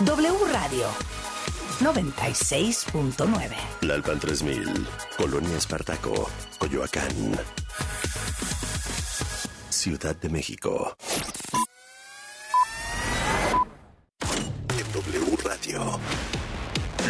W 0.00 0.32
Radio 0.50 0.86
96.9. 1.80 3.54
La 3.82 3.94
Alpan 3.94 4.18
3000, 4.18 4.86
Colonia 5.18 5.58
Espartaco, 5.58 6.30
Coyoacán. 6.58 7.38
Ciudad 9.68 10.16
de 10.16 10.30
México. 10.30 10.96
En 14.70 14.92
W 14.92 15.36
Radio. 15.44 16.00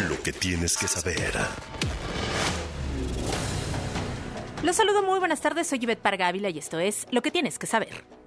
Lo 0.09 0.21
que 0.21 0.33
tienes 0.33 0.77
que 0.77 0.89
saber. 0.89 1.33
Los 4.63 4.75
saludo 4.75 5.01
muy 5.01 5.19
buenas 5.19 5.39
tardes, 5.39 5.67
soy 5.67 5.79
Yvette 5.79 6.01
Pargávila 6.01 6.49
y 6.49 6.57
esto 6.57 6.77
es 6.77 7.07
Lo 7.11 7.21
que 7.21 7.31
tienes 7.31 7.57
que 7.57 7.67
saber. 7.67 8.20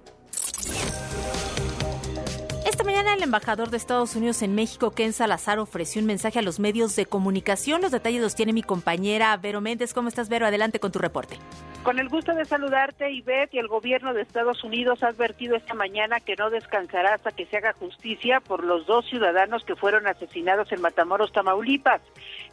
Mañana 2.95 3.15
el 3.15 3.23
embajador 3.23 3.71
de 3.71 3.75
Estados 3.75 4.15
Unidos 4.15 4.41
en 4.41 4.55
México, 4.55 4.91
Ken 4.91 5.11
Salazar, 5.11 5.59
ofreció 5.59 5.99
un 5.99 6.07
mensaje 6.07 6.39
a 6.39 6.41
los 6.41 6.61
medios 6.61 6.95
de 6.95 7.05
comunicación. 7.05 7.81
Los 7.81 7.91
detalles 7.91 8.21
los 8.21 8.35
tiene 8.35 8.53
mi 8.53 8.63
compañera 8.63 9.35
Vero 9.35 9.59
Méndez. 9.59 9.93
¿Cómo 9.93 10.07
estás, 10.07 10.29
Vero? 10.29 10.45
Adelante 10.45 10.79
con 10.79 10.93
tu 10.93 10.99
reporte. 10.99 11.37
Con 11.83 11.99
el 11.99 12.09
gusto 12.09 12.33
de 12.33 12.45
saludarte, 12.45 13.11
Ivette, 13.11 13.53
y 13.53 13.59
el 13.59 13.67
gobierno 13.67 14.13
de 14.15 14.23
Estados 14.23 14.63
Unidos 14.63 15.03
ha 15.03 15.09
advertido 15.09 15.55
esta 15.55 15.75
mañana 15.75 16.19
que 16.19 16.35
no 16.35 16.49
descansará 16.49 17.13
hasta 17.13 17.29
que 17.31 17.45
se 17.45 17.57
haga 17.57 17.73
justicia 17.73 18.39
por 18.39 18.63
los 18.63 18.87
dos 18.87 19.05
ciudadanos 19.07 19.63
que 19.65 19.75
fueron 19.75 20.07
asesinados 20.07 20.71
en 20.71 20.81
Matamoros, 20.81 21.31
Tamaulipas. 21.31 22.01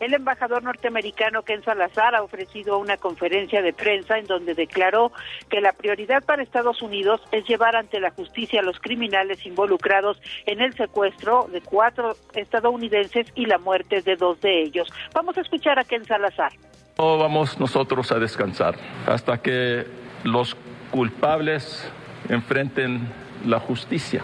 El 0.00 0.12
embajador 0.12 0.62
norteamericano 0.64 1.44
Ken 1.44 1.64
Salazar 1.64 2.14
ha 2.14 2.22
ofrecido 2.22 2.76
una 2.76 2.98
conferencia 2.98 3.62
de 3.62 3.72
prensa 3.72 4.18
en 4.18 4.26
donde 4.26 4.54
declaró 4.54 5.12
que 5.48 5.62
la 5.62 5.72
prioridad 5.72 6.22
para 6.24 6.42
Estados 6.42 6.82
Unidos 6.82 7.22
es 7.32 7.46
llevar 7.46 7.74
ante 7.74 8.00
la 8.00 8.10
justicia 8.10 8.60
a 8.60 8.64
los 8.64 8.80
criminales 8.80 9.46
involucrados 9.46 10.20
en 10.46 10.60
el 10.60 10.74
secuestro 10.74 11.48
de 11.52 11.60
cuatro 11.60 12.16
estadounidenses 12.34 13.26
y 13.34 13.46
la 13.46 13.58
muerte 13.58 14.02
de 14.02 14.16
dos 14.16 14.40
de 14.40 14.62
ellos. 14.62 14.88
Vamos 15.14 15.36
a 15.38 15.40
escuchar 15.40 15.78
a 15.78 15.84
Ken 15.84 16.04
Salazar. 16.04 16.52
No 16.98 17.18
vamos 17.18 17.58
nosotros 17.58 18.12
a 18.12 18.18
descansar 18.18 18.74
hasta 19.06 19.40
que 19.40 19.86
los 20.24 20.56
culpables 20.90 21.90
enfrenten 22.28 23.08
la 23.46 23.58
justicia. 23.58 24.22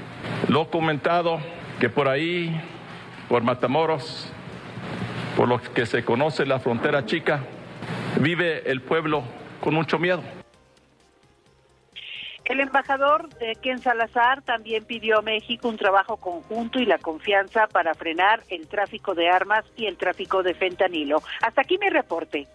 Lo 0.48 0.70
comentado 0.70 1.40
que 1.80 1.88
por 1.88 2.08
ahí, 2.08 2.60
por 3.28 3.42
Matamoros, 3.42 4.30
por 5.36 5.48
lo 5.48 5.60
que 5.60 5.86
se 5.86 6.04
conoce 6.04 6.46
la 6.46 6.58
frontera 6.58 7.06
chica, 7.06 7.40
vive 8.20 8.70
el 8.70 8.82
pueblo 8.82 9.22
con 9.60 9.74
mucho 9.74 9.98
miedo. 9.98 10.37
El 12.48 12.60
embajador 12.60 13.28
de 13.36 13.56
Ken 13.56 13.78
Salazar 13.78 14.40
también 14.40 14.82
pidió 14.86 15.18
a 15.18 15.22
México 15.22 15.68
un 15.68 15.76
trabajo 15.76 16.16
conjunto 16.16 16.78
y 16.80 16.86
la 16.86 16.96
confianza 16.96 17.66
para 17.66 17.92
frenar 17.92 18.42
el 18.48 18.66
tráfico 18.68 19.14
de 19.14 19.28
armas 19.28 19.66
y 19.76 19.84
el 19.84 19.98
tráfico 19.98 20.42
de 20.42 20.54
fentanilo. 20.54 21.22
Hasta 21.42 21.60
aquí 21.60 21.76
mi 21.76 21.90
reporte. 21.90 22.48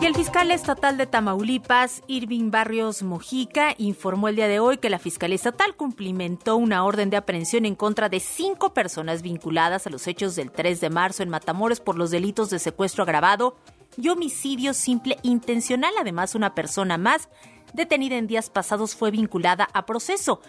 Y 0.00 0.06
el 0.06 0.14
fiscal 0.14 0.50
estatal 0.50 0.96
de 0.96 1.06
Tamaulipas, 1.06 2.02
Irving 2.08 2.50
Barrios 2.50 3.02
Mojica, 3.02 3.74
informó 3.78 4.28
el 4.28 4.36
día 4.36 4.48
de 4.48 4.58
hoy 4.58 4.76
que 4.78 4.90
la 4.90 4.98
Fiscalía 4.98 5.36
Estatal 5.36 5.76
cumplimentó 5.76 6.56
una 6.56 6.84
orden 6.84 7.08
de 7.08 7.16
aprehensión 7.16 7.64
en 7.64 7.74
contra 7.74 8.10
de 8.10 8.20
cinco 8.20 8.74
personas 8.74 9.22
vinculadas 9.22 9.86
a 9.86 9.90
los 9.90 10.06
hechos 10.06 10.36
del 10.36 10.50
3 10.50 10.80
de 10.80 10.90
marzo 10.90 11.22
en 11.22 11.30
Matamoros 11.30 11.80
por 11.80 11.96
los 11.96 12.10
delitos 12.10 12.50
de 12.50 12.58
secuestro 12.58 13.02
agravado 13.04 13.56
y 13.96 14.08
homicidio 14.08 14.74
simple 14.74 15.18
intencional. 15.22 15.92
Además, 16.00 16.34
una 16.34 16.54
persona 16.54 16.98
más 16.98 17.28
detenida 17.72 18.16
en 18.16 18.26
días 18.26 18.50
pasados 18.50 18.94
fue 18.94 19.10
vinculada 19.10 19.68
a 19.72 19.86
proceso. 19.86 20.40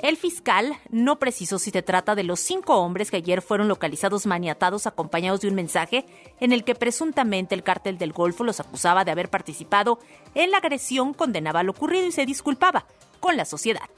El 0.00 0.16
fiscal 0.16 0.76
no 0.90 1.18
precisó 1.18 1.58
si 1.58 1.72
se 1.72 1.82
trata 1.82 2.14
de 2.14 2.22
los 2.22 2.38
cinco 2.38 2.76
hombres 2.76 3.10
que 3.10 3.16
ayer 3.16 3.42
fueron 3.42 3.66
localizados 3.66 4.26
maniatados 4.26 4.86
acompañados 4.86 5.40
de 5.40 5.48
un 5.48 5.56
mensaje 5.56 6.06
en 6.38 6.52
el 6.52 6.62
que 6.62 6.76
presuntamente 6.76 7.56
el 7.56 7.64
cártel 7.64 7.98
del 7.98 8.12
Golfo 8.12 8.44
los 8.44 8.60
acusaba 8.60 9.04
de 9.04 9.10
haber 9.10 9.28
participado 9.28 9.98
en 10.36 10.52
la 10.52 10.58
agresión, 10.58 11.14
condenaba 11.14 11.64
lo 11.64 11.72
ocurrido 11.72 12.06
y 12.06 12.12
se 12.12 12.26
disculpaba 12.26 12.86
con 13.18 13.36
la 13.36 13.44
sociedad. 13.44 13.90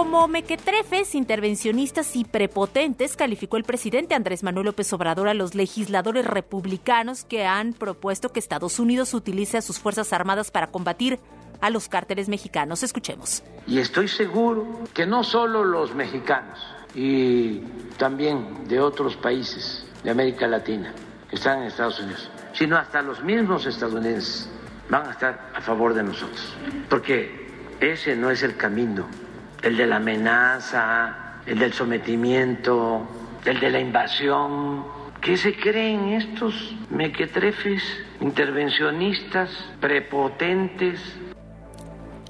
Como 0.00 0.28
mequetrefes, 0.28 1.14
intervencionistas 1.14 2.16
y 2.16 2.24
prepotentes, 2.24 3.16
calificó 3.16 3.58
el 3.58 3.64
presidente 3.64 4.14
Andrés 4.14 4.42
Manuel 4.42 4.64
López 4.64 4.90
Obrador 4.94 5.28
a 5.28 5.34
los 5.34 5.54
legisladores 5.54 6.24
republicanos 6.24 7.24
que 7.24 7.44
han 7.44 7.74
propuesto 7.74 8.30
que 8.30 8.40
Estados 8.40 8.78
Unidos 8.78 9.12
utilice 9.12 9.58
a 9.58 9.62
sus 9.62 9.78
Fuerzas 9.78 10.14
Armadas 10.14 10.50
para 10.50 10.68
combatir 10.68 11.20
a 11.60 11.68
los 11.68 11.90
cárteles 11.90 12.30
mexicanos. 12.30 12.82
Escuchemos. 12.82 13.42
Y 13.66 13.78
estoy 13.78 14.08
seguro 14.08 14.66
que 14.94 15.04
no 15.04 15.22
solo 15.22 15.64
los 15.64 15.94
mexicanos 15.94 16.58
y 16.94 17.58
también 17.98 18.66
de 18.68 18.80
otros 18.80 19.16
países 19.16 19.84
de 20.02 20.12
América 20.12 20.46
Latina 20.46 20.94
que 21.28 21.36
están 21.36 21.58
en 21.58 21.64
Estados 21.64 22.00
Unidos, 22.00 22.30
sino 22.54 22.78
hasta 22.78 23.02
los 23.02 23.22
mismos 23.22 23.66
estadounidenses 23.66 24.48
van 24.88 25.08
a 25.08 25.10
estar 25.10 25.50
a 25.54 25.60
favor 25.60 25.92
de 25.92 26.04
nosotros. 26.04 26.56
Porque 26.88 27.50
ese 27.80 28.16
no 28.16 28.30
es 28.30 28.42
el 28.42 28.56
camino 28.56 29.06
el 29.62 29.76
de 29.76 29.86
la 29.86 29.96
amenaza, 29.96 31.40
el 31.46 31.58
del 31.58 31.72
sometimiento, 31.72 33.06
el 33.44 33.60
de 33.60 33.70
la 33.70 33.80
invasión. 33.80 34.84
¿Qué 35.20 35.36
se 35.36 35.54
creen 35.54 36.14
estos 36.14 36.74
mequetrefes, 36.88 37.82
intervencionistas, 38.20 39.50
prepotentes? 39.80 41.00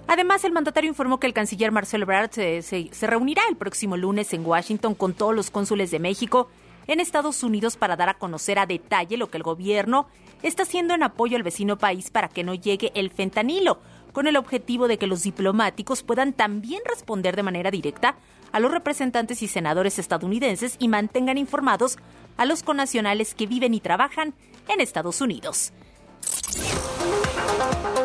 Además, 0.09 0.43
el 0.43 0.53
mandatario 0.53 0.89
informó 0.89 1.21
que 1.21 1.29
el 1.29 1.33
canciller 1.33 1.71
Marcelo 1.71 2.03
Ebrard 2.03 2.31
se, 2.33 2.63
se, 2.63 2.89
se, 2.91 3.07
reunirá 3.07 3.43
el 3.49 3.57
próximo 3.57 3.97
lunes 3.97 4.33
en 4.33 4.45
Washington 4.45 4.97
con 4.97 5.15
todos 5.15 5.37
los 5.37 5.53
cónsules 5.53 5.93
de 5.93 6.01
México 6.01 6.51
en 6.89 6.99
Estados 6.99 7.45
Unidos 7.45 7.77
para 7.77 7.95
dar 7.95 8.09
a 8.09 8.15
conocer 8.15 8.59
a 8.59 8.67
detalle 8.67 9.17
lo 9.17 9.31
que 9.31 9.37
el 9.37 9.45
gobierno 9.45 10.09
está 10.43 10.65
haciendo 10.65 10.95
en 10.95 11.05
apoyo 11.05 11.37
al 11.37 11.45
vecino 11.45 11.79
país 11.79 12.11
para 12.11 12.29
que 12.29 12.43
no 12.43 12.55
llegue 12.55 12.91
el 12.97 13.11
fentanilo 13.11 13.79
con 14.13 14.27
el 14.27 14.37
objetivo 14.37 14.89
de 14.89 14.99
que 14.99 15.07
los 15.07 15.23
diplomáticos 15.23 16.03
puedan 16.03 16.33
también 16.33 16.83
responder 16.87 17.37
de 17.37 17.43
manera 17.43 17.71
directa 17.71 18.17
a 18.53 18.61
los 18.61 18.71
representantes 18.71 19.43
y 19.43 19.49
senadores 19.49 19.99
estadounidenses 19.99 20.77
y 20.79 20.89
mantengan 20.89 21.39
informados 21.39 21.99
a 22.37 22.45
los 22.45 22.63
conacionales 22.63 23.35
que 23.35 23.47
viven 23.47 23.75
y 23.75 23.81
trabajan 23.81 24.35
en 24.69 24.81
Estados 24.81 25.21
Unidos. 25.21 25.73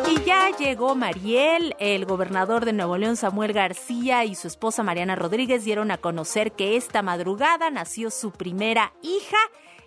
Y 0.08 0.20
ya 0.22 0.50
llegó 0.56 0.94
Mariel, 0.94 1.74
el 1.78 2.06
gobernador 2.06 2.64
de 2.64 2.72
Nuevo 2.72 2.96
León 2.96 3.16
Samuel 3.16 3.52
García 3.52 4.24
y 4.24 4.34
su 4.34 4.46
esposa 4.46 4.82
Mariana 4.82 5.16
Rodríguez 5.16 5.64
dieron 5.64 5.90
a 5.90 5.98
conocer 5.98 6.52
que 6.52 6.76
esta 6.76 7.02
madrugada 7.02 7.70
nació 7.70 8.10
su 8.10 8.30
primera 8.30 8.92
hija 9.02 9.38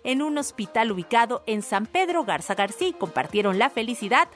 en 0.04 0.22
un 0.22 0.38
hospital 0.38 0.92
ubicado 0.92 1.42
en 1.46 1.62
San 1.62 1.86
Pedro 1.86 2.24
Garza 2.24 2.54
García 2.54 2.88
y 2.88 2.92
compartieron 2.92 3.58
la 3.58 3.70
felicidad 3.70 4.28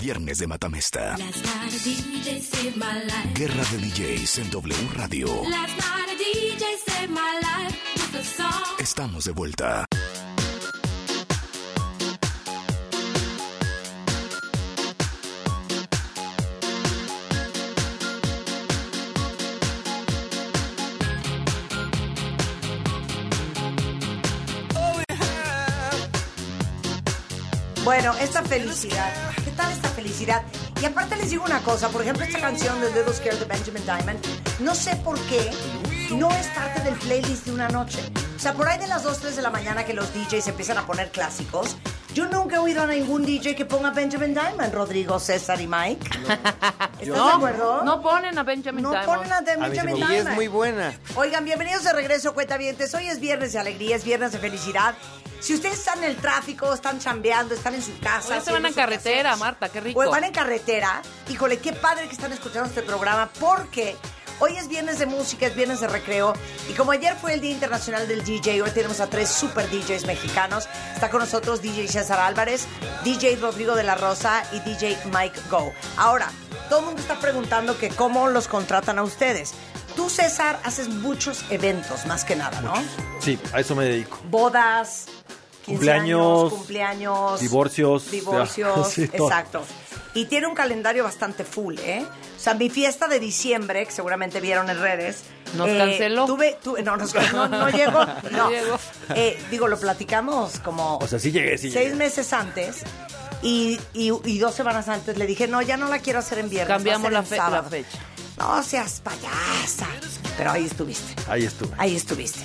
Viernes 0.02 0.40
de 0.40 0.48
Matamesta. 0.48 1.16
Guerra 3.36 3.64
de 3.72 3.78
DJs 3.78 4.38
en 4.40 4.50
W 4.50 4.90
Radio. 4.94 5.28
Estamos 8.80 9.26
de 9.26 9.32
vuelta. 9.32 9.86
Bueno, 27.88 28.14
esta 28.20 28.44
felicidad. 28.44 29.14
¿Qué 29.46 29.52
tal 29.52 29.72
esta 29.72 29.88
felicidad? 29.88 30.44
Y 30.82 30.84
aparte 30.84 31.16
les 31.16 31.30
digo 31.30 31.46
una 31.46 31.62
cosa, 31.62 31.88
por 31.88 32.02
ejemplo, 32.02 32.26
esta 32.26 32.38
canción 32.38 32.82
de 32.82 32.88
Little 32.88 33.14
Scared 33.14 33.40
de 33.40 33.46
Benjamin 33.46 33.86
Diamond, 33.86 34.20
no 34.60 34.76
sé 34.76 34.94
por 34.98 35.18
qué 35.28 35.50
no 36.12 36.30
es 36.32 36.48
parte 36.48 36.82
del 36.82 36.96
playlist 36.96 37.46
de 37.46 37.54
una 37.54 37.70
noche. 37.70 38.00
O 38.38 38.40
sea, 38.40 38.54
por 38.54 38.68
ahí 38.68 38.78
de 38.78 38.86
las 38.86 39.02
2, 39.02 39.18
3 39.20 39.36
de 39.36 39.42
la 39.42 39.50
mañana 39.50 39.84
que 39.84 39.94
los 39.96 40.14
DJs 40.14 40.48
empiezan 40.50 40.78
a 40.78 40.86
poner 40.86 41.10
clásicos, 41.10 41.76
yo 42.14 42.26
nunca 42.28 42.58
he 42.58 42.60
oído 42.60 42.84
a 42.84 42.86
ningún 42.88 43.26
DJ 43.26 43.56
que 43.56 43.66
ponga 43.66 43.90
Benjamin 43.90 44.36
Diamond, 44.36 44.72
Rodrigo, 44.72 45.20
César 45.20 45.60
y 45.60 45.66
Mike. 45.66 46.08
¿Estás 47.00 47.26
de 47.26 47.32
acuerdo? 47.32 47.84
No 47.84 48.00
ponen 48.00 48.38
a 48.38 48.44
Benjamin 48.44 48.84
No 48.84 48.92
Diamond. 48.92 49.18
ponen 49.18 49.34
a 49.34 49.38
A 49.38 49.42
mí 49.42 49.48
sí 49.48 49.56
Benjamin 49.62 49.96
Diamond. 49.96 50.14
y 50.14 50.18
es 50.18 50.36
muy 50.36 50.48
buena. 50.48 50.94
Oigan, 51.16 51.46
bienvenidos 51.46 51.84
de 51.84 51.94
regreso, 51.94 52.36
cuentavientes. 52.36 52.94
Hoy 52.94 53.08
es 53.08 53.20
viernes 53.20 53.54
de 53.54 53.60
alegría, 53.60 53.96
es 53.96 54.04
viernes 54.04 54.32
de 54.34 54.38
felicidad. 54.38 54.94
Si 55.40 55.56
ustedes 55.56 55.80
están 55.80 55.98
en 56.00 56.12
el 56.12 56.18
tráfico, 56.18 56.72
están 56.72 57.00
chambeando, 57.00 57.56
están 57.56 57.74
en 57.74 57.82
su 57.82 57.98
casa. 58.00 58.36
Hoy 58.36 58.42
se 58.44 58.52
van 58.52 58.66
en 58.68 58.74
carretera, 58.74 59.36
Marta, 59.36 59.70
qué 59.70 59.82
rico. 59.82 60.00
O 60.00 60.10
van 60.12 60.24
en 60.24 60.32
carretera. 60.32 61.02
Híjole, 61.28 61.58
qué 61.58 61.74
padre 61.74 62.08
que 62.08 62.14
están 62.14 62.32
escuchando 62.34 62.70
este 62.70 62.84
programa 62.84 63.30
porque 63.40 63.96
hoy 64.40 64.58
es 64.58 64.68
viernes 64.68 65.00
de 65.00 65.06
música, 65.06 65.48
es 65.48 65.56
viernes 65.56 65.80
de 65.80 65.88
recreo. 65.88 66.34
Y 66.70 66.74
como 66.74 66.92
ayer 66.92 67.16
fue 67.16 67.34
el 67.34 67.42
Día 67.42 67.52
Internacional 67.52 68.08
del 68.08 68.24
DJ, 68.24 68.62
hoy 68.62 68.72
tenemos 68.72 69.00
a 69.00 69.08
tres 69.08 69.30
super 69.30 69.70
DJs 69.70 70.06
mexicanos. 70.06 70.68
Está 70.94 71.10
con 71.10 71.20
nosotros 71.20 71.62
DJ 71.62 71.88
César 71.88 72.20
Álvarez, 72.20 72.68
DJ 73.04 73.38
Rodrigo 73.38 73.76
de 73.76 73.84
la 73.84 73.96
Rosa 73.96 74.44
y 74.52 74.60
DJ 74.60 74.98
Mike 75.06 75.40
Go. 75.50 75.72
Ahora, 75.98 76.32
todo 76.70 76.80
el 76.80 76.86
mundo 76.86 77.02
está 77.02 77.20
preguntando 77.20 77.78
que 77.78 77.90
cómo 77.90 78.28
los 78.28 78.48
contratan 78.48 79.00
a 79.00 79.04
ustedes. 79.04 79.54
Tú, 79.96 80.10
César, 80.10 80.60
haces 80.64 80.90
muchos 80.90 81.44
eventos, 81.50 82.06
más 82.06 82.24
que 82.24 82.36
nada, 82.36 82.62
¿no? 82.62 82.74
Sí, 83.20 83.40
a 83.52 83.60
eso 83.60 83.76
me 83.76 83.86
dedico. 83.86 84.20
Bodas, 84.30 85.08
15 85.66 85.72
Cumpleaños, 85.72 86.22
años, 86.22 86.54
cumpleaños, 86.54 87.40
divorcios, 87.40 88.12
divorcios, 88.12 88.88
sí, 88.92 89.08
todo. 89.08 89.32
Y 90.18 90.26
tiene 90.26 90.48
un 90.48 90.56
calendario 90.56 91.04
bastante 91.04 91.44
full, 91.44 91.76
¿eh? 91.80 92.04
O 92.04 92.40
sea, 92.40 92.54
mi 92.56 92.70
fiesta 92.70 93.08
de 93.08 93.20
diciembre, 93.20 93.86
que 93.86 93.92
seguramente 93.92 94.40
vieron 94.42 94.70
en 94.70 94.80
redes. 94.80 95.24
Nos 95.56 95.70
eh, 95.70 95.78
canceló. 95.78 96.26
Tuve, 96.26 96.58
tuve- 96.64 96.82
no, 96.84 96.98
nos- 96.98 97.14
no, 97.34 97.48
no 97.48 97.70
llegó. 97.70 98.04
No 98.06 98.30
No. 98.32 98.50
llegó. 98.50 98.80
Eh, 99.16 99.40
digo, 99.52 99.68
lo 99.68 99.80
platicamos 99.80 100.60
como 100.62 100.98
O 100.98 101.08
sea, 101.08 101.20
sí 101.20 101.32
llegué, 101.32 101.58
sí 101.58 101.70
seis 101.72 101.86
llegué. 101.86 101.96
meses 101.98 102.34
antes. 102.34 102.78
Y, 103.44 103.80
y, 103.94 104.12
y 104.26 104.40
dos 104.40 104.56
semanas 104.56 104.88
antes 104.88 105.18
le 105.18 105.28
dije, 105.28 105.48
no, 105.48 105.62
ya 105.62 105.78
no 105.78 105.88
la 105.88 106.00
quiero 106.00 106.20
hacer 106.20 106.40
en 106.40 106.50
viernes. 106.50 106.70
va 106.72 106.74
a 106.74 106.78
Cambiamos 106.78 107.04
ser 107.04 107.14
la, 107.14 107.20
en 107.20 107.26
fe- 107.28 107.36
sábado". 107.38 107.64
la 107.64 107.70
fecha. 107.70 107.98
No 108.40 108.64
seas 108.64 109.00
payasa. 109.02 109.88
Pero 110.38 110.52
ahí 110.52 110.66
estuviste. 110.66 111.14
Ahí 111.30 111.46
estuve. 111.46 111.76
Ahí 111.78 111.96
estuviste. 111.96 112.40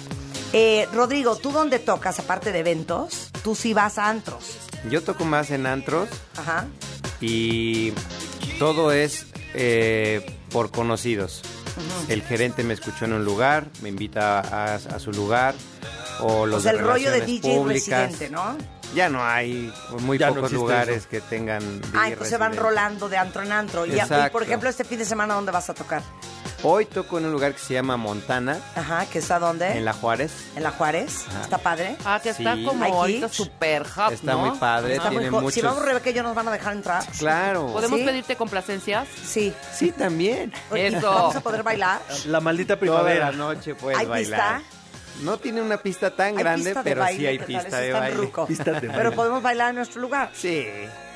Eh, 0.53 0.87
Rodrigo, 0.93 1.37
¿tú 1.37 1.51
dónde 1.53 1.79
tocas 1.79 2.19
aparte 2.19 2.53
de 2.53 2.59
eventos? 2.61 3.31
Tú 3.43 3.55
sí 3.55 3.73
vas 3.73 3.97
a 3.99 4.09
antros. 4.09 4.45
Yo 4.91 5.03
toco 5.03 5.25
más 5.25 5.51
en 5.51 5.67
antros 5.67 6.09
Ajá. 6.37 6.67
y 7.21 7.93
todo 8.59 8.93
es 8.93 9.27
eh, 9.55 10.37
por 10.51 10.71
conocidos. 10.71 11.43
El 12.09 12.23
gerente 12.23 12.63
me 12.65 12.75
escuchó 12.75 13.05
en 13.07 13.15
un 13.15 13.25
lugar, 13.25 13.67
me 13.81 13.89
invita 13.89 14.41
a, 14.41 14.75
a 14.75 14.99
su 14.99 15.13
lugar. 15.13 15.55
O 16.21 16.47
los 16.47 16.61
o 16.61 16.63
sea, 16.63 16.73
de 16.73 16.79
el 16.79 16.85
rollo 16.85 17.11
de 17.11 17.21
relaciones 17.21 17.43
DJ 17.43 17.57
públicas. 17.57 18.03
residente, 18.11 18.31
¿no? 18.31 18.57
Ya 18.95 19.09
no 19.09 19.25
hay 19.25 19.73
muy 20.01 20.19
Ya 20.19 20.29
pocos 20.29 20.53
lugares 20.53 20.99
eso. 20.99 21.09
que 21.09 21.21
tengan 21.23 21.61
DJ 21.81 21.91
Ah, 21.95 22.09
entonces 22.11 22.39
van 22.39 22.55
rolando 22.57 23.09
de 23.09 23.17
antro 23.17 23.43
en 23.43 23.51
antro. 23.53 23.87
Y, 23.87 23.93
y, 23.93 23.99
Exacto. 23.99 24.33
por 24.33 24.43
ejemplo, 24.43 24.69
este 24.69 24.85
fin 24.85 24.99
de 24.99 25.07
semana, 25.07 25.35
¿dónde 25.35 25.51
vas 25.51 25.71
a 25.71 25.75
tocar? 25.75 26.03
Hoy 26.65 26.87
toco 26.87 27.19
en 27.19 27.25
un 27.27 27.33
lugar 27.33 27.55
que 27.55 27.59
se 27.59 27.75
llama 27.75 27.97
Montana, 27.97 28.57
Ajá, 28.77 29.05
¿que 29.07 29.19
está 29.19 29.41
dónde? 29.41 29.73
en 29.77 29.85
La 29.85 29.93
Juárez. 29.93 30.31
¿En 30.55 30.63
la 30.63 30.71
Juárez. 30.71 31.25
Ajá. 31.29 31.43
¿Está 31.43 31.59
padre? 31.59 31.97
Ah, 32.05 32.21
que 32.23 32.31
está 32.31 32.55
Sí. 32.55 32.65
como 32.65 32.85
ahorita 32.85 33.29
super 33.29 33.85
hot, 33.89 34.13
Está 34.13 34.33
¿no? 34.35 34.39
muy 34.47 34.59
padre, 34.59 34.95
Está 34.95 35.09
muy 35.11 35.17
tiene 35.23 35.31
jo- 35.31 35.41
muchos... 35.41 35.55
Si 35.55 35.61
vamos 35.61 35.83
Rebeca 35.85 36.11
y 36.11 36.15
yo 36.15 36.23
nos 36.23 36.37
van 36.37 36.47
a 36.47 36.53
dejar 36.53 36.75
entrar. 36.75 37.05
Claro. 37.19 37.67
¿Podemos 37.67 37.99
¿Sí? 37.99 38.07
pedirte 38.07 38.37
complacencias? 38.37 39.09
Sí. 39.25 39.53
Sí, 39.75 39.91
también. 39.91 40.53
Eso. 40.73 41.11
¿Vamos 41.11 41.35
a 41.37 41.41
poder 41.41 41.65
bailar? 41.65 42.01
La 42.27 42.39
maldita 42.41 42.75
Toda 42.77 42.81
primavera. 42.81 43.31
la 43.33 43.37
noche 43.37 43.75
puedes 43.75 43.99
¿Hay 43.99 44.07
bailar. 44.07 44.59
pista? 44.59 44.69
No 45.23 45.39
tiene 45.39 45.63
una 45.63 45.77
pista 45.79 46.15
tan 46.15 46.29
Hay 46.29 46.35
grande, 46.35 46.65
pista 46.71 46.83
pero 46.85 47.01
baile, 47.01 47.19
sí 47.21 47.27
hay 47.27 47.39
pista 47.41 47.79
de 47.79 47.93
baile. 47.93 48.31
Pista 48.47 48.65
de 48.65 48.73
baile. 48.73 48.95
Pero 48.97 49.13
podemos 49.13 49.43
bailar 49.43 49.71
en 49.71 49.77
nuestro 49.77 50.01
lugar. 50.01 50.31
Sí. 50.33 50.65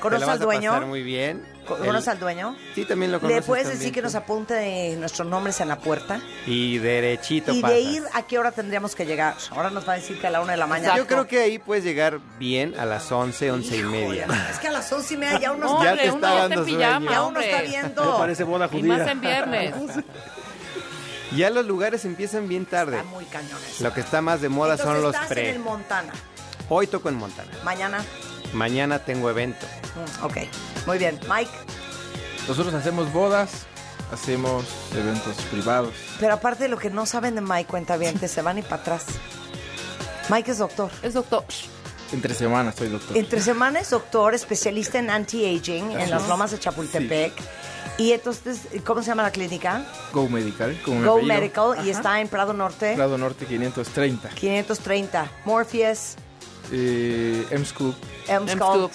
¿Conoces 0.01 0.27
al 0.27 0.39
dueño? 0.39 0.79
Muy 0.87 1.01
bien. 1.03 1.43
¿Conoces 1.67 2.07
al 2.07 2.19
dueño? 2.19 2.55
Sí, 2.75 2.85
también 2.85 3.11
lo 3.11 3.19
¿Le 3.19 3.41
puedes 3.41 3.63
también 3.63 3.79
decir 3.79 3.93
que 3.93 4.01
nos 4.01 4.15
apunte 4.15 4.95
nuestros 4.97 5.27
nombres 5.27 5.59
en 5.61 5.67
la 5.67 5.77
puerta? 5.79 6.19
Y 6.45 6.77
derechito 6.77 7.53
Y 7.53 7.61
pasas. 7.61 7.75
de 7.75 7.81
ir, 7.81 8.03
¿a 8.13 8.23
qué 8.23 8.39
hora 8.39 8.51
tendríamos 8.51 8.95
que 8.95 9.05
llegar? 9.05 9.35
Ahora 9.51 9.69
nos 9.69 9.87
va 9.87 9.93
a 9.93 9.95
decir 9.97 10.19
que 10.19 10.27
a 10.27 10.29
la 10.29 10.41
una 10.41 10.53
de 10.53 10.57
la 10.57 10.67
mañana. 10.67 10.95
Yo 10.97 11.05
creo 11.07 11.27
que 11.27 11.39
ahí 11.41 11.59
puedes 11.59 11.83
llegar 11.83 12.19
bien 12.39 12.79
a 12.79 12.85
las 12.85 13.11
11, 13.11 13.51
11 13.51 13.77
y 13.77 13.83
media. 13.83 14.27
Es 14.51 14.59
que 14.59 14.67
a 14.67 14.71
las 14.71 14.91
once 14.91 15.13
y 15.13 15.17
media 15.17 15.39
ya 15.39 15.51
uno 15.51 15.71
Hombre, 15.71 15.89
está, 15.91 16.03
Ya 16.03 16.09
te 16.09 16.09
uno 16.15 16.17
está 16.27 16.33
ya 16.35 16.41
dando 16.47 16.61
está 16.61 16.71
en 16.71 16.77
pijama, 16.77 16.97
sueño. 16.99 17.11
ya 17.11 17.23
uno 17.27 17.39
está 17.39 17.57
Me 17.57 17.63
viendo. 17.67 18.17
parece 18.17 18.43
boda 18.43 18.65
Y 18.65 18.69
judía. 18.79 18.97
más 18.97 19.07
en 19.07 19.21
viernes. 19.21 19.73
Ya 21.35 21.49
los 21.49 21.65
lugares 21.65 22.05
empiezan 22.05 22.47
bien 22.47 22.65
tarde. 22.65 22.97
Está 22.97 23.09
muy 23.09 23.25
cañón 23.25 23.59
eso. 23.69 23.83
Lo 23.83 23.93
que 23.93 23.99
está 23.99 24.21
más 24.21 24.39
de 24.41 24.47
moda 24.47 24.77
son 24.77 25.01
los 25.01 25.13
estás 25.13 25.29
en 25.31 25.35
pre. 25.35 25.49
el 25.49 25.59
Montana. 25.59 26.13
Hoy 26.69 26.87
toco 26.87 27.09
en 27.09 27.15
Montana. 27.15 27.51
Mañana. 27.65 28.03
Mañana 28.53 28.99
tengo 28.99 29.29
evento. 29.29 29.65
Mm, 29.95 30.25
ok. 30.25 30.37
Muy 30.85 30.97
bien. 30.97 31.19
Mike. 31.29 31.51
Nosotros 32.47 32.73
hacemos 32.73 33.11
bodas, 33.11 33.65
hacemos 34.11 34.65
eventos 34.95 35.35
privados. 35.51 35.93
Pero 36.19 36.33
aparte 36.33 36.63
de 36.63 36.69
lo 36.69 36.77
que 36.77 36.89
no 36.89 37.05
saben 37.05 37.35
de 37.35 37.41
Mike, 37.41 37.65
cuenta 37.65 37.97
bien, 37.97 38.17
se 38.19 38.41
van 38.41 38.57
y 38.57 38.61
para 38.61 38.77
atrás. 38.77 39.05
Mike 40.29 40.51
es 40.51 40.57
doctor. 40.57 40.91
Es 41.01 41.13
doctor. 41.13 41.43
Entre 42.11 42.33
semanas 42.33 42.75
soy 42.77 42.89
doctor. 42.89 43.17
Entre 43.17 43.41
semana 43.41 43.79
es 43.79 43.89
doctor, 43.89 44.33
especialista 44.33 44.99
en 44.99 45.09
anti-aging 45.09 45.91
en 45.91 46.09
las 46.09 46.27
lomas 46.27 46.51
de 46.51 46.59
Chapultepec. 46.59 47.33
Y 47.97 48.11
entonces, 48.11 48.61
¿cómo 48.85 49.01
se 49.01 49.07
llama 49.07 49.23
la 49.23 49.31
clínica? 49.31 49.83
Go 50.13 50.29
Medical, 50.29 50.79
como 50.83 51.01
Go. 51.03 51.21
Medical 51.21 51.85
y 51.85 51.89
está 51.89 52.21
en 52.21 52.27
Prado 52.27 52.53
Norte, 52.53 52.93
Prado 52.95 53.17
Norte 53.17 53.45
530. 53.45 54.29
530. 54.29 55.31
Morpheus, 55.45 56.15
Eh, 56.71 57.45
M-Scoop. 57.51 57.95
Ultrafor- 58.27 58.89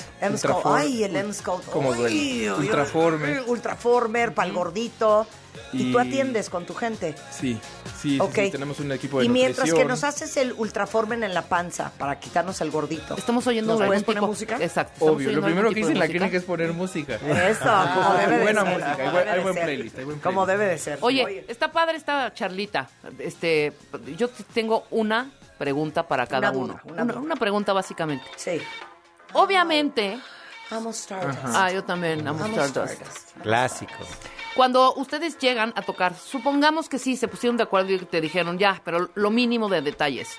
Ay, 0.65 1.05
el 1.05 1.17
M-Sculpt. 1.17 1.69
¿Cómo 1.71 1.93
Ay, 1.93 1.99
duele? 1.99 2.15
ay, 2.21 2.41
ay. 2.43 2.49
Ultraformer. 2.51 3.45
Ultraformer, 3.47 4.35
para 4.35 4.49
el 4.49 4.55
gordito. 4.55 5.27
Y, 5.75 5.91
tú 5.91 5.99
Y- 5.99 6.03
atiendes 6.03 6.51
con 6.51 6.67
tu 6.67 6.75
gente. 6.75 7.15
Sí, 7.31 7.59
sí, 7.99 8.01
sí, 8.03 8.21
Ok. 8.21 8.35
sí, 8.35 8.51
tenemos 8.51 8.79
un 8.81 8.93
equipo 8.93 9.21
de 9.21 9.25
Y 9.25 9.29
mientras 9.31 9.73
que 9.73 9.85
nos 9.87 10.05
haces 10.05 10.37
el 10.37 10.53
ultraformen 10.53 11.25
en 11.25 11.33
la 11.33 11.43
panza 11.43 11.93
para 11.97 12.21
quitarnos 12.21 12.61
el 12.61 12.71
gordito. 12.71 13.17
Estamos 13.17 13.47
oyendo 13.47 13.79
¿Nos 13.79 13.87
puedes 13.87 14.03
poner 14.03 14.21
tipo- 14.21 14.27
música? 14.27 14.59
Exacto. 14.61 15.07
Obvio, 15.07 15.33
lo 15.33 15.41
primero 15.43 15.71
que 15.73 15.81
hice 15.81 15.93
en 15.93 15.99
la 15.99 16.09
clínica 16.09 16.37
es 16.37 16.45
poner 16.45 16.75
música. 16.75 17.15
Eso, 17.49 17.65
como 17.95 18.15
debe 18.15 18.37
de 18.37 18.43
Buena 18.43 18.63
ser. 18.65 18.71
música, 18.73 18.93
como 18.93 19.07
hay 19.07 19.13
buen- 19.13 19.25
debe 19.25 19.31
hay 19.39 19.43
buen 19.43 19.55
playlist, 19.55 19.99
hay 19.99 20.05
buen 20.05 20.19
Como 20.21 20.45
playlist. 20.45 20.61
debe 20.61 20.73
de 20.73 20.79
ser. 20.79 20.99
Oye, 21.01 21.45
está 21.49 21.73
padre 21.73 21.97
esta 21.97 22.35
charlita. 22.35 22.91
Este, 23.19 23.73
yo 24.19 24.29
tengo 24.53 24.85
una 24.91 25.31
pregunta 25.63 26.03
para 26.09 26.27
cada 26.27 26.51
Una 26.51 26.59
uno. 26.59 26.73
duda, 26.75 26.83
una 26.85 27.03
Una, 27.05 27.13
duda. 27.13 27.21
una 27.25 27.37
pregunta 27.37 27.73
básicamente. 27.73 28.27
Sí. 28.37 28.61
Obviamente, 29.35 30.19
Vamos 30.71 30.97
Stardust. 30.99 31.39
ah, 31.55 31.71
yo 31.71 31.85
también 31.85 32.27
amo 32.27 32.41
Vamos 32.41 32.59
Stardust. 32.59 32.95
Stardust. 33.01 33.41
Clásico. 33.43 33.95
Cuando 34.57 34.95
ustedes 34.95 35.39
llegan 35.39 35.73
a 35.77 35.83
tocar, 35.83 36.15
supongamos 36.15 36.89
que 36.89 36.99
sí, 36.99 37.17
se 37.17 37.29
pusieron 37.29 37.57
de 37.57 37.63
acuerdo 37.63 37.93
y 37.93 37.99
te 37.99 38.21
dijeron 38.21 38.59
ya, 38.59 38.81
pero 38.85 39.11
lo 39.15 39.31
mínimo 39.31 39.69
de 39.69 39.83
detalles. 39.83 40.37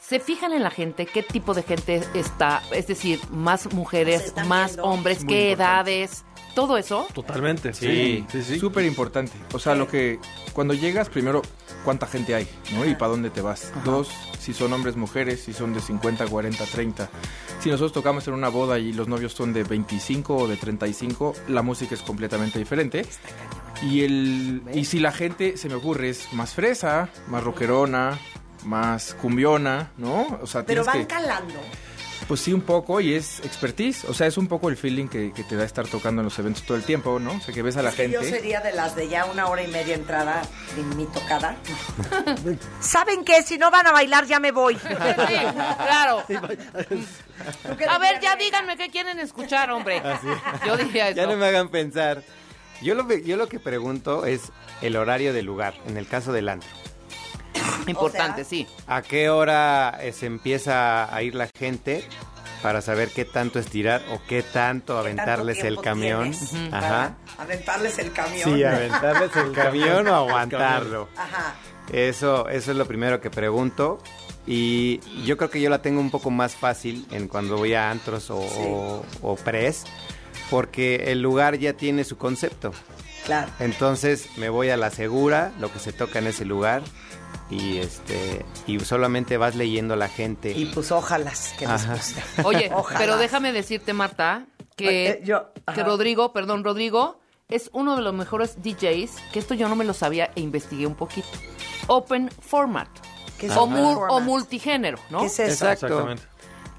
¿Se 0.00 0.20
fijan 0.20 0.52
en 0.52 0.62
la 0.62 0.70
gente? 0.70 1.06
¿Qué 1.06 1.22
tipo 1.22 1.54
de 1.54 1.62
gente 1.62 2.02
está? 2.14 2.62
Es 2.70 2.86
decir, 2.86 3.20
más 3.30 3.72
mujeres, 3.72 4.32
más 4.46 4.72
viendo. 4.76 4.84
hombres, 4.84 5.18
qué 5.18 5.50
importante. 5.50 5.52
edades, 5.52 6.24
todo 6.58 6.76
eso. 6.76 7.06
Totalmente. 7.14 7.72
Sí. 7.72 8.26
Sí, 8.32 8.42
sí. 8.42 8.58
Súper 8.58 8.84
importante. 8.84 9.30
O 9.52 9.60
sea, 9.60 9.76
lo 9.76 9.86
que 9.86 10.18
cuando 10.52 10.74
llegas, 10.74 11.08
primero, 11.08 11.40
cuánta 11.84 12.08
gente 12.08 12.34
hay, 12.34 12.48
¿no? 12.74 12.84
Y 12.84 12.96
para 12.96 13.12
dónde 13.12 13.30
te 13.30 13.40
vas. 13.40 13.72
Dos, 13.84 14.10
si 14.40 14.52
son 14.52 14.72
hombres, 14.72 14.96
mujeres, 14.96 15.40
si 15.40 15.52
son 15.52 15.72
de 15.72 15.80
50, 15.80 16.26
40, 16.26 16.64
30. 16.64 17.10
Si 17.60 17.70
nosotros 17.70 17.92
tocamos 17.92 18.26
en 18.26 18.34
una 18.34 18.48
boda 18.48 18.76
y 18.80 18.92
los 18.92 19.06
novios 19.06 19.34
son 19.34 19.52
de 19.52 19.62
25 19.62 20.34
o 20.36 20.48
de 20.48 20.56
35, 20.56 21.34
la 21.46 21.62
música 21.62 21.94
es 21.94 22.02
completamente 22.02 22.58
diferente. 22.58 23.06
Y, 23.80 24.02
el, 24.02 24.62
y 24.74 24.84
si 24.84 24.98
la 24.98 25.12
gente, 25.12 25.56
se 25.56 25.68
me 25.68 25.76
ocurre, 25.76 26.08
es 26.08 26.32
más 26.32 26.54
fresa, 26.54 27.08
más 27.28 27.44
rockerona, 27.44 28.18
más 28.64 29.14
cumbiona, 29.14 29.92
¿no? 29.96 30.40
O 30.42 30.46
sea, 30.48 30.66
Pero 30.66 30.84
van 30.84 31.02
que... 31.02 31.06
calando. 31.06 31.54
Pues 32.28 32.40
sí, 32.40 32.52
un 32.52 32.60
poco, 32.60 33.00
y 33.00 33.14
es 33.14 33.40
expertise. 33.40 34.04
O 34.04 34.12
sea, 34.12 34.26
es 34.26 34.36
un 34.36 34.48
poco 34.48 34.68
el 34.68 34.76
feeling 34.76 35.08
que, 35.08 35.32
que 35.32 35.44
te 35.44 35.56
da 35.56 35.64
estar 35.64 35.88
tocando 35.88 36.20
en 36.20 36.26
los 36.26 36.38
eventos 36.38 36.62
todo 36.64 36.76
el 36.76 36.84
tiempo, 36.84 37.18
¿no? 37.18 37.32
O 37.32 37.40
sea, 37.40 37.54
que 37.54 37.62
ves 37.62 37.78
a 37.78 37.82
la 37.82 37.90
que 37.90 37.96
gente. 37.96 38.12
Yo 38.12 38.22
sería 38.22 38.60
de 38.60 38.72
las 38.72 38.94
de 38.94 39.08
ya 39.08 39.24
una 39.24 39.46
hora 39.48 39.62
y 39.62 39.68
media 39.68 39.94
entrada 39.94 40.42
en 40.76 40.94
mi 40.94 41.06
tocada. 41.06 41.56
¿Saben 42.80 43.24
qué? 43.24 43.42
Si 43.42 43.56
no 43.56 43.70
van 43.70 43.86
a 43.86 43.92
bailar, 43.92 44.26
ya 44.26 44.38
me 44.40 44.52
voy. 44.52 44.78
Sí, 45.28 45.34
claro. 45.54 46.22
¿Tú 46.26 47.76
qué 47.76 47.86
A 47.86 47.98
ver, 47.98 48.20
ya 48.20 48.36
díganme 48.36 48.76
qué 48.76 48.90
quieren 48.90 49.18
escuchar, 49.18 49.70
hombre. 49.70 50.02
Yo 50.66 50.76
diría 50.76 51.08
eso. 51.08 51.16
Ya 51.16 51.26
no 51.26 51.36
me 51.36 51.46
hagan 51.46 51.68
pensar. 51.70 52.22
Yo 52.82 52.94
lo, 52.94 53.12
yo 53.12 53.36
lo 53.36 53.48
que 53.48 53.58
pregunto 53.58 54.26
es 54.26 54.52
el 54.82 54.96
horario 54.96 55.32
del 55.32 55.46
lugar, 55.46 55.74
en 55.86 55.96
el 55.96 56.06
caso 56.06 56.32
del 56.32 56.48
antro. 56.48 56.68
Importante, 57.86 58.42
O 58.42 58.44
sea, 58.44 58.44
sí. 58.44 58.66
¿A 58.86 59.02
qué 59.02 59.30
hora 59.30 59.98
eh, 60.00 60.12
se 60.12 60.26
empieza 60.26 61.14
a 61.14 61.22
ir 61.22 61.34
la 61.34 61.48
gente? 61.58 62.04
para 62.62 62.80
saber 62.80 63.10
qué 63.10 63.24
tanto 63.24 63.58
estirar 63.58 64.02
o 64.10 64.20
qué 64.26 64.42
tanto 64.42 64.98
aventarles 64.98 65.62
el 65.62 65.80
camión. 65.80 66.32
Ajá. 66.72 67.16
para 67.36 67.44
aventarles 67.44 67.98
el 67.98 68.12
camión. 68.12 68.54
Sí, 68.54 68.64
aventarles 68.64 69.36
el 69.36 69.52
camión 69.54 70.08
o 70.08 70.14
aguantarlo. 70.14 71.08
Ajá. 71.16 71.54
Eso, 71.92 72.48
eso 72.48 72.70
es 72.72 72.76
lo 72.76 72.86
primero 72.86 73.20
que 73.20 73.30
pregunto. 73.30 73.98
Y 74.46 75.00
yo 75.24 75.36
creo 75.36 75.50
que 75.50 75.60
yo 75.60 75.68
la 75.68 75.82
tengo 75.82 76.00
un 76.00 76.10
poco 76.10 76.30
más 76.30 76.56
fácil 76.56 77.06
en 77.10 77.28
cuando 77.28 77.56
voy 77.58 77.74
a 77.74 77.90
antros 77.90 78.30
o, 78.30 78.38
o, 78.38 79.04
o 79.22 79.36
pres, 79.36 79.84
porque 80.50 81.12
el 81.12 81.20
lugar 81.20 81.58
ya 81.58 81.74
tiene 81.74 82.02
su 82.04 82.16
concepto. 82.16 82.72
Claro. 83.26 83.52
Entonces 83.60 84.26
me 84.38 84.48
voy 84.48 84.70
a 84.70 84.78
la 84.78 84.90
segura, 84.90 85.52
lo 85.60 85.70
que 85.70 85.78
se 85.78 85.92
toca 85.92 86.18
en 86.18 86.28
ese 86.28 86.46
lugar, 86.46 86.82
y 87.50 87.78
este 87.78 88.44
y 88.66 88.78
solamente 88.80 89.36
vas 89.36 89.54
leyendo 89.56 89.94
a 89.94 89.96
la 89.96 90.08
gente. 90.08 90.52
Y 90.52 90.66
pues 90.66 90.92
ojalas 90.92 91.54
que 91.58 91.66
les 91.66 91.88
guste. 91.88 92.22
Oye, 92.44 92.70
Ojalá. 92.74 92.98
pero 92.98 93.16
déjame 93.16 93.52
decirte, 93.52 93.92
Marta, 93.92 94.46
que, 94.76 95.10
Eh, 95.10 95.20
yo- 95.24 95.52
que. 95.74 95.82
Rodrigo, 95.82 96.32
perdón, 96.32 96.62
Rodrigo, 96.64 97.20
es 97.48 97.70
uno 97.72 97.96
de 97.96 98.02
los 98.02 98.12
mejores 98.14 98.62
DJs, 98.62 99.12
que 99.32 99.38
esto 99.38 99.54
yo 99.54 99.68
no 99.68 99.76
me 99.76 99.84
lo 99.84 99.94
sabía 99.94 100.30
e 100.34 100.40
investigué 100.40 100.86
un 100.86 100.94
poquito. 100.94 101.28
Open 101.86 102.30
format. 102.30 102.88
¿Qué 103.38 103.46
es 103.46 103.52
o, 103.52 103.66
format? 103.68 104.10
o 104.10 104.20
multigénero, 104.20 104.98
¿no? 105.10 105.20
¿Qué 105.20 105.26
es 105.26 105.38
eso? 105.38 105.52
Exacto. 105.70 105.86
Exactamente. 105.86 106.22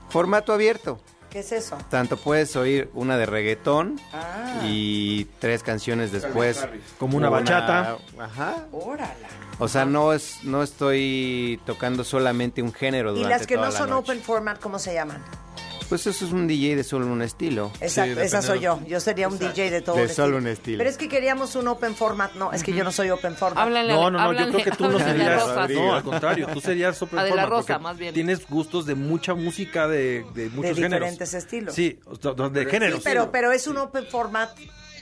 Formato 0.10 0.54
abierto. 0.54 1.00
¿Qué 1.30 1.40
es 1.40 1.52
eso? 1.52 1.78
Tanto 1.90 2.18
puedes 2.18 2.56
oír 2.56 2.90
una 2.94 3.18
de 3.18 3.26
reggaetón 3.28 4.00
Ah. 4.12 4.62
y 4.64 5.26
tres 5.40 5.62
canciones 5.64 6.12
después. 6.12 6.66
Como 6.98 7.18
una 7.18 7.30
bachata. 7.30 7.98
Ajá. 8.20 8.66
Órala. 8.72 9.14
O 9.60 9.68
sea, 9.68 9.86
no 9.86 10.14
es 10.14 10.44
no 10.44 10.64
estoy 10.64 11.60
tocando 11.66 12.04
solamente 12.04 12.62
un 12.64 12.74
género 12.74 13.12
Y 13.12 13.16
durante 13.18 13.38
las 13.38 13.46
que 13.48 13.56
toda 13.56 13.68
no 13.68 13.74
la 13.74 13.78
son 13.78 13.90
noche. 13.92 14.12
open 14.12 14.22
format, 14.24 14.60
¿cómo 14.60 14.80
se 14.80 14.94
llaman? 14.94 15.22
Pues 15.90 16.06
eso 16.06 16.24
es 16.26 16.32
un 16.32 16.48
DJ 16.48 16.76
de 16.76 16.84
solo 16.84 17.08
un 17.08 17.22
estilo. 17.24 17.72
Exacto, 17.82 18.10
depende 18.12 18.26
esa 18.28 18.42
soy 18.44 18.60
de- 18.60 18.66
yo. 18.66 18.80
Yo 18.88 19.00
sería 19.00 19.28
un 19.28 19.40
DJ 19.40 19.72
de 19.72 19.82
todo 19.82 19.96
De 19.96 20.04
un 20.04 20.10
solo 20.10 20.26
estilo. 20.26 20.38
un 20.38 20.48
estilo. 20.48 20.78
Pero 20.78 20.90
es 20.92 20.98
que 20.98 21.10
queríamos 21.10 21.56
un 21.56 21.68
open 21.68 21.96
format. 21.96 22.34
No, 22.36 22.54
es 22.54 22.64
que 22.64 22.74
yo 22.74 22.84
no 22.84 22.92
soy 22.92 23.10
open 23.10 23.36
format. 23.36 23.64
Háblanle, 23.64 23.94
No, 23.94 24.12
no, 24.12 24.20
no, 24.20 24.34
yo 24.34 24.50
creo 24.52 24.64
que 24.66 24.72
tú 24.72 24.88
no 24.88 25.00
serías. 25.00 25.44
No, 25.72 25.96
al 25.96 26.04
contrario, 26.04 26.48
tú 26.54 26.62
serías 26.62 27.02
open 27.02 27.18
A 27.20 27.24
de 27.24 27.30
la 27.32 27.42
format, 27.44 27.50
Rosa, 27.50 27.80
más 27.80 27.98
bien. 27.98 28.14
Tienes 28.14 28.48
gustos 28.48 28.86
de 28.86 28.94
mucha 28.94 29.34
música 29.34 29.88
de, 29.88 30.26
de 30.36 30.50
muchos 30.50 30.76
géneros. 30.76 30.92
diferentes 31.10 31.34
estilos. 31.34 31.74
Sí, 31.74 32.00
de 32.52 32.66
géneros. 32.68 32.98
Sí, 33.00 33.02
pero, 33.04 33.32
pero 33.32 33.52
es 33.52 33.66
un 33.66 33.78
open 33.78 34.06
format 34.06 34.50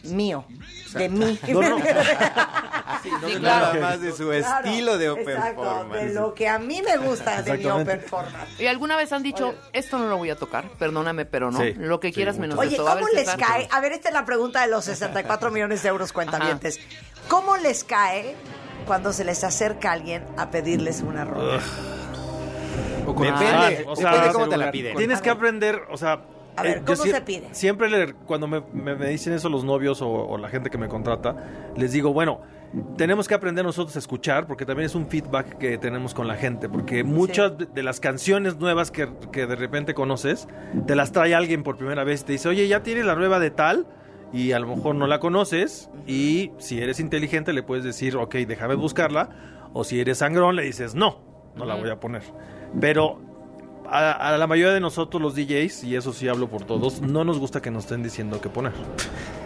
mío. 0.04 0.46
De 0.94 1.10
mí. 1.10 1.38
No, 1.50 1.62
no. 1.62 1.78
Sí, 3.04 3.10
Nada 3.42 3.72
claro. 3.72 3.82
más 3.82 4.02
de 4.02 4.12
su 4.12 4.30
Claro, 4.30 4.66
estilo 4.68 4.98
de 4.98 5.10
open 5.10 5.30
exacto, 5.30 5.64
format. 5.64 5.98
De 6.00 6.14
lo 6.14 6.34
que 6.34 6.48
a 6.48 6.58
mí 6.60 6.82
me 6.82 6.98
gusta 6.98 7.42
de 7.42 7.58
mi 7.58 7.66
open 7.66 8.02
format. 8.02 8.48
¿Y 8.60 8.68
alguna 8.68 8.96
vez 8.96 9.12
han 9.12 9.24
dicho, 9.24 9.56
esto 9.74 9.98
no 9.98 10.08
lo 10.08 10.18
voy 10.18 10.30
a 10.30 10.36
tocar? 10.36 10.70
Perdóname, 10.80 11.26
pero 11.26 11.52
no. 11.52 11.60
Sí, 11.60 11.74
lo 11.78 12.00
que 12.00 12.12
quieras 12.14 12.38
menos 12.38 12.58
Oye, 12.58 12.72
esto. 12.72 12.88
A 12.88 12.96
ver, 12.96 13.04
¿cómo 13.04 13.14
les 13.16 13.26
César. 13.26 13.40
cae? 13.40 13.68
A 13.72 13.80
ver, 13.82 13.92
esta 13.92 14.08
es 14.10 14.14
la 14.14 14.26
pregunta 14.26 14.62
de 14.62 14.68
los 14.68 14.86
64 14.86 15.52
millones 15.52 15.84
de 15.84 15.90
euros 15.90 16.14
cuentavientes. 16.14 16.80
¿Cómo 17.28 17.58
les 17.58 17.84
cae 17.84 18.36
cuando 18.86 19.12
se 19.12 19.26
les 19.26 19.44
acerca 19.44 19.92
alguien 19.92 20.24
a 20.38 20.50
pedirles 20.50 21.02
una 21.02 21.26
rola? 21.26 21.60
Depende, 23.06 23.36
Ah, 23.40 23.70
o 23.88 23.96
depende 23.96 23.96
sea, 24.24 24.32
cómo 24.34 24.50
te 24.50 24.58
la 24.58 24.72
piden. 24.72 24.98
Tienes 24.98 25.22
que 25.22 25.30
aprender, 25.30 25.82
o 25.90 25.98
sea... 25.98 26.22
A 26.56 26.64
ver, 26.64 26.78
eh, 26.78 26.82
¿cómo 26.86 27.04
se 27.04 27.22
pide? 27.22 27.48
Siempre 27.54 27.88
le- 27.88 28.14
cuando 28.14 28.48
me, 28.48 28.64
me- 28.74 28.96
me 28.96 29.08
dicen 29.10 29.32
eso 29.34 29.48
los 29.48 29.64
novios 29.64 30.02
o, 30.02 30.10
o 30.10 30.38
la 30.40 30.50
gente 30.50 30.72
que 30.72 30.78
me 30.80 30.88
contrata, 30.88 31.36
les 31.76 31.92
digo, 31.92 32.14
bueno, 32.14 32.42
tenemos 32.98 33.28
que 33.28 33.34
aprender 33.34 33.64
nosotros 33.64 33.96
a 33.96 34.00
escuchar 34.00 34.46
porque 34.48 34.66
también 34.66 34.86
es 34.88 34.96
un 34.96 35.08
feedback 35.08 35.58
que 35.58 35.78
tenemos 35.78 36.14
con 36.14 36.28
la 36.28 36.36
gente, 36.36 36.68
porque 36.70 37.04
muchas 37.04 37.58
de- 37.58 37.66
de 37.66 37.84
las 37.84 38.00
canciones 38.00 38.58
nuevas 38.58 38.92
que, 38.92 39.08
que 39.32 39.46
de 39.48 39.56
repente 39.56 39.94
conoces, 39.94 40.48
te 40.86 40.96
las 40.96 41.12
trae 41.12 41.34
alguien 41.34 41.64
por 41.64 41.78
primera 41.78 42.04
vez 42.04 42.22
y 42.22 42.26
te 42.26 42.32
dice, 42.34 42.50
oye, 42.50 42.68
ya 42.68 42.84
tienes 42.84 43.06
la 43.06 43.16
nueva 43.16 43.40
de 43.40 43.52
tal 43.52 43.88
y 44.34 44.52
a 44.52 44.60
lo 44.60 44.68
mejor 44.76 44.96
no 44.96 45.08
la 45.08 45.20
conoces 45.20 45.90
y 46.06 46.52
si 46.58 46.80
eres 46.82 47.00
inteligente 47.00 47.54
le 47.54 47.64
puedes 47.64 47.84
decir, 47.86 48.18
ok, 48.18 48.36
déjame 48.36 48.76
buscarla, 48.76 49.30
o 49.74 49.84
si 49.84 50.00
eres 50.02 50.18
sangrón 50.18 50.56
le 50.58 50.64
dices, 50.64 50.94
no, 50.96 51.20
no 51.56 51.66
la 51.66 51.76
voy 51.76 51.90
a 51.90 52.00
poner. 52.00 52.24
Pero 52.82 53.22
a, 53.90 54.12
a 54.34 54.38
la 54.38 54.48
mayoría 54.48 54.74
de 54.74 54.80
nosotros 54.80 55.22
los 55.22 55.36
DJs, 55.36 55.84
y 55.86 55.96
eso 55.96 56.12
sí 56.14 56.28
hablo 56.28 56.50
por 56.50 56.64
todos, 56.66 57.02
no 57.02 57.24
nos 57.24 57.40
gusta 57.40 57.62
que 57.62 57.72
nos 57.72 57.86
estén 57.86 58.04
diciendo 58.04 58.42
qué 58.42 58.50
poner. 58.50 58.74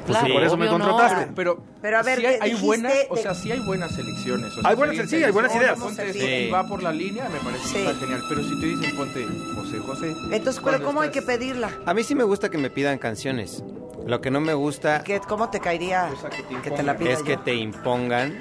Pues 0.07 0.17
Claro, 0.17 0.33
por 0.33 0.43
eso 0.43 0.57
me 0.57 0.67
obvio 0.67 0.79
no. 0.79 0.85
contrataste. 0.89 1.31
Pero, 1.35 1.63
Pero 1.81 1.99
a 1.99 2.01
ver, 2.03 2.19
sí 2.19 2.25
hay, 2.25 2.39
¿qué 2.39 2.43
hay 2.45 2.53
buenas, 2.55 2.93
o 3.09 3.15
de- 3.15 3.21
sea, 3.21 3.33
sí 3.35 3.51
hay 3.51 3.59
buenas 3.59 3.91
selecciones. 3.95 4.51
o 4.57 4.61
sea, 4.61 4.69
Hay 4.69 4.75
buenas- 4.75 5.09
sí, 5.09 5.23
hay 5.23 5.31
buenas 5.31 5.51
"Oh, 5.53 5.57
ideas". 5.57 5.79
ponte 5.79 6.13
Sí. 6.13 6.19
esto", 6.19 6.31
y 6.31 6.49
va 6.49 6.67
por 6.67 6.81
la 6.81 6.91
línea, 6.91 7.29
me 7.29 7.39
parece 7.39 7.67
Sí. 7.67 7.73
que 7.75 7.85
está 7.85 7.99
genial. 7.99 8.23
Pero 8.27 8.43
si 8.43 8.59
te 8.59 8.65
dicen 8.65 8.95
ponte 8.97 9.25
José 9.55 9.77
José. 9.79 10.07
Entonces, 10.31 10.55
¿pero 10.55 10.61
cuando 10.63 10.85
cómo 10.87 11.01
hay 11.01 11.11
que 11.11 11.21
pedirla? 11.21 11.69
A 11.85 11.93
mí 11.93 12.03
sí 12.03 12.15
me 12.15 12.23
gusta 12.23 12.49
que 12.49 12.57
me 12.57 12.69
pidan 12.69 12.97
canciones. 12.97 13.63
Lo 14.07 14.19
que 14.21 14.31
no 14.31 14.41
me 14.41 14.55
gusta 14.55 15.03
¿Qué- 15.03 15.19
¿Cómo 15.19 15.49
te 15.51 15.59
caería 15.59 16.09
O 16.11 16.19
sea, 16.19 16.31
que 16.31 16.41
te 16.41 16.55
que 16.61 16.71
te 16.71 16.81
la 16.83 16.93
impongan. 16.93 16.97
pida 16.97 17.11
es 17.13 17.21
que 17.23 17.37
te 17.37 17.53
impongan 17.53 18.39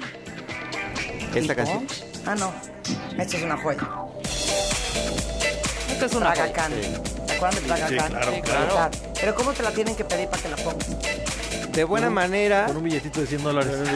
esta 1.35 1.55
canción. 1.55 1.85
Ah, 2.25 2.35
no. 2.35 2.51
Esta 3.21 3.37
es 3.37 3.43
una 3.43 3.57
joya. 3.57 3.87
Esta 6.01 6.17
es 6.17 6.19
una. 6.19 6.33
Tragacán. 6.33 6.71
¿Te 7.27 7.33
acuerdan 7.35 7.61
de 7.61 7.67
Tragacán? 7.67 8.09
claro, 8.09 8.33
Sí, 8.33 8.41
claro. 8.41 8.89
Pero 9.19 9.35
¿cómo 9.35 9.53
te 9.53 9.61
la 9.61 9.69
tienen 9.69 9.95
que 9.95 10.03
pedir 10.03 10.27
para 10.29 10.41
que 10.41 10.49
la 10.49 10.55
pongas? 10.55 10.89
De 11.71 11.83
buena 11.83 12.09
manera, 12.09 12.65
Con 12.65 12.77
un 12.77 12.83
billetito 12.85 13.21
de 13.21 13.27
100 13.27 13.43
dólares. 13.43 13.71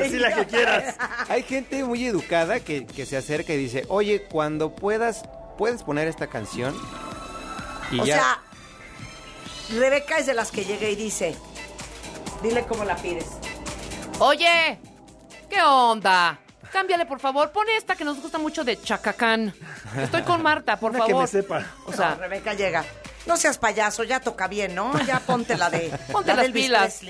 Así 0.00 0.18
la 0.20 0.32
que 0.36 0.46
quieras. 0.46 0.94
hay 1.28 1.42
gente 1.42 1.82
muy 1.82 2.06
educada 2.06 2.60
que, 2.60 2.86
que 2.86 3.06
se 3.06 3.16
acerca 3.16 3.54
y 3.54 3.56
dice, 3.56 3.84
oye, 3.88 4.22
cuando 4.30 4.72
puedas, 4.72 5.24
puedes 5.58 5.82
poner 5.82 6.06
esta 6.06 6.28
canción. 6.28 6.72
Y 7.90 7.98
o 7.98 8.04
ya. 8.04 8.14
sea, 8.14 8.40
Rebeca 9.76 10.18
es 10.18 10.26
de 10.26 10.34
las 10.34 10.52
que 10.52 10.64
llega 10.64 10.88
y 10.88 10.94
dice, 10.94 11.34
dile 12.40 12.64
cómo 12.66 12.84
la 12.84 12.94
pides. 12.94 13.26
Oye, 14.20 14.78
¿qué 15.50 15.60
onda? 15.60 16.38
Cámbiale, 16.76 17.06
por 17.06 17.20
favor. 17.20 17.50
Pone 17.52 17.74
esta 17.74 17.96
que 17.96 18.04
nos 18.04 18.20
gusta 18.20 18.36
mucho 18.36 18.62
de 18.62 18.78
Chacacán. 18.78 19.54
Estoy 19.98 20.20
con 20.24 20.42
Marta, 20.42 20.78
por 20.78 20.90
Una 20.94 20.98
favor. 20.98 21.14
que 21.14 21.20
me 21.22 21.26
sepa. 21.26 21.64
O 21.86 21.92
sea, 21.94 22.10
No, 22.10 22.16
Rebeca 22.16 22.52
llega. 22.52 22.84
No 23.24 23.38
seas 23.38 23.56
payaso, 23.56 24.04
ya 24.04 24.20
toca 24.20 24.46
bien, 24.46 24.74
¿no? 24.74 24.92
Ya 25.06 25.18
ponte 25.20 25.56
la 25.56 25.70
de. 25.70 25.90
ponte 26.12 26.34
la 26.34 26.42
las 26.42 26.52
pilas. 26.52 27.00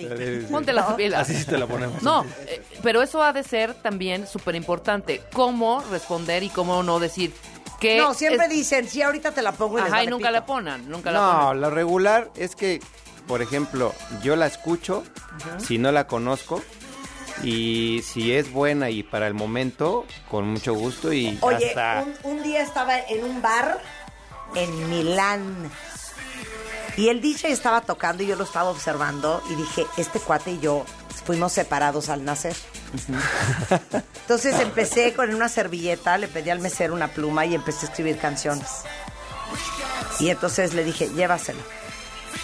Ponte 0.52 0.72
las 0.72 0.92
pilas. 0.94 1.22
Así 1.22 1.36
sí 1.36 1.44
te 1.46 1.58
la 1.58 1.66
ponemos. 1.66 2.00
No, 2.00 2.24
eh, 2.46 2.62
pero 2.84 3.02
eso 3.02 3.20
ha 3.24 3.32
de 3.32 3.42
ser 3.42 3.74
también 3.74 4.28
súper 4.28 4.54
importante. 4.54 5.20
Cómo 5.32 5.82
responder 5.90 6.44
y 6.44 6.48
cómo 6.48 6.84
no 6.84 7.00
decir 7.00 7.34
que... 7.80 7.98
No, 7.98 8.14
siempre 8.14 8.46
es- 8.46 8.52
dicen, 8.52 8.88
sí, 8.88 9.02
ahorita 9.02 9.32
te 9.32 9.42
la 9.42 9.50
pongo 9.50 9.80
y 9.80 9.82
les 9.82 9.92
Ajá, 9.92 10.04
y 10.04 10.06
nunca 10.06 10.28
pito. 10.28 10.30
la 10.32 10.46
ponen, 10.46 10.88
nunca 10.88 11.10
la 11.10 11.18
No, 11.18 11.40
ponen. 11.48 11.60
lo 11.60 11.70
regular 11.70 12.30
es 12.36 12.54
que, 12.54 12.80
por 13.26 13.42
ejemplo, 13.42 13.92
yo 14.22 14.36
la 14.36 14.46
escucho, 14.46 15.02
si 15.58 15.76
no 15.76 15.90
la 15.90 16.06
conozco, 16.06 16.62
y 17.42 18.02
si 18.02 18.32
es 18.32 18.50
buena 18.50 18.90
y 18.90 19.02
para 19.02 19.26
el 19.26 19.34
momento, 19.34 20.06
con 20.30 20.48
mucho 20.48 20.74
gusto 20.74 21.12
y 21.12 21.38
Oye, 21.40 21.74
un 22.22 22.42
día 22.42 22.62
estaba 22.62 22.98
en 22.98 23.24
un 23.24 23.42
bar 23.42 23.80
en 24.54 24.90
Milán 24.90 25.70
y 26.96 27.08
el 27.08 27.20
DJ 27.20 27.52
estaba 27.52 27.82
tocando 27.82 28.22
y 28.22 28.26
yo 28.26 28.36
lo 28.36 28.44
estaba 28.44 28.70
observando 28.70 29.42
y 29.50 29.54
dije, 29.54 29.86
este 29.96 30.18
cuate 30.18 30.52
y 30.52 30.60
yo 30.60 30.84
fuimos 31.26 31.52
separados 31.52 32.08
al 32.08 32.24
nacer. 32.24 32.56
Entonces 34.22 34.58
empecé 34.60 35.12
con 35.16 35.34
una 35.34 35.48
servilleta, 35.48 36.16
le 36.16 36.28
pedí 36.28 36.50
al 36.50 36.60
mesero 36.60 36.94
una 36.94 37.08
pluma 37.08 37.44
y 37.44 37.54
empecé 37.54 37.86
a 37.86 37.88
escribir 37.90 38.18
canciones. 38.18 38.68
Y 40.18 40.30
entonces 40.30 40.72
le 40.72 40.82
dije, 40.82 41.08
llévaselo. 41.14 41.60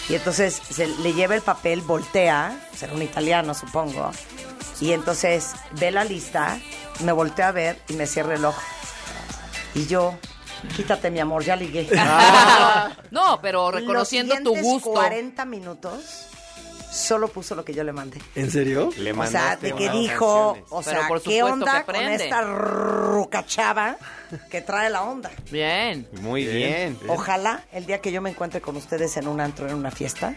Y 0.09 0.15
entonces 0.15 0.61
se 0.69 0.87
le 0.87 1.13
lleva 1.13 1.35
el 1.35 1.41
papel, 1.41 1.81
voltea, 1.81 2.67
será 2.75 2.93
un 2.93 3.01
italiano 3.01 3.53
supongo, 3.53 4.11
y 4.81 4.91
entonces 4.91 5.53
ve 5.79 5.91
la 5.91 6.03
lista, 6.03 6.59
me 7.03 7.11
voltea 7.11 7.49
a 7.49 7.51
ver 7.51 7.81
y 7.87 7.93
me 7.93 8.05
cierra 8.05 8.35
el 8.35 8.43
ojo. 8.43 8.61
Y 9.75 9.87
yo, 9.87 10.15
quítate 10.75 11.09
mi 11.09 11.19
amor, 11.19 11.43
ya 11.43 11.55
ligué. 11.55 11.87
no, 13.11 13.39
pero 13.41 13.71
reconociendo 13.71 14.35
Los 14.35 14.43
tu 14.43 14.55
gusto. 14.55 14.91
40 14.91 15.45
minutos 15.45 16.27
solo 16.93 17.27
puso 17.27 17.55
lo 17.55 17.65
que 17.65 17.73
yo 17.73 17.83
le 17.83 17.91
mandé. 17.91 18.19
¿En 18.35 18.51
serio? 18.51 18.89
Le 18.97 19.11
O 19.13 19.25
sea, 19.27 19.55
de 19.57 19.73
que 19.73 19.89
dijo, 19.89 20.53
canciones. 20.53 20.71
o 20.71 20.83
sea, 20.83 21.07
por 21.07 21.21
¿qué 21.21 21.39
supuesto 21.39 21.53
onda 21.53 21.79
que 21.79 21.85
con 21.85 21.95
esta 21.95 22.41
rucachava 22.41 23.97
que 24.49 24.61
trae 24.61 24.89
la 24.89 25.03
onda? 25.03 25.31
Bien. 25.51 26.07
Muy 26.21 26.45
bien. 26.45 26.97
Ojalá 27.07 27.63
el 27.71 27.85
día 27.85 27.99
que 27.99 28.11
yo 28.11 28.21
me 28.21 28.29
encuentre 28.29 28.61
con 28.61 28.75
ustedes 28.77 29.17
en 29.17 29.27
un 29.27 29.41
antro, 29.41 29.67
en 29.67 29.73
una 29.75 29.89
fiesta, 29.91 30.35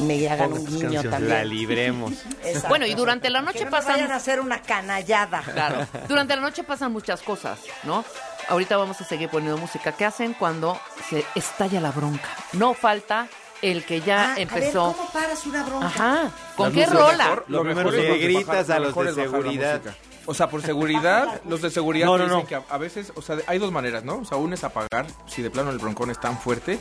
me 0.00 0.28
hagan 0.28 0.52
un 0.52 0.66
guiño 0.66 0.80
canciones. 0.80 1.10
también. 1.10 1.34
La 1.34 1.44
libremos. 1.44 2.12
Exacto. 2.44 2.68
Bueno, 2.68 2.86
y 2.86 2.94
durante 2.94 3.30
la 3.30 3.40
noche 3.40 3.60
que 3.60 3.64
no 3.64 3.70
pasan... 3.70 3.94
vayan 3.94 4.12
a 4.12 4.16
hacer 4.16 4.40
una 4.40 4.60
canallada. 4.62 5.42
Claro. 5.42 5.86
Durante 6.08 6.36
la 6.36 6.42
noche 6.42 6.62
pasan 6.62 6.92
muchas 6.92 7.22
cosas, 7.22 7.58
¿no? 7.84 8.04
Ahorita 8.48 8.76
vamos 8.76 9.00
a 9.00 9.04
seguir 9.04 9.30
poniendo 9.30 9.56
música. 9.58 9.92
¿Qué 9.92 10.04
hacen 10.04 10.34
cuando 10.34 10.78
se 11.08 11.24
estalla 11.34 11.80
la 11.80 11.90
bronca? 11.92 12.28
No 12.52 12.74
falta 12.74 13.28
el 13.62 13.84
que 13.84 14.00
ya 14.00 14.34
Ah, 14.34 14.40
empezó. 14.40 14.84
A 14.84 14.86
ver, 14.88 14.96
¿cómo 14.96 15.10
paras 15.12 15.46
una 15.46 15.62
bronca? 15.64 15.86
Ajá. 15.86 16.30
¿Con 16.56 16.72
qué 16.72 16.86
rola? 16.86 17.24
mejor. 17.24 17.44
Lo 17.48 17.58
Lo 17.58 17.64
mejor 17.64 17.94
es 17.94 18.08
lo 18.08 18.14
gritas 18.16 18.46
bajar- 18.68 18.70
a 18.72 18.78
lo 18.78 18.84
los 18.86 18.88
mejor 18.90 19.04
de 19.04 19.10
es 19.10 19.16
bajar 19.16 19.30
la 19.30 19.38
seguridad. 19.38 19.80
O 20.26 20.34
sea, 20.34 20.48
por 20.50 20.62
seguridad, 20.62 21.40
los 21.48 21.62
de 21.62 21.70
seguridad 21.70 22.06
No, 22.06 22.14
dicen 22.18 22.30
no. 22.30 22.46
que 22.46 22.54
a, 22.54 22.62
a 22.68 22.78
veces, 22.78 23.12
o 23.16 23.22
sea, 23.22 23.38
hay 23.46 23.58
dos 23.58 23.72
maneras, 23.72 24.04
¿no? 24.04 24.18
O 24.18 24.24
sea, 24.24 24.36
una 24.38 24.54
es 24.54 24.62
apagar, 24.64 25.06
si 25.26 25.42
de 25.42 25.50
plano 25.50 25.70
el 25.70 25.78
broncón 25.78 26.10
es 26.10 26.20
tan 26.20 26.38
fuerte, 26.38 26.78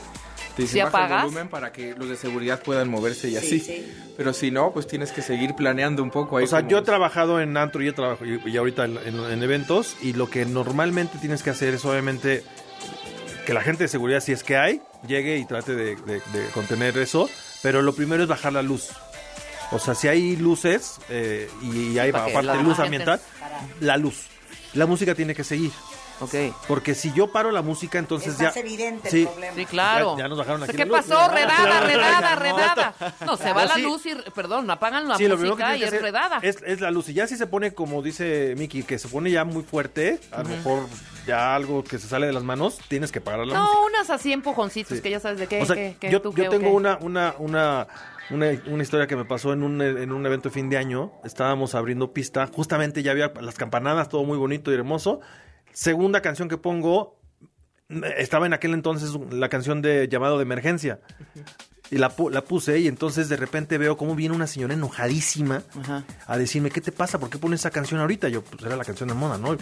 te 0.55 0.67
¿Sí 0.67 0.73
dicen 0.73 0.91
baja 0.91 1.07
el 1.19 1.23
volumen 1.23 1.47
para 1.47 1.71
que 1.71 1.95
los 1.95 2.09
de 2.09 2.17
seguridad 2.17 2.61
puedan 2.61 2.89
moverse 2.89 3.27
y 3.29 3.31
Sí, 3.31 3.37
así. 3.37 3.59
sí. 3.61 3.93
Pero 4.17 4.33
si 4.33 4.51
no, 4.51 4.71
pues 4.71 4.87
tienes 4.87 5.11
que 5.13 5.21
seguir 5.21 5.55
planeando 5.55 6.03
un 6.03 6.11
poco 6.11 6.37
ahí. 6.37 6.43
O 6.43 6.47
sea, 6.47 6.67
yo 6.67 6.79
he 6.79 6.81
trabajado 6.81 7.39
en 7.39 7.55
antro 7.57 7.81
y, 7.81 7.91
trabajo, 7.93 8.25
y, 8.25 8.41
y 8.45 8.57
ahorita 8.57 8.85
en, 8.85 8.97
en- 8.97 9.31
en 9.31 9.41
eventos 9.43 9.95
y 10.01 10.13
lo 10.13 10.29
que 10.29 10.45
normalmente 10.45 11.17
tienes 11.17 11.41
que 11.41 11.49
hacer 11.49 11.73
es 11.75 11.85
obviamente 11.85 12.43
que 13.45 13.53
la 13.53 13.61
gente 13.61 13.85
de 13.85 13.87
seguridad, 13.87 14.19
si 14.19 14.33
es 14.33 14.43
que 14.43 14.57
hay, 14.57 14.81
llegue 15.07 15.37
y 15.37 15.45
trate 15.45 15.75
de, 15.75 15.95
de- 15.95 16.21
de 16.33 16.49
contener 16.53 16.97
eso, 16.97 17.29
pero 17.61 17.81
lo 17.81 17.93
primero 17.93 18.23
es 18.23 18.29
bajar 18.29 18.53
la 18.53 18.61
luz. 18.61 18.89
O 19.71 19.79
sea, 19.79 19.93
si 19.95 20.07
hay 20.07 20.35
luces 20.35 20.97
eh, 21.09 21.49
y, 21.61 21.97
hay 21.99 22.09
aparte 22.09 22.63
luz 22.63 22.79
ambiental, 22.79 23.21
la 23.81 23.97
luz. 23.97 24.23
La 24.73 24.85
música 24.85 25.13
tiene 25.15 25.35
que 25.35 25.43
seguir. 25.43 25.71
Ok. 26.21 26.33
Porque 26.67 26.95
si 26.95 27.11
yo 27.13 27.31
paro 27.31 27.51
la 27.51 27.61
música, 27.61 27.97
entonces 27.99 28.33
Es 28.33 28.39
ya... 28.39 28.45
más 28.47 28.57
evidente 28.57 29.07
el 29.07 29.11
sí, 29.11 29.25
problema. 29.25 29.55
Sí, 29.55 29.65
claro. 29.65 30.15
Ya- 30.17 30.23
ya 30.23 30.27
nos 30.29 30.37
bajaron 30.37 30.63
aquí 30.63 30.75
¿Qué 30.75 30.85
la 30.85 30.91
pasó? 30.97 31.29
Redada, 31.31 31.79
redada, 31.87 32.35
redada. 32.35 32.93
No, 33.25 33.37
se 33.37 33.53
va 33.53 33.61
No, 33.63 33.67
la 33.69 33.75
sí. 33.75 33.81
luz 33.81 34.05
y, 34.05 34.15
perdón, 34.35 34.69
apagan 34.69 35.07
la 35.07 35.15
Sí, 35.17 35.27
lo 35.27 35.35
primero 35.35 35.55
que 35.55 35.63
música 35.63 35.77
y 35.77 35.79
que 35.89 35.95
es 35.95 36.01
redada. 36.01 36.39
Es, 36.41 36.57
es 36.65 36.81
la 36.81 36.91
luz. 36.91 37.09
Y 37.09 37.13
ya 37.13 37.27
si 37.27 37.37
se 37.37 37.47
pone, 37.47 37.73
como 37.73 38.01
dice 38.01 38.53
Miki, 38.57 38.83
que 38.83 38.99
se 38.99 39.07
pone 39.07 39.31
ya 39.31 39.45
muy 39.45 39.63
fuerte, 39.63 40.19
a 40.31 40.43
lo 40.43 40.49
mejor 40.49 40.87
ya 41.25 41.55
algo 41.55 41.83
que 41.83 41.99
se 41.99 42.07
sale 42.07 42.27
de 42.27 42.33
las 42.33 42.43
manos, 42.43 42.79
tienes 42.87 43.11
que 43.11 43.21
parar 43.21 43.45
la 43.47 43.59
música. 43.59 43.59
No, 43.79 43.85
unas 43.85 44.09
así 44.09 44.33
empujoncitos 44.33 44.97
Sí. 44.97 45.01
que 45.03 45.09
ya 45.11 45.19
sabes 45.19 45.39
de 45.39 45.47
qué, 45.47 45.61
O 45.61 45.65
sea, 45.65 45.75
qué, 45.75 45.95
qué, 45.99 46.09
yo, 46.11 46.21
tú 46.21 46.29
yo 46.31 46.35
qué, 46.35 46.47
o 46.47 46.51
tengo 46.51 46.65
qué. 46.65 46.75
una, 46.75 46.97
una, 47.01 47.35
una, 47.39 47.87
una, 48.29 48.47
una 48.67 48.83
historia 48.83 49.07
que 49.07 49.15
me 49.15 49.25
pasó 49.25 49.53
en 49.53 49.63
un, 49.63 49.81
en 49.81 50.11
un 50.11 50.25
evento 50.25 50.49
de 50.49 50.53
fin 50.53 50.69
de 50.69 50.77
año. 50.77 51.11
Estábamos 51.23 51.75
abriendo 51.75 52.11
pista. 52.13 52.47
Justamente 52.47 53.03
ya 53.03 53.11
había 53.11 53.31
las 53.41 53.55
campanadas, 53.55 54.09
todo 54.09 54.23
muy 54.23 54.37
bonito 54.37 54.71
y 54.71 54.75
hermoso. 54.75 55.21
Segunda 55.73 56.21
canción 56.21 56.49
que 56.49 56.57
pongo, 56.57 57.19
estaba 58.17 58.45
en 58.45 58.53
aquel 58.53 58.73
entonces 58.73 59.11
la 59.31 59.49
canción 59.49 59.81
de 59.81 60.07
llamado 60.07 60.37
de 60.37 60.43
emergencia. 60.43 60.99
Y 61.91 61.97
la, 61.97 62.15
pu- 62.15 62.29
la 62.31 62.43
puse 62.43 62.77
y 62.79 62.87
entonces 62.87 63.29
de 63.29 63.35
repente 63.35 63.79
veo 63.79 63.97
cómo 63.97 64.13
viene 64.15 64.35
una 64.35 64.45
señora 64.45 64.75
enojadísima 64.75 65.63
Ajá. 65.81 66.03
a 66.27 66.37
decirme, 66.37 66.69
¿qué 66.69 66.81
te 66.81 66.91
pasa? 66.91 67.19
¿Por 67.19 67.31
qué 67.31 67.39
pones 67.39 67.61
esa 67.61 67.71
canción 67.71 67.99
ahorita? 67.99 68.29
Yo, 68.29 68.43
pues 68.43 68.61
era 68.63 68.75
la 68.75 68.85
canción 68.85 69.09
de 69.09 69.15
moda, 69.15 69.39
¿no? 69.39 69.57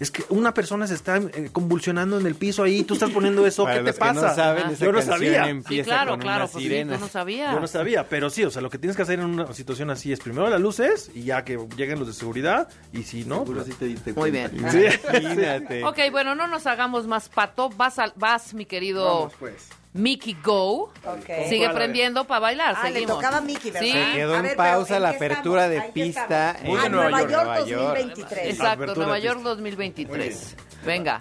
Es 0.00 0.10
que 0.10 0.24
una 0.30 0.54
persona 0.54 0.86
se 0.86 0.94
está 0.94 1.18
eh, 1.18 1.50
convulsionando 1.52 2.18
en 2.18 2.26
el 2.26 2.34
piso 2.34 2.62
ahí, 2.62 2.82
tú 2.84 2.94
estás 2.94 3.10
poniendo 3.10 3.46
eso, 3.46 3.64
Para 3.64 3.76
¿qué 3.84 3.92
te 3.92 3.92
no 3.92 3.98
pasa? 3.98 4.34
saben, 4.34 4.68
esa 4.70 4.84
Yo 4.86 4.92
no 4.92 5.02
sabía. 5.02 5.44
Sí, 5.68 5.82
claro, 5.82 6.12
con 6.12 6.20
claro, 6.20 6.48
pues 6.50 6.64
sí, 6.64 6.84
no 6.84 7.08
sabías. 7.08 7.52
Yo 7.52 7.60
no 7.60 7.66
sabía, 7.66 8.08
pero 8.08 8.30
sí, 8.30 8.44
o 8.44 8.50
sea, 8.50 8.62
lo 8.62 8.70
que 8.70 8.78
tienes 8.78 8.96
que 8.96 9.02
hacer 9.02 9.20
en 9.20 9.26
una 9.26 9.52
situación 9.52 9.90
así 9.90 10.12
es 10.12 10.20
primero 10.20 10.48
las 10.48 10.60
luces 10.60 11.10
y 11.14 11.24
ya 11.24 11.44
que 11.44 11.58
lleguen 11.76 11.98
los 11.98 12.08
de 12.08 12.14
seguridad 12.14 12.68
y 12.92 13.02
si 13.02 13.24
no, 13.26 13.44
pues, 13.44 13.66
sí 13.66 13.72
te 13.74 13.84
diste 13.84 14.14
Muy 14.14 14.30
bien. 14.30 14.50
Sí. 14.70 14.84
Imagínate. 15.10 15.84
Ok, 15.84 15.98
bueno, 16.10 16.34
no 16.34 16.46
nos 16.46 16.66
hagamos 16.66 17.06
más 17.06 17.28
pato. 17.28 17.68
Vas, 17.70 17.98
al- 17.98 18.12
vas 18.16 18.54
mi 18.54 18.64
querido 18.66 19.04
Vamos, 19.04 19.32
pues. 19.38 19.68
Mickey 19.96 20.36
Go. 20.42 20.92
Ok. 21.04 21.48
Sigue 21.48 21.68
prendiendo 21.70 22.24
para 22.26 22.40
bailar. 22.40 22.74
Ah, 22.76 22.84
le 22.88 22.92
seguimos. 22.94 23.16
tocaba 23.16 23.38
a 23.38 23.40
Mickey, 23.40 23.70
¿verdad? 23.70 23.86
Sí. 23.86 23.92
Se 23.92 24.12
quedó 24.12 24.34
A 24.34 24.36
en 24.38 24.42
ver, 24.42 24.56
pausa 24.56 24.84
pero 24.86 24.96
¿en 24.96 25.02
la 25.02 25.08
apertura 25.10 25.64
estamos? 25.66 25.70
de 25.70 25.76
¿En 25.76 25.82
qué 25.82 25.92
pista 25.92 26.56
en 26.62 26.76
Ah, 26.78 26.88
Nueva 26.88 26.88
Nueva 26.88 27.20
York. 27.20 27.30
York 27.30 27.44
Nueva 27.44 27.60
York. 27.66 27.98
2023. 27.98 28.46
Exacto, 28.46 28.72
Apertura 28.72 29.06
Nueva 29.06 29.18
York 29.18 29.36
pista. 29.36 29.48
2023. 29.50 30.56
Venga, 30.84 31.20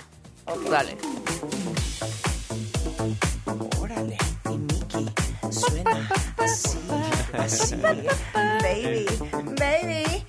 dale. 0.69 0.97
Órale, 3.79 4.17
y 4.51 4.57
Mickey 4.57 5.05
suena 5.51 6.09
así, 6.37 6.79
así. 7.33 7.75
Baby, 8.61 9.05
baby. 9.57 10.25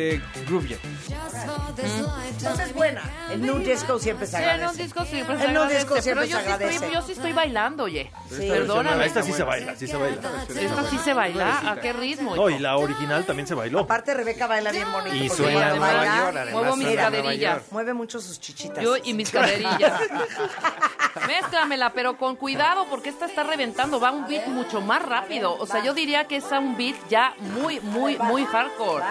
De 0.00 0.20
Groovia. 0.46 0.78
Entonces 2.28 2.66
es 2.66 2.74
buena. 2.74 3.02
El 3.30 3.42
New 3.42 3.58
Disco 3.58 3.98
siempre 3.98 4.26
se 4.26 4.36
Sí, 4.38 4.42
en 4.42 4.48
un 4.48 4.54
agradece. 4.54 4.82
disco 4.82 5.04
siempre 5.04 5.36
se 5.38 5.44
En 5.44 5.50
un 5.50 5.56
agradece, 5.56 5.78
disco 5.78 5.90
pero 5.94 6.02
siempre 6.02 6.28
yo 6.28 6.36
se 6.36 6.42
sí, 6.44 6.50
estoy, 6.50 6.66
agradece. 6.66 6.92
yo 6.94 7.02
sí 7.02 7.12
estoy 7.12 7.32
bailando, 7.32 7.84
oye. 7.84 8.10
Sí. 8.30 8.48
Perdóname. 8.48 9.06
Esta 9.06 9.22
sí 9.22 9.32
se 9.32 9.42
baila, 9.42 9.76
sí 9.76 9.86
se 9.86 9.96
baila. 9.96 10.20
Esta 10.48 10.90
sí 10.90 10.98
se 10.98 11.14
baila. 11.14 11.70
¿A 11.70 11.76
qué 11.80 11.92
ritmo? 11.92 12.34
No, 12.36 12.48
y 12.48 12.58
la 12.58 12.76
original 12.76 13.24
también 13.24 13.46
se 13.46 13.54
bailó. 13.54 13.80
Aparte, 13.80 14.14
Rebeca 14.14 14.46
baila 14.46 14.72
bien 14.72 14.90
bonito. 14.90 15.14
Y 15.16 15.28
suena 15.28 15.74
en 15.74 15.80
baila. 15.80 16.46
Muevo 16.52 16.76
mis 16.76 16.88
en 16.88 16.96
caderillas. 16.96 17.62
Mueve 17.70 17.92
mucho 17.94 18.20
sus 18.20 18.40
chichitas. 18.40 18.82
Yo 18.82 18.96
y 18.96 19.12
mis 19.14 19.30
caderillas. 19.30 20.00
Mézclamela, 21.26 21.92
pero 21.92 22.16
con 22.16 22.36
cuidado 22.36 22.86
porque 22.88 23.08
esta 23.10 23.26
está 23.26 23.42
reventando. 23.42 24.00
Va 24.00 24.10
un 24.12 24.26
beat 24.26 24.46
mucho 24.48 24.80
más 24.80 25.02
rápido. 25.02 25.54
O 25.58 25.66
sea, 25.66 25.82
yo 25.82 25.92
diría 25.94 26.26
que 26.26 26.36
es 26.36 26.50
a 26.52 26.58
un 26.58 26.76
beat 26.76 26.96
ya 27.08 27.34
muy, 27.38 27.80
muy, 27.80 28.16
muy 28.18 28.44
hardcore. 28.46 29.04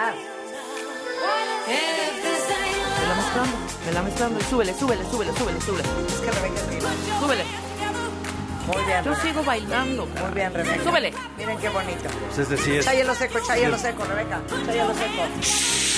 Me 1.20 3.06
la 3.08 3.14
mezclando, 3.14 3.56
me 3.84 3.92
la 3.92 4.02
mezclando. 4.02 4.40
Súbele, 4.48 4.74
súbele, 4.74 5.04
súbele, 5.10 5.32
súbele, 5.36 5.60
súbele. 5.60 5.88
Es 6.08 6.20
que 6.20 6.30
Rebeca 6.30 6.60
es 6.60 6.70
viva. 6.70 6.90
Súbele. 7.20 7.44
Muy 8.66 8.84
bien. 8.84 9.04
Yo 9.04 9.14
sigo 9.16 9.42
bailando. 9.42 10.06
Muy 10.06 10.32
bien, 10.34 10.54
Rebeca. 10.54 10.82
Súbele. 10.82 11.12
Miren 11.36 11.58
qué 11.58 11.68
bonito. 11.68 12.08
Pues 12.26 12.38
este 12.38 12.56
sí 12.56 12.76
es. 12.76 12.84
Cháyalo 12.84 13.14
seco, 13.14 13.38
cháyalo 13.46 13.78
seco, 13.78 14.04
Rebeca. 14.04 14.40
Cháyalo 14.66 14.94
seco. 14.94 15.89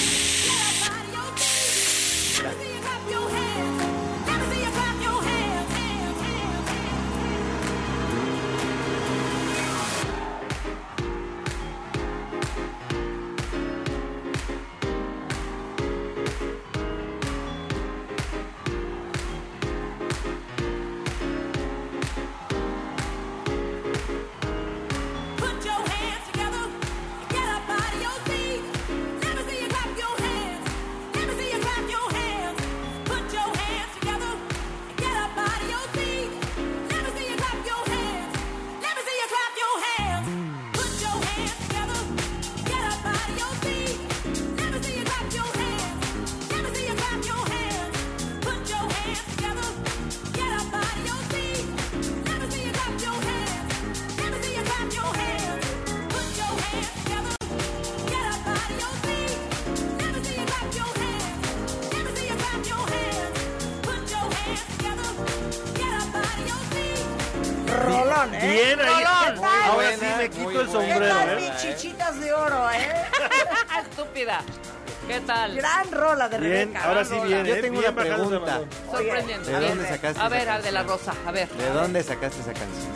Rosa. 80.82 81.14
A 81.26 81.32
ver. 81.32 81.48
¿De 81.50 81.70
dónde 81.70 82.02
sacaste 82.02 82.40
esa 82.40 82.52
canción? 82.52 82.92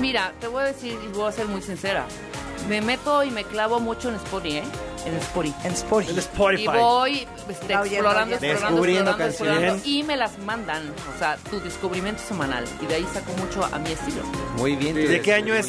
Mira, 0.00 0.32
te 0.40 0.48
voy 0.48 0.62
a 0.62 0.66
decir 0.66 0.98
y 1.04 1.08
voy 1.08 1.28
a 1.28 1.32
ser 1.32 1.46
muy 1.46 1.62
sincera. 1.62 2.04
Me 2.68 2.80
meto 2.80 3.22
y 3.22 3.30
me 3.30 3.44
clavo 3.44 3.80
mucho 3.80 4.08
en 4.08 4.16
Spotify, 4.16 4.56
¿eh? 4.58 4.62
En 5.06 5.14
Spotify. 5.16 5.54
En 5.64 6.18
Spotify. 6.18 6.62
Y 6.62 6.66
voy 6.66 7.28
este, 7.48 7.72
explorando, 7.72 8.34
explorando, 8.34 8.36
Descubriendo 8.36 9.10
explorando, 9.12 9.24
explorando, 9.24 9.66
canciones. 9.66 9.86
y 9.86 10.02
me 10.02 10.16
las 10.16 10.38
mandan. 10.40 10.92
O 11.14 11.18
sea, 11.18 11.36
tu 11.48 11.60
descubrimiento 11.60 12.20
semanal. 12.26 12.64
Y 12.82 12.86
de 12.86 12.96
ahí 12.96 13.06
saco 13.12 13.32
mucho 13.34 13.64
a 13.64 13.78
mi 13.78 13.92
estilo. 13.92 14.22
Muy 14.56 14.74
bien. 14.74 14.96
¿De 14.96 15.20
qué 15.22 15.32
año 15.34 15.54
es? 15.54 15.68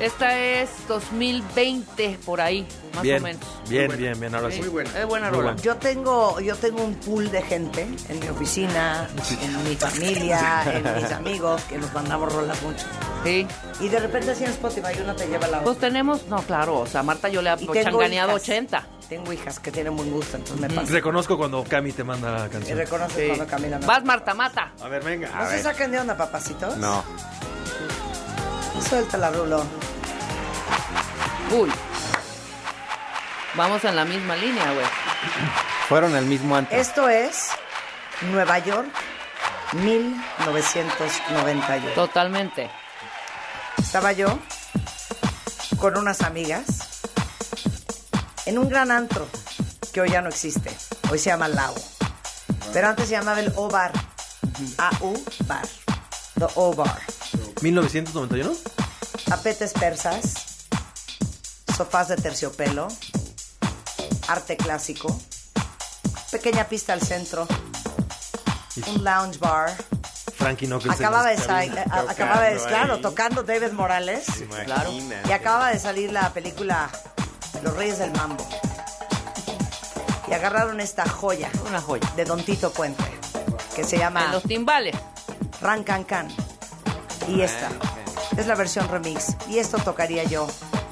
Esta 0.00 0.38
es 0.38 0.70
2020, 0.86 2.20
por 2.24 2.40
ahí, 2.40 2.64
más 2.94 3.02
Bien, 3.02 3.18
o 3.18 3.24
menos. 3.24 3.42
bien, 3.68 3.90
bien, 3.98 4.20
bien, 4.20 4.32
ahora 4.32 4.48
sí. 4.50 4.60
Muy 4.60 4.68
buena. 4.68 4.96
Es 4.96 5.06
buena 5.06 5.28
rola. 5.28 5.56
Yo 5.56 5.76
tengo, 5.76 6.38
yo 6.40 6.54
tengo 6.54 6.84
un 6.84 6.94
pool 6.94 7.28
de 7.32 7.42
gente 7.42 7.82
en 8.08 8.20
mi 8.20 8.28
oficina, 8.28 9.08
en 9.42 9.64
mi 9.68 9.74
familia, 9.74 10.62
en 10.72 11.02
mis 11.02 11.10
amigos, 11.10 11.62
que 11.62 11.78
nos 11.78 11.92
mandamos 11.92 12.32
rolas 12.32 12.62
mucho. 12.62 12.86
Sí. 13.24 13.44
Y 13.80 13.88
de 13.88 13.98
repente 13.98 14.30
así 14.30 14.44
en 14.44 14.50
Spotify 14.50 14.92
uno 15.02 15.16
te 15.16 15.26
lleva 15.26 15.48
la 15.48 15.56
otra. 15.58 15.64
Pues 15.64 15.78
tenemos, 15.78 16.26
no, 16.28 16.36
claro, 16.42 16.78
o 16.78 16.86
sea, 16.86 17.02
Marta 17.02 17.28
yo 17.28 17.42
le 17.42 17.50
Y 17.58 17.68
he 17.76 17.82
changaneado 17.82 18.30
hijas. 18.36 18.42
80. 18.42 18.86
Tengo 19.08 19.32
hijas 19.32 19.58
que 19.58 19.72
tienen 19.72 19.96
buen 19.96 20.12
gusto, 20.12 20.36
entonces 20.36 20.60
me 20.60 20.68
pasa. 20.72 20.92
Reconozco 20.92 21.36
cuando 21.36 21.64
Cami 21.64 21.90
te 21.92 22.04
manda 22.04 22.30
la 22.30 22.46
Y 22.46 22.50
canción. 22.50 22.78
reconoces 22.78 23.16
Sí. 23.16 23.26
cuando 23.26 23.46
caminan. 23.48 23.80
Vas, 23.84 24.04
Marta, 24.04 24.32
mata. 24.34 24.72
A 24.80 24.86
ver, 24.88 25.02
venga. 25.02 25.28
¿No 25.34 25.50
se 25.50 25.60
saquen 25.62 25.90
de 25.90 25.98
onda, 25.98 26.16
papacitos? 26.16 26.76
No. 26.76 27.02
Suéltala, 28.86 29.30
Rulo. 29.30 29.64
Uy. 31.50 31.72
Vamos 33.54 33.82
en 33.84 33.96
la 33.96 34.04
misma 34.04 34.36
línea, 34.36 34.70
güey. 34.72 34.86
Fueron 35.88 36.14
al 36.14 36.26
mismo 36.26 36.54
antes. 36.56 36.78
Esto 36.78 37.08
es 37.08 37.48
Nueva 38.30 38.58
York, 38.58 38.88
1991. 39.72 41.94
Totalmente. 41.94 42.70
Estaba 43.78 44.12
yo 44.12 44.38
con 45.78 45.96
unas 45.96 46.22
amigas 46.22 47.00
en 48.46 48.58
un 48.58 48.68
gran 48.68 48.90
antro 48.90 49.26
que 49.92 50.00
hoy 50.00 50.10
ya 50.10 50.20
no 50.20 50.28
existe. 50.28 50.76
Hoy 51.10 51.18
se 51.18 51.30
llama 51.30 51.48
Lao. 51.48 51.74
Pero 52.72 52.88
antes 52.88 53.06
se 53.08 53.12
llamaba 53.12 53.40
el 53.40 53.52
O 53.56 53.68
Bar. 53.68 53.92
A-U 54.76 55.24
Bar. 55.46 55.66
The 56.38 56.46
O 56.54 56.74
Bar. 56.74 57.00
1991. 57.60 58.52
Tapetes 59.26 59.72
persas, 59.72 60.66
sofás 61.76 62.08
de 62.08 62.16
terciopelo, 62.16 62.88
arte 64.28 64.56
clásico, 64.56 65.18
pequeña 66.30 66.64
pista 66.68 66.92
al 66.92 67.02
centro, 67.02 67.46
un 68.86 69.04
lounge 69.04 69.38
bar. 69.38 69.76
Frankie 70.36 70.66
Knuckles. 70.66 70.94
Acababa 70.94 71.28
de 71.28 71.34
en 71.34 71.42
salir, 71.42 71.78
a- 71.78 71.82
acababa 72.10 72.42
de, 72.42 72.54
Tocando 72.56 72.68
claro, 72.68 72.94
ahí. 72.94 73.02
tocando 73.02 73.42
David 73.42 73.72
Morales. 73.72 74.24
Claro. 74.64 74.90
Y 75.28 75.32
acaba 75.32 75.70
de 75.70 75.78
salir 75.80 76.12
la 76.12 76.32
película 76.32 76.88
Los 77.62 77.74
Reyes 77.76 77.98
del 77.98 78.12
Mambo. 78.12 78.46
Y 80.28 80.32
agarraron 80.34 80.78
esta 80.80 81.08
joya 81.08 81.50
Una 81.66 81.80
joya. 81.80 82.08
de 82.14 82.24
Don 82.24 82.44
Tito 82.44 82.70
Puente, 82.70 83.02
que 83.74 83.82
se 83.82 83.96
En 83.96 84.02
llama 84.02 84.30
los 84.30 84.42
timbales. 84.44 84.94
Ran 85.60 85.82
Can 85.82 86.04
Can. 86.04 86.28
Y 87.28 87.42
esta 87.42 87.68
es 88.36 88.46
la 88.46 88.54
versión 88.54 88.88
remix. 88.88 89.36
Y 89.48 89.58
esto 89.58 89.78
tocaría 89.78 90.24
yo 90.24 90.46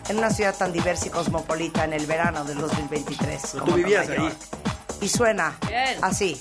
en 0.08 0.18
una 0.18 0.30
ciudad 0.30 0.54
tan 0.56 0.72
diversa 0.72 1.06
y 1.06 1.10
cosmopolita 1.10 1.84
en 1.84 1.92
el 1.94 2.06
verano 2.06 2.44
del 2.44 2.58
2023. 2.58 3.40
Pero 3.52 3.64
como 3.64 3.72
tú 3.72 3.78
vivías 3.78 4.08
Nueva 4.08 4.28
ahí. 4.28 4.32
Y 5.00 5.08
suena 5.08 5.56
Bien. 5.66 5.98
así. 6.02 6.40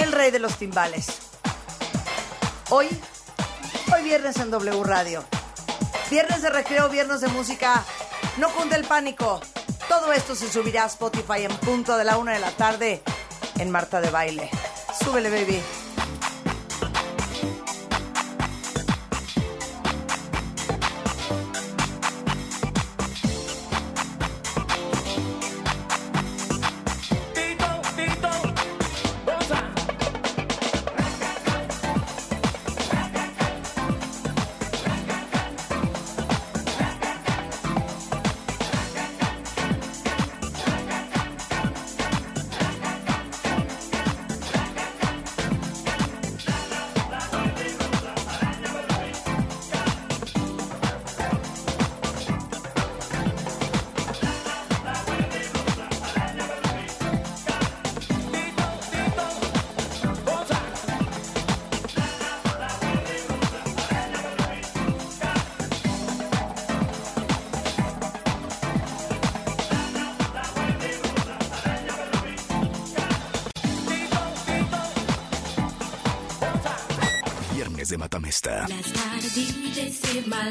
El 0.00 0.12
rey 0.12 0.30
de 0.30 0.38
los 0.38 0.56
timbales. 0.56 1.06
Hoy, 2.68 2.88
hoy 3.94 4.02
viernes 4.02 4.36
en 4.36 4.50
W 4.50 4.84
Radio. 4.84 5.24
Viernes 6.10 6.42
de 6.42 6.50
recreo, 6.50 6.90
viernes 6.90 7.22
de 7.22 7.28
música. 7.28 7.82
No 8.36 8.50
cunde 8.50 8.76
el 8.76 8.84
pánico. 8.84 9.40
Todo 9.88 10.12
esto 10.12 10.34
se 10.34 10.50
subirá 10.50 10.84
a 10.84 10.86
Spotify 10.86 11.44
en 11.44 11.56
punto 11.56 11.96
de 11.96 12.04
la 12.04 12.18
una 12.18 12.32
de 12.32 12.40
la 12.40 12.50
tarde 12.50 13.02
en 13.58 13.70
Marta 13.70 14.00
de 14.00 14.10
Baile. 14.10 14.50
Súbele, 15.02 15.30
baby. 15.30 15.62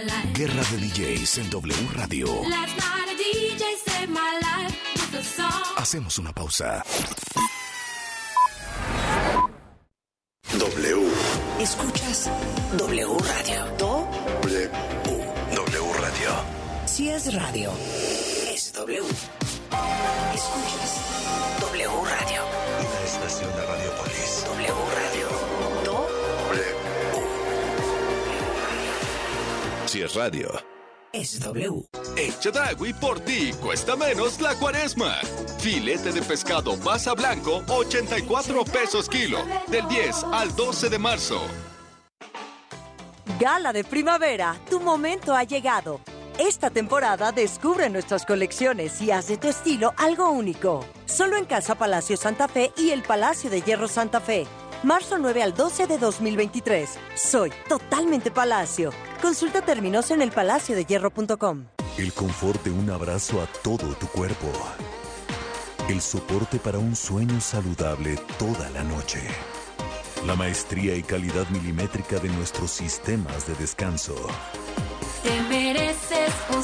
Life. 0.06 0.34
Guerra 0.34 0.64
de 0.72 0.78
DJs 0.78 1.38
en 1.38 1.50
W 1.50 1.74
Radio. 1.96 2.28
Last 2.50 2.76
night 2.76 3.10
a 3.10 3.16
DJ 3.16 3.64
said 3.84 3.94
save 3.94 4.10
my 4.10 4.40
life 4.42 4.78
with 4.94 5.20
a 5.20 5.24
song. 5.24 5.76
Hacemos 5.78 6.20
una 6.20 6.34
pausa. 6.34 6.84
W. 10.58 11.12
Escuchas 11.60 12.30
W 12.78 13.18
Radio. 13.20 13.78
Do 13.78 14.08
W. 14.42 14.70
W 15.56 15.94
Radio. 16.00 16.62
si 16.86 17.10
es 17.10 17.34
radio, 17.34 17.72
es 30.12 30.16
radio. 30.16 30.50
es 31.14 31.40
W. 31.40 31.86
En 32.18 32.96
por 33.00 33.20
ti 33.22 33.52
cuesta 33.62 33.96
menos 33.96 34.42
la 34.42 34.56
cuaresma. 34.56 35.16
Filete 35.60 36.12
de 36.12 36.22
pescado 36.22 36.76
basa 36.78 37.14
blanco 37.14 37.64
84 37.68 38.66
pesos 38.66 39.08
kilo 39.08 39.40
del 39.68 39.88
10 39.88 40.24
al 40.32 40.56
12 40.56 40.90
de 40.90 41.00
marzo. 41.00 41.42
Gala 43.40 43.74
de 43.74 43.84
primavera, 43.84 44.60
tu 44.70 44.80
momento 44.80 45.34
ha 45.36 45.44
llegado. 45.44 46.02
Esta 46.38 46.70
temporada 46.70 47.32
descubre 47.32 47.90
nuestras 47.90 48.26
colecciones 48.26 49.02
y 49.02 49.12
haz 49.12 49.28
de 49.28 49.38
tu 49.38 49.48
estilo 49.48 49.94
algo 49.98 50.30
único. 50.30 50.86
Solo 51.06 51.38
en 51.38 51.46
Casa 51.46 51.76
Palacio 51.76 52.18
Santa 52.18 52.48
Fe 52.48 52.72
y 52.78 52.90
el 52.90 53.04
Palacio 53.04 53.50
de 53.50 53.62
Hierro 53.62 53.88
Santa 53.88 54.20
Fe. 54.20 54.48
Marzo 54.84 55.20
9 55.20 55.44
al 55.44 55.54
12 55.54 55.86
de 55.86 55.98
2023. 56.00 56.90
Soy 57.16 57.52
totalmente 57.70 58.32
Palacio. 58.32 58.92
Consulta 59.22 59.62
términos 59.62 60.10
en 60.10 60.24
elpalaciodehierro.com. 60.24 61.66
El 61.98 62.12
confort 62.14 62.64
de 62.64 62.72
un 62.72 62.90
abrazo 62.90 63.42
a 63.42 63.46
todo 63.46 63.94
tu 63.96 64.08
cuerpo. 64.08 64.52
El 65.88 66.02
soporte 66.02 66.58
para 66.58 66.80
un 66.80 66.96
sueño 66.96 67.40
saludable 67.42 68.18
toda 68.40 68.72
la 68.72 68.84
noche. 68.84 69.22
La 70.26 70.36
maestría 70.36 70.96
y 70.96 71.04
calidad 71.04 71.48
milimétrica 71.50 72.18
de 72.18 72.30
nuestros 72.30 72.72
sistemas 72.72 73.46
de 73.46 73.54
descanso. 73.56 74.16
Te 75.22 75.42
mereces 75.44 76.34
un 76.56 76.64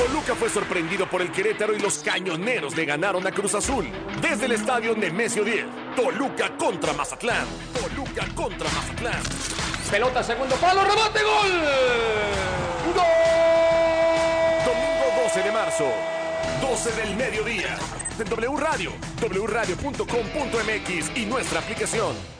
Toluca 0.00 0.34
fue 0.34 0.48
sorprendido 0.48 1.06
por 1.06 1.20
el 1.20 1.30
Querétaro 1.30 1.76
y 1.76 1.78
los 1.78 1.98
cañoneros 1.98 2.74
le 2.74 2.86
ganaron 2.86 3.26
a 3.26 3.32
Cruz 3.32 3.54
Azul. 3.54 3.86
Desde 4.22 4.46
el 4.46 4.52
estadio 4.52 4.96
Nemesio 4.96 5.44
10. 5.44 5.66
Toluca 5.94 6.56
contra 6.56 6.94
Mazatlán. 6.94 7.46
Toluca 7.78 8.26
contra 8.34 8.66
Mazatlán. 8.70 9.22
Pelota, 9.90 10.22
segundo 10.22 10.56
palo, 10.56 10.84
rebote, 10.84 11.22
gol. 11.22 11.50
¡Gol! 12.94 13.04
Domingo 14.64 15.22
12 15.22 15.42
de 15.42 15.52
marzo. 15.52 15.92
12 16.62 16.92
del 16.92 17.16
mediodía. 17.16 17.76
En 18.18 18.24
W 18.26 18.56
Radio, 18.56 18.92
wradio.com.mx 19.20 21.10
y 21.14 21.26
nuestra 21.26 21.60
aplicación. 21.60 22.39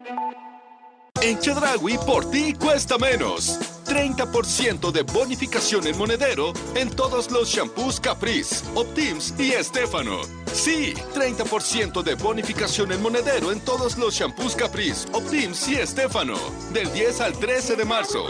En 1.21 1.39
Chedragui, 1.39 1.97
por 1.99 2.29
ti 2.31 2.53
cuesta 2.53 2.97
menos. 2.97 3.59
30% 3.85 4.91
de 4.91 5.03
bonificación 5.03 5.85
en 5.87 5.97
monedero 5.97 6.53
en 6.75 6.89
todos 6.89 7.29
los 7.31 7.47
shampoos 7.47 7.99
Caprice, 7.99 8.65
Optims 8.75 9.33
y 9.37 9.51
Estefano. 9.51 10.21
Sí, 10.51 10.93
30% 11.13 12.01
de 12.03 12.15
bonificación 12.15 12.91
en 12.91 13.01
monedero 13.01 13.51
en 13.51 13.59
todos 13.61 13.97
los 13.97 14.15
shampoos 14.15 14.55
Caprice, 14.55 15.07
Optims 15.13 15.67
y 15.67 15.75
Estefano. 15.75 16.35
Del 16.73 16.91
10 16.91 17.21
al 17.21 17.33
13 17.33 17.75
de 17.75 17.85
marzo. 17.85 18.25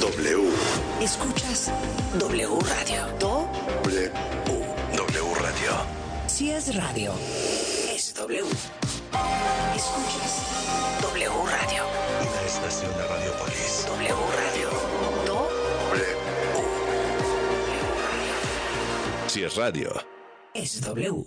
W. 0.00 0.50
Escuchas 1.00 1.70
W 2.18 2.58
Radio. 2.62 3.06
Do. 3.20 3.48
W. 3.84 4.10
W 4.96 5.34
Radio. 5.34 5.72
Si 6.26 6.50
es 6.50 6.74
radio, 6.74 7.12
es 7.92 8.14
W. 8.14 8.44
Escuchas 9.74 11.00
W 11.02 11.28
Radio. 11.28 11.82
Una 12.20 12.42
estación 12.46 12.92
de 12.96 13.06
Radiopolis. 13.06 13.86
W 13.88 14.14
Radio. 14.36 14.70
Do. 15.26 15.48
Si 19.28 19.42
es 19.44 19.56
radio. 19.56 19.92
Es 20.54 20.80
W. 20.80 21.26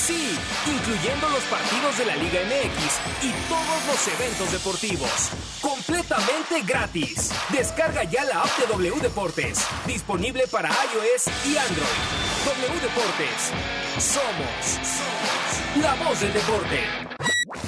Sí, 0.00 0.38
incluyendo 0.66 1.28
los 1.28 1.42
partidos 1.44 1.98
de 1.98 2.06
la 2.06 2.16
Liga 2.16 2.40
MX 2.44 3.22
y 3.22 3.32
todos 3.48 3.86
los 3.86 4.08
eventos 4.08 4.50
deportivos. 4.50 5.30
Completamente 5.60 6.62
gratis. 6.62 7.30
Descarga 7.50 8.04
ya 8.04 8.24
la 8.24 8.40
app 8.40 8.58
de 8.58 8.66
W 8.66 9.00
Deportes. 9.00 9.66
Disponible 9.86 10.46
para 10.50 10.70
iOS 10.70 11.26
y 11.46 11.56
Android. 11.56 12.00
W 12.46 12.80
Deportes. 12.80 13.52
Somos, 13.98 14.64
somos 14.88 15.84
la 15.84 15.94
voz 16.02 16.20
del 16.20 16.32
deporte. 16.32 16.80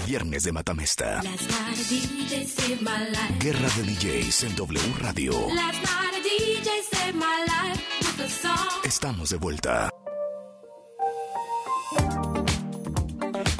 Viernes 0.07 0.45
de 0.45 0.53
Matamesta. 0.53 1.21
Guerra 3.41 3.69
de 3.77 3.83
DJs 3.83 4.43
en 4.45 4.57
W 4.57 4.95
Radio. 5.01 5.33
Estamos 8.85 9.31
de 9.31 9.37
vuelta. 9.37 9.91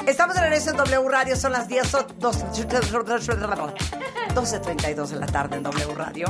Estamos 0.07 0.35
de 0.35 0.41
regreso 0.41 0.71
en 0.71 0.77
W 0.77 1.09
Radio, 1.09 1.35
son 1.35 1.51
las 1.53 1.67
10, 1.67 1.93
o 1.95 2.03
12, 2.19 2.45
12.32 2.47 5.07
de 5.07 5.15
la 5.19 5.25
tarde 5.27 5.57
en 5.57 5.63
W 5.63 5.93
Radio. 5.95 6.27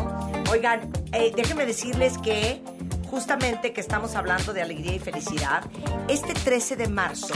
Oigan, 0.51 0.91
eh, 1.12 1.33
déjenme 1.36 1.65
decirles 1.65 2.17
que 2.19 2.62
justamente 3.09 3.73
que 3.73 3.81
estamos 3.81 4.15
hablando 4.15 4.53
de 4.53 4.62
alegría 4.62 4.93
y 4.95 4.99
felicidad, 4.99 5.63
este 6.07 6.33
13 6.33 6.75
de 6.75 6.88
marzo, 6.88 7.33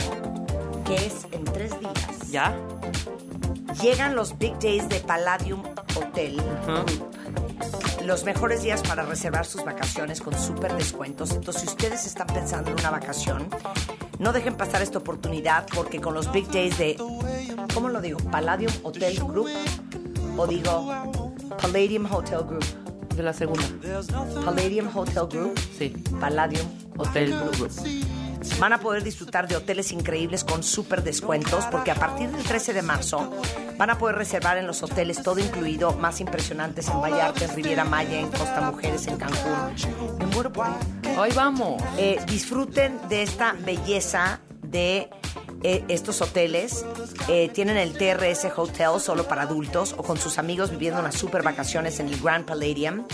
que 0.84 0.94
es 1.06 1.26
en 1.32 1.44
tres 1.44 1.72
días, 1.80 2.30
¿Ya? 2.30 2.54
llegan 3.82 4.14
los 4.14 4.38
Big 4.38 4.56
Days 4.58 4.88
de 4.88 5.00
Palladium 5.00 5.62
Hotel 5.96 6.40
Group. 6.66 7.10
Los 8.04 8.24
mejores 8.24 8.62
días 8.62 8.80
para 8.82 9.02
reservar 9.02 9.44
sus 9.44 9.64
vacaciones 9.64 10.20
con 10.20 10.38
súper 10.38 10.72
descuentos. 10.74 11.32
Entonces, 11.32 11.62
si 11.62 11.68
ustedes 11.68 12.06
están 12.06 12.28
pensando 12.28 12.70
en 12.70 12.78
una 12.78 12.90
vacación, 12.90 13.48
no 14.18 14.32
dejen 14.32 14.54
pasar 14.56 14.82
esta 14.82 14.98
oportunidad 14.98 15.66
porque 15.74 16.00
con 16.00 16.14
los 16.14 16.30
Big 16.32 16.48
Days 16.48 16.78
de, 16.78 16.96
¿cómo 17.74 17.88
lo 17.88 18.00
digo? 18.00 18.18
Palladium 18.30 18.72
Hotel 18.82 19.16
Group 19.18 19.48
o 20.36 20.46
digo 20.46 20.88
Palladium 21.60 22.06
Hotel 22.12 22.40
Group. 22.44 22.64
De 23.16 23.22
la 23.24 23.32
segunda. 23.32 23.64
Palladium 24.44 24.88
Hotel 24.94 25.26
Group. 25.28 25.58
Sí. 25.76 25.88
Palladium 26.20 26.66
Hotel 26.96 27.30
Group. 27.30 27.70
Van 28.58 28.72
a 28.72 28.80
poder 28.80 29.02
disfrutar 29.02 29.48
de 29.48 29.56
hoteles 29.56 29.92
increíbles 29.92 30.44
con 30.44 30.62
súper 30.62 31.02
descuentos 31.02 31.64
porque 31.70 31.90
a 31.90 31.94
partir 31.94 32.30
del 32.30 32.42
13 32.42 32.72
de 32.72 32.82
marzo 32.82 33.30
van 33.76 33.90
a 33.90 33.98
poder 33.98 34.16
reservar 34.16 34.58
en 34.58 34.66
los 34.66 34.82
hoteles 34.82 35.22
todo 35.22 35.38
incluido, 35.38 35.92
más 35.94 36.20
impresionantes 36.20 36.88
en 36.88 37.00
Vallarta, 37.00 37.44
en 37.44 37.54
Riviera 37.54 37.84
Maya, 37.84 38.20
en 38.20 38.28
Costa 38.28 38.60
Mujeres, 38.60 39.06
en 39.06 39.16
Cancún. 39.16 40.18
Me 40.18 40.26
muero 40.26 40.52
por 40.52 40.66
ir. 40.66 41.18
Hoy 41.18 41.30
vamos. 41.34 41.82
Eh, 41.96 42.18
disfruten 42.26 42.98
de 43.08 43.22
esta 43.22 43.54
belleza 43.64 44.40
de 44.62 45.10
eh, 45.62 45.84
estos 45.88 46.20
hoteles. 46.20 46.84
Eh, 47.28 47.50
tienen 47.52 47.76
el 47.76 47.92
TRS 47.92 48.46
Hotel 48.56 49.00
solo 49.00 49.26
para 49.26 49.42
adultos 49.42 49.94
o 49.96 50.02
con 50.02 50.18
sus 50.18 50.38
amigos 50.38 50.70
viviendo 50.70 51.00
unas 51.00 51.14
super 51.14 51.42
vacaciones 51.42 51.98
en 52.00 52.08
el 52.08 52.20
Grand 52.20 52.44
Palladium. 52.44 53.04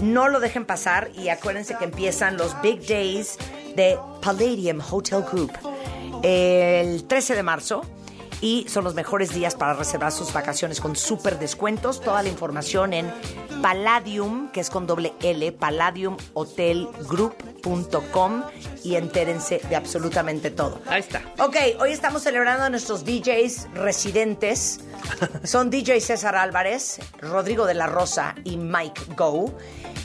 No 0.00 0.28
lo 0.28 0.40
dejen 0.40 0.64
pasar 0.64 1.10
y 1.16 1.28
acuérdense 1.28 1.76
que 1.76 1.84
empiezan 1.84 2.36
los 2.36 2.60
Big 2.62 2.86
Days 2.86 3.38
de 3.76 3.98
Palladium 4.22 4.80
Hotel 4.90 5.22
Group. 5.22 5.52
El 6.22 7.04
13 7.04 7.34
de 7.34 7.42
marzo 7.42 7.82
y 8.44 8.68
son 8.68 8.84
los 8.84 8.94
mejores 8.94 9.32
días 9.32 9.54
para 9.54 9.72
reservar 9.72 10.12
sus 10.12 10.34
vacaciones 10.34 10.78
con 10.78 10.96
súper 10.96 11.38
descuentos. 11.38 12.02
Toda 12.02 12.22
la 12.22 12.28
información 12.28 12.92
en 12.92 13.10
Palladium, 13.62 14.52
que 14.52 14.60
es 14.60 14.68
con 14.68 14.86
doble 14.86 15.14
L, 15.22 15.50
palladiumhotelgroup.com 15.52 18.42
y 18.82 18.96
entérense 18.96 19.62
de 19.66 19.76
absolutamente 19.76 20.50
todo. 20.50 20.78
Ahí 20.88 21.00
está. 21.00 21.22
Ok, 21.38 21.56
hoy 21.80 21.92
estamos 21.92 22.22
celebrando 22.22 22.64
a 22.64 22.68
nuestros 22.68 23.06
DJs 23.06 23.68
residentes. 23.72 24.80
Son 25.44 25.70
DJ 25.70 26.02
César 26.02 26.36
Álvarez, 26.36 27.00
Rodrigo 27.22 27.64
de 27.64 27.72
la 27.72 27.86
Rosa 27.86 28.34
y 28.44 28.58
Mike 28.58 29.14
Go. 29.16 29.54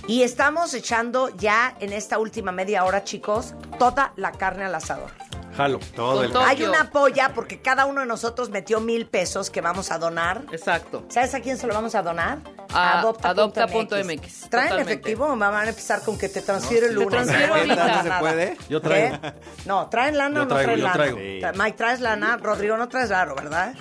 Y 0.07 0.23
estamos 0.23 0.73
echando 0.73 1.27
ya 1.35 1.75
en 1.81 1.91
esta 1.91 2.17
última 2.17 2.53
media 2.53 2.85
hora, 2.85 3.03
chicos, 3.03 3.53
toda 3.77 4.13
la 4.15 4.31
carne 4.31 4.63
al 4.63 4.75
asador. 4.75 5.11
Jalo. 5.59 5.79
Todo 5.93 6.23
el... 6.23 6.31
Hay 6.37 6.63
una 6.63 6.89
polla 6.89 7.33
porque 7.35 7.61
cada 7.61 7.85
uno 7.85 7.99
de 7.99 8.07
nosotros 8.07 8.49
metió 8.49 8.79
mil 8.79 9.07
pesos 9.07 9.49
que 9.49 9.59
vamos 9.59 9.91
a 9.91 9.97
donar. 9.97 10.43
Exacto. 10.53 11.03
¿Sabes 11.09 11.33
a 11.35 11.41
quién 11.41 11.57
se 11.57 11.67
lo 11.67 11.73
vamos 11.73 11.95
a 11.95 12.01
donar? 12.01 12.37
A 12.73 12.99
Adopta.mx. 12.99 13.25
adopta.mx, 13.25 14.49
¿Traen 14.49 14.69
totalmente. 14.69 14.81
efectivo 14.93 15.25
o 15.25 15.35
me 15.35 15.47
van 15.47 15.65
a 15.65 15.69
empezar 15.69 16.01
con 16.01 16.17
que 16.17 16.29
te 16.29 16.41
transfiero 16.41 16.85
el 16.85 16.93
Te 16.93 16.95
lunes? 17.03 17.09
transfiero 17.11 17.55
ahorita. 17.55 18.03
¿No 18.03 18.03
se 18.03 18.19
puede? 18.19 18.57
Yo 18.69 18.81
traigo. 18.81 19.19
¿Qué? 19.19 19.33
No, 19.65 19.89
¿traen 19.89 20.17
lana 20.17 20.35
Yo 20.35 20.41
o 20.43 20.45
no 20.45 20.55
traen 20.55 20.79
yo 20.79 20.83
lana? 20.85 21.05
Sí. 21.07 21.41
Mike, 21.59 21.77
¿traes 21.77 21.99
lana? 21.99 22.37
Rodrigo, 22.37 22.77
no 22.77 22.87
traes 22.87 23.09
raro, 23.09 23.35
¿verdad? 23.35 23.73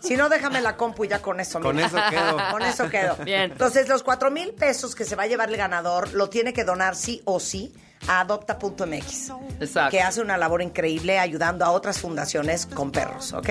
Si 0.00 0.18
no, 0.18 0.28
déjame 0.28 0.60
la 0.60 0.76
compu 0.76 1.06
y 1.06 1.08
ya 1.08 1.22
con 1.22 1.40
eso. 1.40 1.58
Con 1.60 1.76
mira. 1.76 1.88
eso 1.88 1.96
quedo. 2.10 2.36
Con 2.50 2.60
eso 2.62 2.90
quedo. 2.90 3.16
Bien. 3.24 3.52
Entonces, 3.52 3.88
los 3.88 4.02
cuatro 4.02 4.30
mil 4.30 4.52
pesos 4.52 4.94
que 4.94 5.06
se 5.06 5.16
va 5.16 5.22
a 5.22 5.26
llevar 5.26 5.48
el 5.48 5.56
ganador 5.56 6.12
lo 6.12 6.28
tiene 6.28 6.52
que 6.52 6.64
donar 6.64 6.94
sí 6.94 7.22
o 7.24 7.40
sí 7.40 7.72
a 8.08 8.20
adopta.mx. 8.20 9.30
Exacto. 9.60 9.90
Que 9.90 10.00
hace 10.00 10.20
una 10.20 10.36
labor 10.36 10.62
increíble 10.62 11.18
ayudando 11.18 11.64
a 11.64 11.70
otras 11.70 11.98
fundaciones 12.00 12.66
con 12.66 12.90
perros, 12.90 13.32
¿ok? 13.32 13.48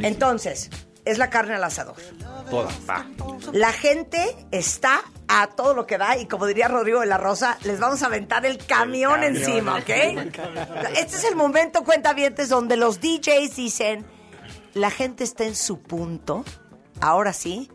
Entonces, 0.00 0.70
es 1.04 1.18
la 1.18 1.30
carne 1.30 1.54
al 1.54 1.64
asador. 1.64 1.96
Toda. 2.50 2.68
Va. 2.88 3.06
La 3.52 3.72
gente 3.72 4.36
está 4.50 5.00
a 5.28 5.46
todo 5.48 5.74
lo 5.74 5.86
que 5.86 5.98
da 5.98 6.16
y 6.16 6.26
como 6.26 6.46
diría 6.46 6.68
Rodrigo 6.68 7.00
de 7.00 7.06
la 7.06 7.16
Rosa, 7.16 7.58
les 7.62 7.80
vamos 7.80 8.02
a 8.02 8.06
aventar 8.06 8.44
el 8.44 8.58
camión, 8.58 9.12
camión. 9.12 9.36
encima, 9.36 9.76
¿ok? 9.78 9.88
Este 10.96 11.16
es 11.16 11.24
el 11.24 11.36
momento, 11.36 11.84
cuentavientes, 11.84 12.48
donde 12.48 12.76
los 12.76 13.00
DJs 13.00 13.56
dicen, 13.56 14.04
la 14.74 14.90
gente 14.90 15.24
está 15.24 15.44
en 15.44 15.56
su 15.56 15.80
punto, 15.80 16.44
ahora 17.00 17.32
sí. 17.32 17.70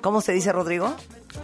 ¿Cómo 0.00 0.20
se 0.20 0.32
dice, 0.32 0.52
Rodrigo? 0.52 0.94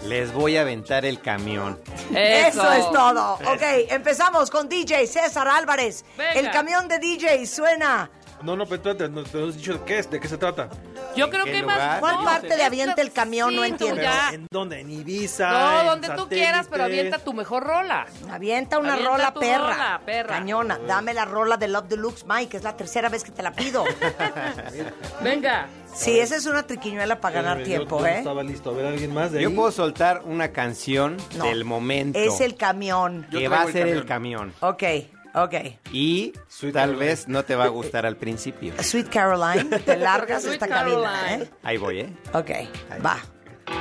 Les 0.05 0.33
voy 0.33 0.57
a 0.57 0.63
aventar 0.63 1.05
el 1.05 1.21
camión. 1.21 1.79
Eso, 2.15 2.73
es 2.73 2.91
todo. 2.93 3.35
Ok, 3.35 3.63
empezamos 3.91 4.51
con 4.51 4.69
DJ 4.69 5.07
César 5.07 5.49
Álvarez. 5.49 6.05
Venga. 6.17 6.33
El 6.41 6.51
camión 6.51 6.89
de 6.89 6.99
DJ 6.99 7.47
suena. 7.47 8.11
No, 8.43 8.55
no, 8.55 8.65
pero 8.67 8.77
espérate, 8.77 9.09
no 9.09 9.25
te 9.25 9.43
has 9.49 9.57
dicho 9.57 9.73
de 9.73 9.85
qué 9.87 9.99
es, 9.99 10.11
de 10.11 10.21
qué 10.21 10.29
se 10.29 10.37
trata. 10.37 10.69
Yo 11.17 11.31
creo 11.31 11.45
qué 11.47 11.53
que 11.53 11.63
lugar? 11.63 11.79
más. 11.79 12.01
¿Cuál 12.01 12.17
no, 12.17 12.25
parte 12.25 12.55
de 12.55 12.63
avienta 12.63 13.01
el 13.01 13.11
camión? 13.11 13.49
sí, 13.49 13.57
no 13.57 13.63
tú 13.63 13.67
entiendo. 13.67 14.03
ya. 14.03 14.31
¿En 14.35 14.47
dónde? 14.51 14.81
¿En 14.81 14.91
Ibiza? 14.91 15.51
No, 15.51 15.81
en 15.81 15.87
donde 15.87 16.09
tú 16.11 16.29
quieras, 16.29 16.67
pero 16.71 16.85
satélite? 16.85 17.01
avienta 17.01 17.25
tu 17.25 17.33
mejor 17.33 17.65
rola. 17.65 18.07
Avienta 18.31 18.79
una 18.79 18.93
Avienta 18.93 19.11
rola 19.11 19.33
tu 19.33 19.41
perra. 19.41 19.73
rola, 19.73 20.01
perra. 20.05 20.29
Cañona. 20.35 20.79
Dame 20.87 21.15
la 21.15 21.25
rola 21.25 21.57
de 21.57 21.69
Love 21.69 21.89
Deluxe, 21.89 22.27
Mike. 22.29 22.59
Es 22.59 22.63
la 22.63 22.77
tercera 22.77 23.09
vez 23.09 23.25
que 23.25 23.31
te 23.31 23.43
la 23.43 23.53
pido. 23.53 23.85
Venga. 25.23 25.69
Sí, 25.97 26.19
esa 26.21 26.37
es 26.37 26.47
una 26.47 26.65
triquiñuela 26.67 27.21
para 27.21 27.37
ganar 27.43 27.61
Espérame, 27.61 27.81
yo- 27.81 27.87
tiempo, 27.89 28.01
yo 28.01 28.07
¿eh? 28.07 28.19
Estaba 28.19 28.43
listo. 28.43 28.71
A 28.71 28.73
ver, 28.75 28.87
¿alguien 28.87 29.13
más 29.15 29.33
de 29.33 29.43
Yo 29.43 29.55
puedo 29.55 29.71
soltar 29.73 30.23
una 30.25 30.53
canción 30.53 31.17
No. 31.37 31.45
del 31.47 31.65
momento. 31.65 32.19
Es 32.19 32.41
el 32.41 32.57
camión. 32.57 33.27
que 33.31 33.49
va 33.49 33.63
a 33.63 33.73
ser 33.73 33.89
el 33.89 34.05
camión. 34.07 34.53
Ok, 34.61 34.83
ok. 35.35 35.55
Y 35.93 36.33
tal 36.73 36.97
vez 36.97 37.29
no 37.29 37.43
te 37.45 37.55
va 37.57 37.65
a 37.65 37.69
gustar 37.69 38.07
al 38.07 38.17
principio. 38.17 38.73
Sweet 38.83 39.09
Caroline, 39.09 39.79
te 39.81 39.97
largas 39.99 40.43
Sweet 40.43 40.55
esta 40.55 40.69
cabina, 40.69 41.13
Caroline. 41.13 41.45
¿eh? 41.45 41.51
Ahí 41.63 41.77
voy, 41.79 42.01
¿eh? 42.01 42.13
Ok, 42.33 42.51
va. 43.05 43.17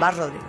Va, 0.02 0.12
Rodrigo. 0.12 0.44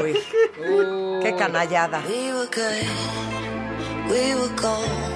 Uy, 0.00 0.12
qué 1.22 1.34
canallada. 1.36 2.02
We 2.08 2.32
were 2.32 2.46
good, 2.46 4.10
we 4.10 4.34
were 4.34 4.54
gold. 4.60 5.15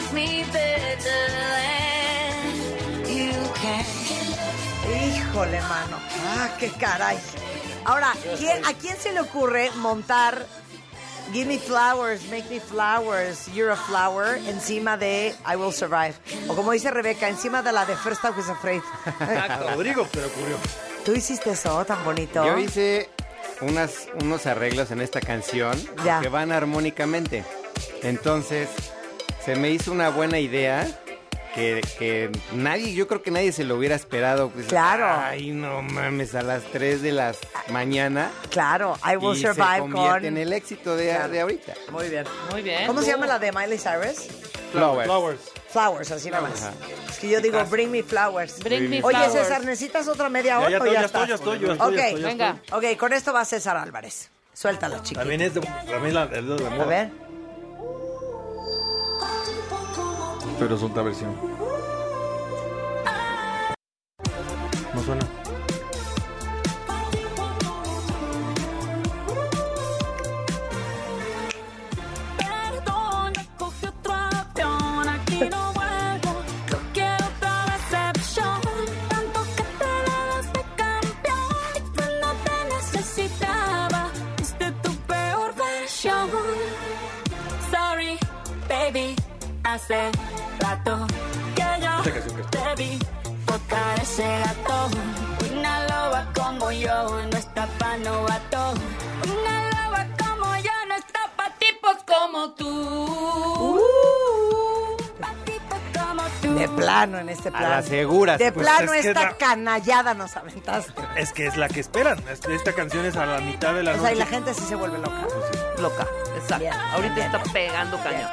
Love 0.00 0.12
me 0.14 0.44
better 0.52 0.96
than 1.04 3.04
you 3.14 3.32
can. 3.60 3.84
Híjole, 4.88 5.60
mano. 5.62 5.98
Ah, 6.26 6.48
qué 6.58 6.70
caray. 6.70 7.18
Ahora, 7.84 8.12
¿quién- 8.38 8.64
¿a 8.64 8.72
quién 8.74 8.96
se 8.96 9.12
le 9.12 9.20
ocurre 9.20 9.70
montar 9.76 10.46
Give 11.32 11.46
me 11.46 11.58
flowers, 11.58 12.24
make 12.28 12.50
me 12.50 12.58
flowers, 12.58 13.46
you're 13.54 13.70
a 13.70 13.76
flower 13.76 14.36
encima 14.48 14.96
de 14.96 15.32
I 15.46 15.54
will 15.54 15.72
survive? 15.72 16.14
O 16.48 16.56
como 16.56 16.72
dice 16.72 16.90
Rebeca, 16.90 17.28
encima 17.28 17.62
de 17.62 17.70
la 17.70 17.84
de 17.86 17.94
First 17.94 18.24
I 18.24 18.30
was 18.36 18.48
afraid. 18.48 18.82
A 19.06 19.58
Rodrigo 19.72 20.08
se 20.12 20.18
le 20.20 20.26
ocurrió. 20.26 20.56
¿Tú 21.04 21.12
hiciste 21.12 21.50
eso 21.50 21.84
tan 21.84 22.04
bonito? 22.04 22.44
Yo 22.44 22.58
hice 22.58 23.10
unas, 23.60 24.08
unos 24.20 24.46
arreglos 24.46 24.90
en 24.90 25.00
esta 25.02 25.20
canción 25.20 25.80
Ya. 26.04 26.20
que 26.20 26.28
van 26.28 26.50
armónicamente. 26.50 27.44
Entonces, 28.02 28.68
se 29.44 29.56
me 29.56 29.70
hizo 29.70 29.92
una 29.92 30.10
buena 30.10 30.38
idea 30.38 30.86
que, 31.54 31.80
que 31.98 32.30
nadie, 32.54 32.94
yo 32.94 33.08
creo 33.08 33.22
que 33.22 33.30
nadie 33.30 33.50
se 33.52 33.64
lo 33.64 33.76
hubiera 33.76 33.96
esperado. 33.96 34.50
Pues, 34.50 34.66
Claro. 34.66 35.06
Ay, 35.08 35.50
no 35.50 35.82
mames, 35.82 36.34
a 36.34 36.42
las 36.42 36.62
3 36.72 37.02
de 37.02 37.12
la 37.12 37.34
mañana. 37.70 38.30
Claro, 38.50 38.96
I 39.04 39.16
will 39.16 39.36
y 39.36 39.40
survive 39.42 39.74
se 39.74 39.80
convierte 39.80 40.12
con... 40.18 40.24
en 40.26 40.36
el 40.36 40.52
éxito 40.52 40.96
de, 40.96 41.08
Claro. 41.08 41.28
de 41.32 41.40
ahorita. 41.40 41.74
Muy 41.90 42.08
bien. 42.08 42.24
Muy 42.52 42.62
bien. 42.62 42.86
¿Cómo 42.86 43.02
se 43.02 43.08
llama 43.10 43.26
la 43.26 43.38
de 43.38 43.50
Miley 43.52 43.78
Cyrus? 43.78 44.28
Flowers. 44.72 45.06
Flowers. 45.06 45.40
Flowers, 45.70 46.10
así 46.12 46.30
nomás. 46.30 46.62
Ajá. 46.62 46.72
Es 47.08 47.18
que 47.18 47.28
yo 47.28 47.40
digo, 47.40 47.64
bring 47.64 47.90
me 47.90 48.02
flowers. 48.04 48.60
Bring 48.60 48.88
me 48.88 49.02
Oye, 49.02 49.16
flowers. 49.16 49.32
César, 49.32 49.64
¿necesitas 49.64 50.06
otra 50.06 50.28
media 50.28 50.58
hora 50.60 50.70
Ya, 50.70 50.78
ya 50.78 50.78
o 50.78 50.86
estoy, 50.86 50.94
ya, 50.94 51.00
ya 51.00 51.06
está? 51.06 51.22
estoy, 51.22 51.28
ya 51.28 51.34
estoy, 51.34 51.58
ya 51.66 51.72
estoy, 51.72 51.88
Ok, 51.88 51.96
ya 51.96 52.06
estoy, 52.06 52.22
ya 52.22 52.28
Venga. 52.28 52.56
ok, 52.72 52.96
con 52.96 53.12
esto 53.12 53.32
va 53.32 53.44
César 53.44 53.76
Álvarez. 53.76 54.30
Suéltalo, 54.52 54.96
chiquito. 54.98 55.18
También 55.20 55.40
es 55.40 55.54
de, 55.54 55.60
también 55.60 56.14
la, 56.14 56.24
es 56.24 56.30
de 56.30 56.40
la 56.60 56.66
A 56.66 56.70
moda. 56.70 56.84
ver. 56.86 57.10
Pero 60.60 60.74
es 60.74 60.82
otra 60.82 61.02
versión. 61.02 61.34
No 64.94 65.02
suena. 65.02 65.39
De 108.38 108.52
Pues 108.52 108.66
plano 108.66 108.92
es 108.92 109.06
esta 109.06 109.22
la- 109.22 109.36
canallada 109.36 110.14
nos 110.14 110.36
aventaste. 110.36 110.92
Es 111.16 111.32
que 111.32 111.46
es 111.46 111.56
la 111.56 111.68
que 111.68 111.80
esperan. 111.80 112.18
Es- 112.28 112.40
Esta 112.48 112.72
canción 112.72 113.04
es 113.06 113.16
a 113.16 113.26
la 113.26 113.38
mitad 113.40 113.74
de 113.74 113.82
la 113.82 113.92
O 113.92 113.96
noche. 113.96 114.06
sea, 114.06 114.14
y 114.14 114.18
la 114.18 114.26
gente 114.26 114.54
sí 114.54 114.62
se 114.68 114.74
vuelve 114.74 114.98
loca. 114.98 115.26
Loca. 115.78 116.06
Exacto. 116.36 116.58
Bien, 116.58 116.72
Ahorita 116.74 117.14
bien. 117.14 117.26
está 117.34 117.42
pegando 117.52 117.98
cañón. 118.02 118.30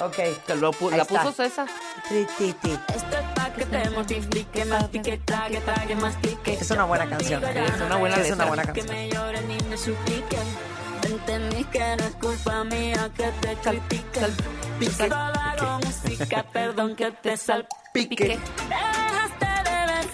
Ok. 0.00 0.16
Que 0.46 0.54
lo 0.56 0.72
pu- 0.72 0.90
Ahí 0.90 0.96
la 0.96 1.02
está. 1.04 1.22
puso 1.22 1.32
César. 1.32 1.68
Es 2.10 2.26
pa' 3.34 3.50
que 3.54 3.64
te 3.66 3.90
mortifique, 3.90 4.64
mastique, 4.64 5.20
trague, 5.24 5.60
trague, 5.60 5.94
mastique. 5.96 6.54
Es 6.60 6.70
una 6.70 6.84
buena 6.84 7.08
canción. 7.08 7.42
¿eh? 7.44 7.66
Es 7.74 7.80
una 7.80 7.96
buena 7.96 8.16
Sí, 8.16 8.20
Es 8.22 8.30
una 8.32 8.44
buena 8.46 8.62
Que 8.64 8.72
canción. 8.80 8.96
me 8.96 9.08
lloren 9.08 9.50
y 9.50 9.58
música, 15.84 16.42
perdón 16.52 16.94
que 16.96 17.10
te 17.12 17.36
salpique. 17.36 18.38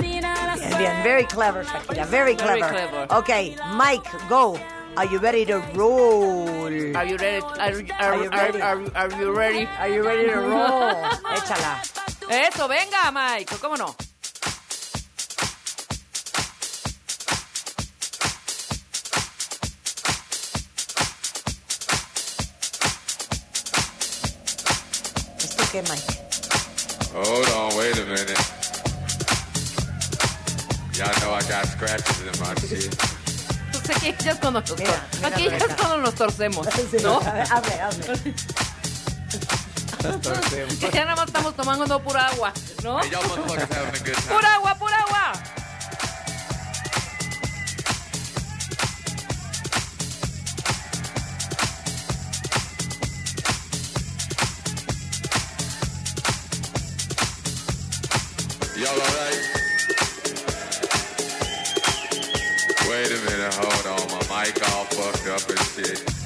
Bien, 0.00 0.78
bien. 0.78 1.02
Very 1.02 1.24
clever, 1.26 1.64
Shakira. 1.64 2.04
Very 2.06 2.34
Very 2.34 2.60
clever. 2.60 2.70
clever. 2.70 3.06
Ok, 3.12 3.28
Mike, 3.74 4.08
go. 4.28 4.58
Are 4.96 5.06
you 5.06 5.18
ready 5.18 5.44
to 5.46 5.60
roll? 5.74 6.48
Are 6.96 7.04
you 7.06 7.16
ready? 7.18 7.40
Are, 7.60 7.70
you- 7.72 7.86
are, 7.98 8.14
Are 8.14 8.24
you 8.24 8.30
ready? 8.30 8.60
are- 8.60 8.90
are 8.96 9.10
you 9.16 9.32
ready? 9.32 9.68
Are 9.78 9.88
you 9.88 10.02
ready 10.02 10.26
to 10.28 10.40
roll? 10.40 10.92
Échala. 11.36 11.80
Eso, 12.28 12.66
venga, 12.68 13.10
Mike. 13.12 13.54
¿Cómo 13.60 13.76
no? 13.76 13.94
Qué, 25.82 25.90
Mike? 25.90 26.02
Hold 27.14 27.48
on, 27.50 27.76
wait 27.78 27.94
a 27.98 28.04
minute. 28.04 28.34
Y'all 30.96 31.12
know 31.20 31.32
I 31.34 31.42
got 31.48 31.66
scratches 31.66 32.20
in 32.22 32.34
my 32.40 32.54
shit. 32.66 32.94
Pues 33.72 33.90
aquí 33.96 34.14
ya 34.24 34.32
es 34.32 34.38
cuando 34.38 34.60
nos, 34.60 34.76
Mira, 34.78 34.90
tor- 34.90 35.00
mira, 35.16 35.28
aquí 35.28 35.44
ya 35.44 35.56
es 35.56 35.62
Rebeca. 35.62 35.76
cuando 35.76 35.96
nos 35.98 36.14
torcemos, 36.14 36.66
ya 40.92 41.04
nada 41.04 41.16
más 41.16 41.26
estamos 41.26 41.54
tomando 41.56 42.00
pura 42.02 42.26
agua. 42.28 42.52
Pura 42.82 44.54
agua, 44.54 44.74
pura 44.74 44.96
agua. 44.98 45.27
Y'all 58.78 58.90
alright? 58.90 59.58
Wait 62.88 63.10
a 63.10 63.18
minute, 63.24 63.54
hold 63.54 63.86
on. 63.88 64.06
My 64.12 64.44
mic 64.44 64.70
all 64.72 64.84
fucked 64.84 65.26
up 65.26 65.50
and 65.50 65.58
shit. 65.74 66.17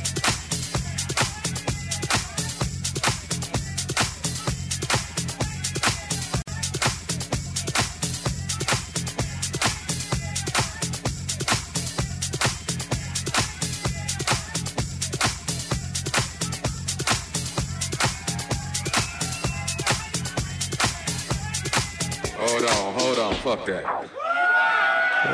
Fuck 23.43 23.67
that. 23.67 23.85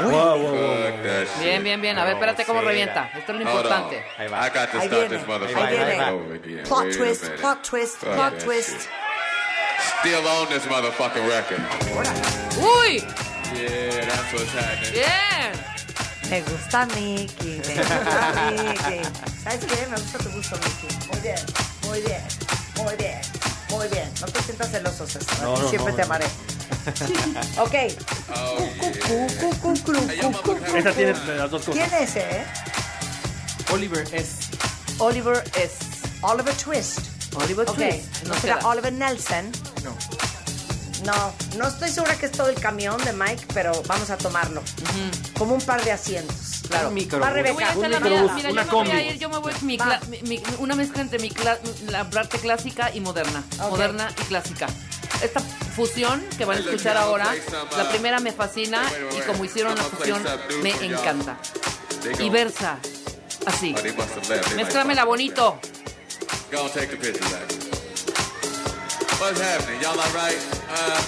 Wow, 0.04 0.10
wow, 0.10 0.36
wow. 0.36 0.82
Fuck 0.84 1.02
that 1.02 1.28
shit. 1.28 1.42
Bien, 1.44 1.62
bien, 1.62 1.80
bien. 1.80 1.98
A 1.98 2.04
ver, 2.04 2.14
espérate 2.14 2.44
cómo 2.44 2.60
revienta. 2.60 3.10
Esto 3.16 3.32
es 3.32 3.38
lo 3.40 3.44
Hold 3.46 3.64
importante. 3.66 4.04
on. 4.18 4.24
I 4.34 4.48
got 4.50 4.70
to 4.72 4.78
Ahí 4.78 4.86
start 4.88 4.90
viene, 4.90 5.08
this 5.08 5.22
ahí 5.22 5.28
motherfucker 5.28 6.12
over 6.12 6.34
again. 6.34 6.64
Plot 6.64 6.84
Wait 6.84 6.94
a 6.94 6.98
twist, 6.98 7.22
minute. 7.22 7.40
plot 7.40 7.64
twist, 7.64 7.96
Fuck 7.96 8.14
plot 8.14 8.32
that 8.32 8.44
twist. 8.44 8.70
shit. 8.70 8.88
Still 10.00 10.26
on 10.26 10.48
this 10.48 10.64
motherfucking 10.66 11.26
record. 11.28 11.62
¡Uy! 12.58 13.00
Yeah, 13.54 14.04
that's 14.04 14.32
what's 14.32 14.52
happening. 14.52 14.92
¡Bien! 14.92 15.54
Me 16.30 16.42
gusta 16.42 16.84
Mickey, 16.94 17.62
me 17.66 17.74
gusta 17.74 18.52
Mickey. 18.52 19.02
¿Sabes 19.42 19.64
qué? 19.64 19.86
Me 19.86 19.96
gusta 19.96 20.18
tu 20.18 20.30
gusto, 20.30 20.56
Mickey. 20.58 21.08
Muy 21.10 21.20
bien, 21.22 21.38
muy 21.86 22.00
bien, 22.02 22.22
muy 22.76 22.96
bien, 22.96 23.20
muy 23.70 23.88
bien. 23.88 24.12
No 24.20 24.26
te 24.26 24.42
sientas 24.42 24.70
celoso, 24.70 25.06
César. 25.06 25.38
No, 25.42 25.56
no, 25.56 25.68
Siempre 25.70 25.92
no, 25.92 25.96
te 25.96 26.02
no. 26.02 26.06
amaré. 26.06 26.26
ok. 27.58 27.74
Cu, 29.06 29.26
cu, 29.40 29.56
cu, 29.60 29.74
clu, 29.84 30.00
cu, 30.00 30.32
cu, 30.42 30.56
cu, 30.56 30.76
Esta 30.76 30.92
tiene 30.92 31.12
las 31.36 31.50
dos 31.50 31.62
cosas. 31.64 31.74
¿Quién 31.74 32.02
es 32.02 32.10
ese, 32.10 32.20
eh? 32.20 32.44
Oliver 33.72 34.06
S. 34.14 34.32
Oliver 34.98 35.44
es 35.56 35.72
Oliver 36.22 36.54
Twist. 36.54 37.00
Oliver 37.34 37.66
Twist. 37.66 38.22
¿no 38.24 38.34
No 38.34 38.40
será 38.40 38.58
queda. 38.58 38.68
Oliver 38.68 38.92
Nelson? 38.92 39.50
No. 39.84 39.94
No, 41.04 41.32
no 41.58 41.68
estoy 41.68 41.90
segura 41.90 42.16
que 42.16 42.26
es 42.26 42.32
todo 42.32 42.48
el 42.48 42.58
camión 42.58 42.96
de 43.04 43.12
Mike, 43.12 43.46
pero 43.54 43.70
vamos 43.86 44.10
a 44.10 44.16
tomarlo. 44.18 44.62
Como 45.38 45.54
un 45.54 45.60
par 45.60 45.84
de 45.84 45.92
asientos. 45.92 46.62
Claro. 46.68 46.88
Un 46.88 46.94
micro. 46.94 47.20
Va 47.20 47.30
Rebeca. 47.30 47.74
la 47.74 47.76
Un 47.76 47.88
microbús, 47.88 48.32
Mira, 48.34 48.50
una 48.50 48.64
yo 48.64 48.66
me 48.66 48.82
voy 48.82 48.88
a 48.88 48.90
combi. 48.90 49.02
ir, 49.02 49.18
yo 49.18 49.28
me 49.28 49.38
voy 49.38 49.52
mi 49.62 49.76
Va. 49.76 50.00
mi- 50.10 50.22
mi- 50.22 50.42
una 50.58 50.74
mezcla 50.74 51.00
entre 51.02 51.18
mi 51.20 51.30
cla- 51.30 51.58
la 51.88 52.00
arte 52.00 52.38
clásica 52.38 52.90
y 52.92 53.00
moderna. 53.00 53.44
Moderna 53.70 54.08
y 54.20 54.24
clásica. 54.24 54.66
Esta 55.22 55.40
fusión 55.78 56.20
que 56.36 56.44
van 56.44 56.56
a 56.56 56.60
escuchar 56.60 56.96
ahora, 56.96 57.32
la 57.76 57.88
primera 57.88 58.18
me 58.18 58.32
fascina 58.32 58.82
y 59.16 59.20
como 59.20 59.44
hicieron 59.44 59.76
la 59.76 59.84
fusión, 59.84 60.24
me 60.60 60.70
encanta. 60.70 61.38
Y 62.18 62.28
versa 62.30 62.78
así. 63.46 63.76
Mézclamela 64.56 65.04
bonito. 65.04 65.60
What's 69.20 69.40
happening? 69.40 69.80
Y'all 69.82 69.98
all 69.98 70.12
right? 70.14 70.38
Uh, 70.70 71.02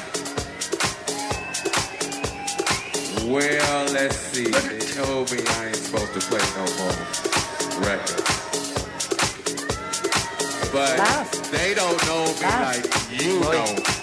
well, 3.27 3.85
let's 3.93 4.17
see. 4.17 4.47
They 4.47 4.81
told 4.99 5.31
me 5.31 5.39
I 5.47 5.67
ain't 5.69 5.77
supposed 5.77 6.13
to 6.15 6.21
play 6.27 6.43
no 6.57 6.65
more 6.79 6.97
records. 7.87 8.27
But 10.73 10.99
they 11.53 11.75
don't 11.75 12.05
know 12.07 12.27
me 12.35 12.47
like 12.67 12.85
you 13.13 13.41
know. 13.41 14.00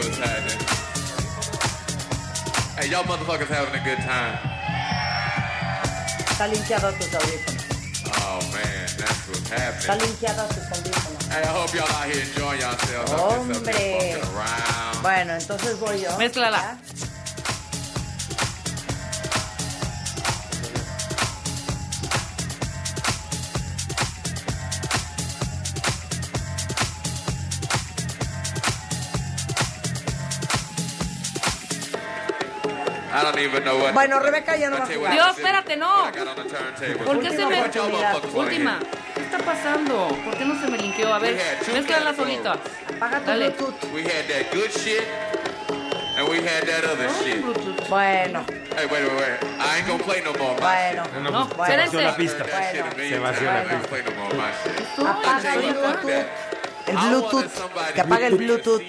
What's 0.00 0.16
happening. 0.18 0.58
Hey, 2.78 2.88
y'all 2.90 3.04
motherfuckers 3.04 3.48
having 3.48 3.74
a 3.78 3.84
good 3.84 3.98
time. 3.98 4.38
Está 6.30 6.46
limpiado 6.48 6.90
tus 6.94 7.12
audífonos. 7.14 7.64
Oh 8.16 8.40
man, 8.52 8.88
that's 8.96 9.28
what's 9.28 9.40
Está 9.50 9.92
happening. 9.92 10.08
limpiado 10.08 10.48
tus 10.48 10.64
audífonos. 10.72 11.28
Hey, 11.28 11.42
I 11.42 11.46
hope 11.52 11.74
y'all 11.74 11.86
out 11.92 12.08
here 12.10 12.22
enjoying 12.22 12.60
yourselves. 12.60 13.12
Up 13.12 13.20
Hombre. 13.20 14.14
around. 14.34 15.02
Bueno, 15.02 15.34
entonces 15.34 15.78
voy 15.78 16.00
yo. 16.00 16.16
Mézclala. 16.16 16.78
Bueno, 33.92 34.18
Rebeca 34.20 34.56
ya 34.56 34.70
no 34.70 34.78
va 34.78 34.84
a 34.84 34.86
jugar. 34.86 35.12
Dios, 35.12 35.28
espérate, 35.38 35.76
no. 35.76 36.10
¿Por 37.04 37.20
qué 37.20 37.30
se 37.30 37.46
me... 37.46 37.62
Última. 38.34 38.78
¿Qué 39.14 39.22
está 39.22 39.38
pasando? 39.38 40.08
¿Por 40.24 40.36
qué 40.36 40.44
no 40.44 40.60
se 40.60 40.70
me 40.70 40.78
linkeó? 40.78 41.12
A 41.12 41.18
ver, 41.18 41.36
categories. 41.36 42.16
solita. 42.16 42.56
Apaga 42.96 43.20
tu 43.20 43.26
Dale. 43.26 43.50
Bluetooth. 43.50 43.92
We 43.94 44.02
had 44.02 44.26
that 44.28 44.52
good 44.52 44.70
shit, 44.70 45.04
and 46.16 46.28
we 46.28 46.38
had 46.38 46.66
that 46.66 46.84
other 46.84 47.08
shit. 47.22 47.42
Bueno, 47.88 48.44
Hey, 48.76 48.86
wait, 48.90 49.02
wait, 49.02 49.12
wait. 49.18 49.50
I 49.60 49.78
ain't 49.78 49.86
gonna 49.88 50.02
play 50.04 50.22
no 50.22 50.32
more 50.34 50.52
of 50.52 50.60
my 50.60 50.66
bueno. 50.66 51.04
shit. 51.04 51.22
No, 51.22 51.30
No, 51.30 51.48
pues, 51.48 51.56
bueno. 51.56 51.74
se 51.74 51.96
vació 51.96 52.00
la 52.02 52.16
pista. 52.16 52.44
Bueno, 52.44 52.90
se 53.08 53.18
vació 53.18 53.46
la 53.46 53.64
shit. 53.64 55.06
Apaga 55.06 55.54
el 55.54 55.60
Bluetooth. 55.74 56.49
El 56.90 56.96
Bluetooth. 56.96 57.92
Que 57.94 58.00
apague 58.00 58.26
el 58.26 58.36
Bluetooth. 58.36 58.82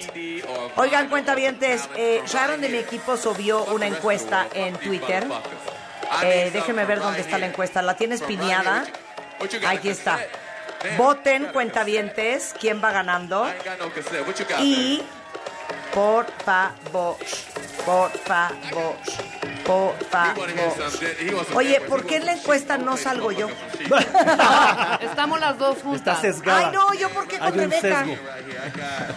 Oigan, 0.76 1.08
cuentavientes, 1.08 1.88
eh, 1.96 2.22
Sharon 2.26 2.60
de 2.60 2.68
mi 2.68 2.78
equipo 2.78 3.16
subió 3.16 3.64
una 3.64 3.86
encuesta 3.86 4.46
en 4.54 4.76
Twitter. 4.76 5.26
Eh, 6.22 6.50
déjeme 6.52 6.84
ver 6.84 7.00
dónde 7.00 7.20
está 7.20 7.38
la 7.38 7.46
encuesta. 7.46 7.82
¿La 7.82 7.96
tienes 7.96 8.22
pineada? 8.22 8.84
Aquí 9.66 9.88
está. 9.88 10.18
Voten, 10.96 11.46
cuentavientes, 11.52 12.54
quién 12.58 12.82
va 12.82 12.90
ganando. 12.92 13.46
Y, 14.60 15.02
por 15.94 16.26
favor, 16.44 17.16
por 17.84 18.10
favor, 18.10 18.96
por 19.66 19.94
favor. 20.10 20.48
Oye, 21.54 21.80
¿por 21.82 22.04
qué 22.06 22.16
en 22.16 22.26
la 22.26 22.32
encuesta 22.32 22.78
no 22.78 22.96
salgo 22.96 23.32
yo? 23.32 23.48
Estamos 25.00 25.40
las 25.40 25.58
dos 25.58 25.76
Está 25.76 25.88
juntas. 25.88 26.20
sesgada. 26.20 26.58
Ay, 26.58 26.66
no, 26.72 26.94
¿yo 26.94 27.08
por 27.10 27.26
qué 27.26 27.38
con 27.38 27.46
Hay 27.48 27.52
un 27.52 27.58
Rebeca? 27.70 28.04
sesgo. 28.04 28.16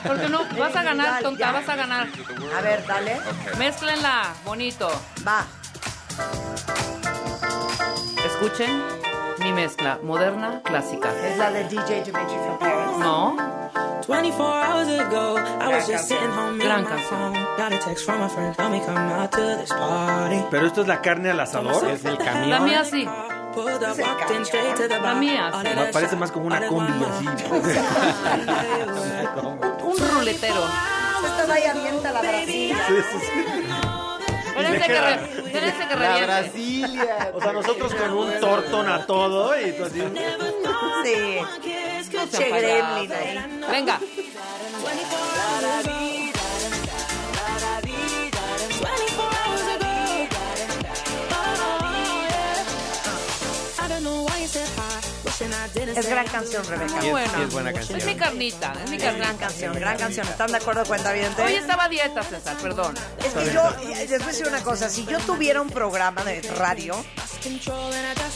Porque 0.06 0.30
no, 0.30 0.46
vas 0.58 0.76
a 0.76 0.84
ganar, 0.84 1.22
tonta, 1.22 1.52
vas 1.52 1.68
a 1.70 1.76
ganar. 1.76 2.08
A 2.58 2.62
ver, 2.62 2.86
dale. 2.86 3.18
Mézclenla, 3.58 4.34
bonito. 4.44 4.90
Va. 5.28 5.46
Escuchen 8.26 8.84
mi 9.40 9.52
mezcla, 9.52 10.00
moderna, 10.02 10.62
clásica. 10.64 11.10
Es 11.26 11.38
la 11.38 11.52
de 11.52 11.64
DJ 11.66 12.04
Dimitri 12.04 12.36
from 12.36 12.58
Paris. 12.60 12.98
No, 13.00 13.65
24 14.06 14.46
hours 14.46 14.88
ago, 14.88 15.36
I 15.36 15.74
was 15.74 15.88
just 15.88 16.08
sitting 16.08 16.30
home 16.30 16.60
my 16.84 17.02
phone. 17.10 17.34
Got 17.58 17.74
a 17.74 17.80
text 17.80 18.06
from 18.06 18.20
my 18.20 18.28
friend, 18.28 18.56
tell 18.56 18.70
me 18.70 18.80
come 18.80 18.98
out 18.98 19.32
to 19.32 19.58
this 19.58 19.70
party. 19.70 20.44
Pero 20.52 20.68
esto 20.68 20.82
es 20.82 20.88
la 20.88 21.02
carne 21.02 21.32
al 21.32 21.40
asador. 21.40 21.90
Es 21.90 22.06
el 22.06 22.14
la 22.14 22.20
camión. 22.24 22.66
mía 22.66 22.86
sí. 22.86 23.06
La 23.06 25.16
mía 25.16 25.52
sí. 25.54 25.58
Me 25.64 25.74
that 25.74 25.92
parece 25.92 26.16
más 26.18 26.32
como 26.32 26.46
una 26.46 26.68
combi 26.68 27.04
así. 27.04 27.26
Un 29.86 29.98
ruletero. 30.14 30.64
Esta 31.26 31.54
ahí 31.54 31.64
avienta 31.64 32.12
la 32.12 32.22
Brasilia. 32.22 32.78
Espérense 34.56 34.88
que, 34.88 35.02
re- 35.02 35.46
espérense 35.46 35.88
que 35.88 35.96
La 35.96 36.08
reviente. 36.08 36.26
Brasilia. 36.26 37.32
O 37.34 37.42
sea, 37.42 37.52
nosotros 37.54 37.94
con 37.96 38.14
un 38.14 38.40
tortón 38.40 38.90
a 38.90 39.06
todo 39.06 39.60
y 39.60 39.72
tú 39.74 39.84
así. 39.86 40.02
Sí. 41.04 41.40
Che 42.32 42.50
gremlin 42.50 43.12
ahí. 43.12 43.62
Venga. 43.70 44.00
Es 55.96 56.10
gran 56.10 56.28
canción, 56.28 56.66
Rebeca. 56.68 57.00
Es- 57.00 57.10
Buena. 57.10 57.34
sí 57.36 57.42
es 57.42 57.54
buena 57.54 57.74
canción. 57.74 58.00
Es 58.00 58.06
mi 58.06 58.16
carnita, 58.16 58.74
es 58.84 58.90
mi 58.92 58.98
carnita. 58.98 59.26
gran 59.26 59.38
canción, 59.38 59.74
gran 59.74 59.98
canción. 59.98 60.28
¿Están 60.28 60.52
de 60.52 60.58
acuerdo, 60.58 60.86
cuenta 60.86 61.12
bien? 61.14 61.34
Hoy 61.44 61.54
estaba 61.54 61.86
a 61.86 61.90
dieta, 61.90 62.22
César, 62.24 62.58
perdón. 62.58 62.96
Es 63.24 63.34
que 63.34 63.54
yo, 63.54 63.70
les 63.88 64.10
voy 64.10 64.22
a 64.24 64.28
decir 64.28 64.48
una 64.48 64.62
cosa, 64.64 64.90
si 64.90 65.06
yo 65.06 65.18
tuviera 65.20 65.62
un 65.62 65.70
programa 65.70 66.24
de 66.24 66.42
radio, 66.42 67.04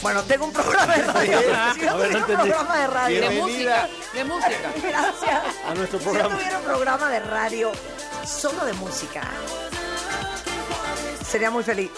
bueno, 0.01 0.23
tengo 0.23 0.45
un 0.45 0.53
programa 0.53 0.95
de 0.95 1.03
radio, 1.03 1.39
si 1.75 1.81
yo 1.81 1.91
tuviera 1.95 2.17
un 2.19 2.25
programa 2.25 2.77
de 2.77 2.87
radio, 2.87 3.21
De 3.21 3.41
música, 3.41 3.87
de 4.13 4.23
música. 4.23 4.71
gracias, 4.83 5.43
A 5.67 5.73
nuestro 5.75 5.99
si 5.99 6.05
yo 6.05 6.11
programa. 6.11 6.35
tuviera 6.37 6.57
un 6.59 6.63
programa 6.65 7.09
de 7.09 7.19
radio 7.19 7.71
solo 8.25 8.65
de 8.65 8.73
música, 8.73 9.21
sería 11.29 11.51
muy 11.51 11.63
feliz. 11.63 11.91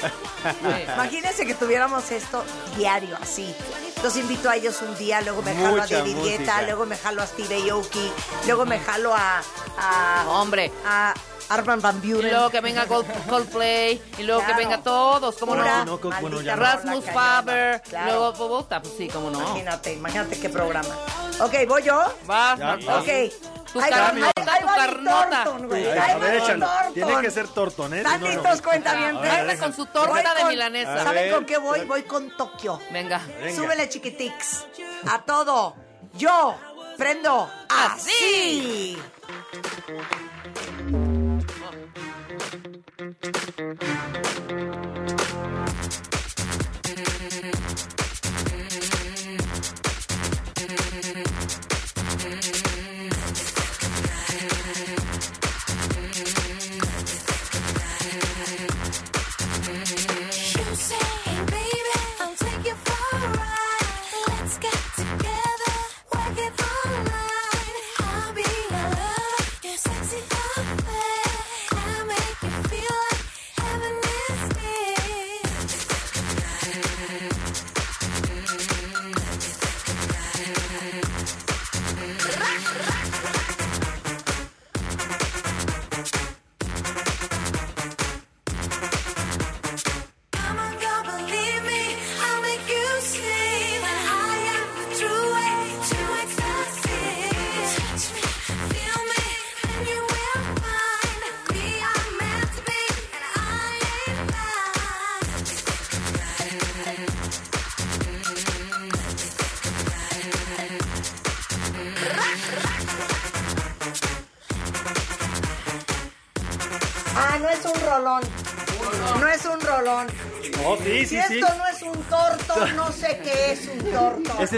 Imagínense 0.94 1.46
que 1.46 1.54
tuviéramos 1.54 2.10
esto 2.10 2.44
diario, 2.76 3.16
así. 3.22 3.54
Los 4.04 4.16
invito 4.18 4.50
a 4.50 4.56
ellos 4.56 4.82
un 4.82 4.94
día, 4.98 5.22
luego 5.22 5.40
me 5.40 5.54
jalo 5.56 5.82
a 5.82 5.86
David 5.86 6.16
Guetta, 6.22 6.60
luego 6.62 6.84
me 6.84 6.94
jalo 6.98 7.22
a 7.22 7.26
Steve 7.26 7.70
Aoki, 7.70 8.12
luego 8.44 8.66
me 8.66 8.78
jalo 8.78 9.14
a, 9.14 9.40
a, 9.78 10.24
Hombre. 10.28 10.70
a 10.86 11.14
Arman 11.48 11.80
Van 11.80 12.00
Y 12.04 12.12
Buren. 12.12 12.30
luego 12.32 12.50
que 12.50 12.60
venga 12.60 12.86
Cold- 12.86 13.06
Coldplay, 13.28 14.00
y 14.18 14.22
luego 14.24 14.42
Claro. 14.42 14.56
que 14.58 14.62
venga 14.62 14.82
todos, 14.82 15.34
¿cómo 15.36 15.52
Pura 15.54 15.84
no? 15.86 15.98
no, 15.98 16.10
bueno, 16.20 16.42
ya 16.42 16.54
Rasmus. 16.54 17.02
Faber, 17.14 17.80
Claro. 17.80 18.06
luego 18.06 18.32
Bogotá, 18.34 18.82
pues 18.82 18.94
sí, 18.98 19.08
cómo 19.08 19.30
no. 19.30 19.40
Imagínate, 19.40 19.94
imagínate 19.94 20.38
qué 20.38 20.50
programa. 20.50 20.94
Ok, 21.40 21.54
¿voy 21.66 21.82
yo? 21.82 22.02
Va, 22.30 22.56
Ya. 22.58 22.98
Ok. 22.98 23.08
Tu 23.74 23.80
Ahí 23.80 23.90
carnota, 23.90 24.52
ahí- 24.52 24.60
tu 24.60 24.66
carnota. 24.68 25.44
Thornton, 25.44 25.68
güey. 25.68 25.84
Ahí 25.90 26.20
va 26.20 26.34
échalo. 26.34 26.68
Tiene 26.94 27.20
que 27.22 27.30
ser 27.32 27.48
tortón, 27.48 27.92
¿eh? 27.92 27.96
¿Están 27.98 28.20
no, 28.20 28.26
no. 28.28 28.32
listos, 28.32 28.62
cuentavientes? 28.62 29.30
Anda 29.32 29.58
con 29.58 29.74
su 29.74 29.86
torta 29.86 30.34
de 30.34 30.44
milanesa. 30.44 31.02
¿Saben 31.02 31.32
con 31.32 31.44
qué 31.44 31.58
voy? 31.58 31.80
Voy 31.84 32.04
con 32.04 32.36
Tokio. 32.36 32.80
Venga. 32.92 33.20
Venga. 33.40 33.56
Súbele, 33.56 33.88
chiquitix. 33.88 34.64
A 35.10 35.22
todo. 35.22 35.74
Yo 36.12 36.56
prendo 36.96 37.50
así. 37.68 38.96
You 43.74 44.03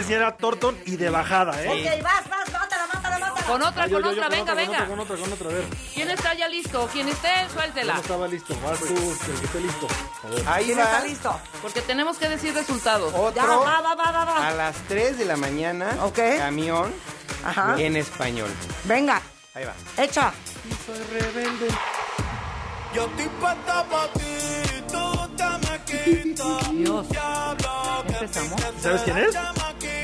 sí 0.07 0.13
era 0.15 0.37
Torton 0.37 0.77
y 0.87 0.97
de 0.97 1.11
bajada, 1.11 1.63
¿eh? 1.63 1.69
Ok, 1.69 2.03
vas, 2.03 2.29
vas, 2.29 2.51
mátala, 2.53 2.87
mátala, 2.93 3.19
mátala. 3.19 3.43
Con 3.47 3.63
otra, 3.63 3.85
Ah, 3.85 3.87
yo, 3.87 4.01
con 4.01 4.05
yo, 4.11 4.13
yo, 4.17 4.23
otra, 4.23 4.29
venga, 4.29 4.47
con 4.47 4.57
venga. 4.57 4.73
otra, 4.83 4.87
con 4.89 5.01
otra, 5.01 5.17
con 5.17 5.33
otra, 5.33 5.49
a 5.51 5.53
ver. 5.53 5.65
¿Quién 5.95 6.11
está 6.11 6.35
ya 6.35 6.49
listo? 6.49 6.89
Quien 6.93 7.09
esté, 7.09 7.29
Yo 7.45 7.53
suéltela. 7.55 7.95
no 7.95 8.01
estaba 8.01 8.29
listo. 8.29 8.57
Vas 8.65 8.79
tú, 8.81 8.87
el 8.87 9.39
que 9.41 9.47
esté 9.47 9.61
listo. 9.61 9.87
A 10.25 10.29
ver. 10.29 10.49
Ahí 10.49 10.65
¿Quién 10.67 10.79
va. 10.79 10.83
está 10.85 11.01
listo? 11.05 11.41
Porque 11.63 11.81
tenemos 11.83 12.19
que 12.19 12.29
decir 12.29 12.55
resultados. 12.55 13.13
Ya, 13.13 13.19
Otro 13.21 13.61
va, 13.61 13.81
va, 13.81 13.95
va, 13.95 14.11
va, 14.11 14.25
va. 14.25 14.49
a 14.49 14.51
las 14.53 14.77
3 14.89 15.19
de 15.19 15.25
la 15.27 15.37
mañana. 15.37 15.97
Ok. 16.03 16.19
Camión 16.39 16.93
Ajá. 17.45 17.77
en 17.79 17.97
español. 17.97 18.51
Venga, 18.85 19.23
Ahí 19.55 19.65
va. 19.65 19.75
echa. 20.03 20.33
Soy 20.85 20.99
rebelde. 21.21 21.69
Yo 22.95 23.05
estoy 23.07 23.29
puesta 23.41 23.85
pa' 23.85 24.09
ti, 24.15 24.83
tú 24.91 25.29
te 25.37 25.45
me 25.45 26.25
quitas. 26.25 26.73
Dios. 26.73 27.07
Empezamos. 28.09 28.61
¿Sabes 28.81 29.03
quién 29.03 29.19
es? 29.19 29.35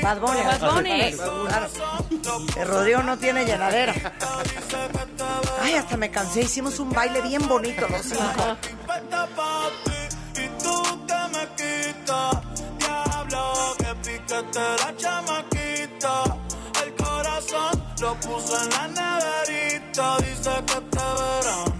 Bad 0.03 0.19
Bunny. 0.19 0.41
Bad 0.43 0.73
Bunny. 0.73 1.01
El 2.57 2.67
rodeo 2.67 3.03
no 3.03 3.17
tiene 3.17 3.45
llenadera. 3.45 3.93
Ay, 5.61 5.75
hasta 5.75 5.95
me 5.97 6.11
cansé. 6.11 6.41
Hicimos 6.41 6.79
un 6.79 6.89
baile 6.89 7.21
bien 7.21 7.47
bonito 7.47 7.87
los 7.87 8.01
cinco. 8.01 8.57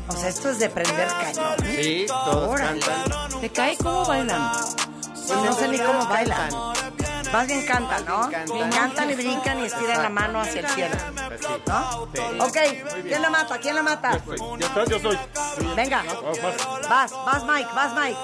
O 0.08 0.14
sea, 0.16 0.30
esto 0.30 0.50
es 0.50 0.60
de 0.60 0.70
prender 0.70 1.08
cañón. 1.08 1.56
Sí, 1.76 2.06
todos 2.08 2.50
Órale. 2.50 2.80
cantan. 2.80 3.42
¿Te 3.42 3.50
cae 3.50 3.78
cómo 3.78 4.06
bailan? 4.06 4.52
No 5.30 5.54
sé 5.54 5.68
ni 5.68 5.78
cómo 5.80 6.06
bailan. 6.08 6.50
Más 7.34 7.48
bien 7.48 7.66
cantan, 7.66 8.06
¿no? 8.06 8.30
Cantan. 8.30 8.70
Cantan 8.70 9.10
y 9.10 9.16
brincan 9.16 9.60
y 9.60 9.66
estiran 9.66 10.04
la 10.04 10.10
mano 10.10 10.40
hacia 10.40 10.62
el 10.62 10.68
cielo. 10.70 10.96
Pues 11.28 11.42
sí. 11.42 11.48
¿No? 11.66 12.08
Sí. 12.14 12.22
Ok, 12.40 12.58
¿quién 13.08 13.22
la 13.24 13.30
mata? 13.32 13.58
¿Quién 13.58 13.76
la 13.76 13.82
mata? 13.82 14.22
¿Ya 14.60 14.68
estás? 14.68 14.88
Yo 14.90 15.00
soy. 15.00 15.18
Venga, 15.76 16.04
Vamos, 16.04 16.40
vas. 16.40 17.12
vas, 17.12 17.12
vas 17.12 17.44
Mike, 17.46 17.70
vas 17.74 17.94
Mike. 17.96 18.20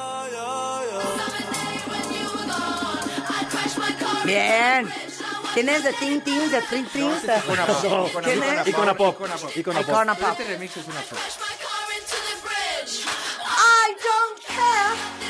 Bien. 4.26 4.94
¿Quién 5.56 5.70
es 5.70 5.84
de 5.84 5.94
Ting 5.94 6.22
Ting, 6.22 6.50
de 6.52 6.62
Trin 6.62 6.86
Trin? 6.90 7.12
¿Quién 8.24 8.44
es? 8.44 8.68
Icona 8.68 8.94
Pop. 8.94 9.16
Icona 9.20 9.38
Pop. 9.38 9.52
Icona 9.56 10.16
Pop. 10.16 10.30
Este 10.40 10.44
remix 10.54 10.78
es 10.78 10.88
una 10.88 11.02
cosa. 11.02 11.22
I 13.42 13.96
don't 14.04 14.40
care. 14.46 15.29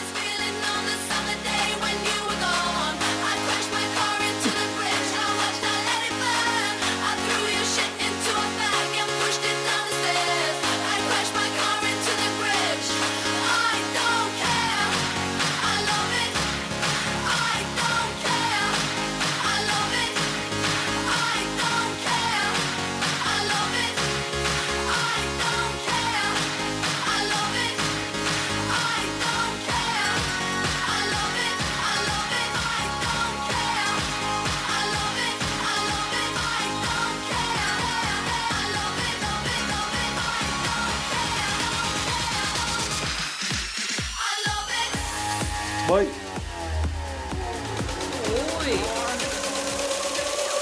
Voy. 45.89 46.07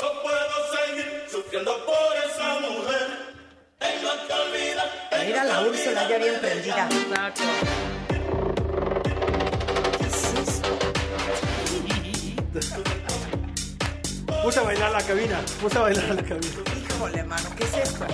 No 0.02 0.22
puedo 0.22 0.58
seguir 0.72 1.26
sufriendo 1.30 1.86
por 1.86 2.16
esa 2.26 2.60
mujer. 2.62 3.08
Mira 5.26 5.44
la 5.44 5.62
Úrsula 5.64 6.08
ya 6.08 6.18
bien 6.18 6.40
prendida. 6.40 6.88
Exacto. 6.90 7.44
Puse 14.44 14.60
a 14.60 14.64
bailar 14.64 14.92
la 14.92 15.02
cabina. 15.02 15.42
Puse 15.62 15.78
a 15.78 15.82
bailar 15.82 16.16
la 16.16 16.24
cabina. 16.24 16.48
Híjole, 16.90 17.24
mano, 17.26 17.50
¿qué 17.58 17.66
es 17.66 17.74
esto? 17.76 18.06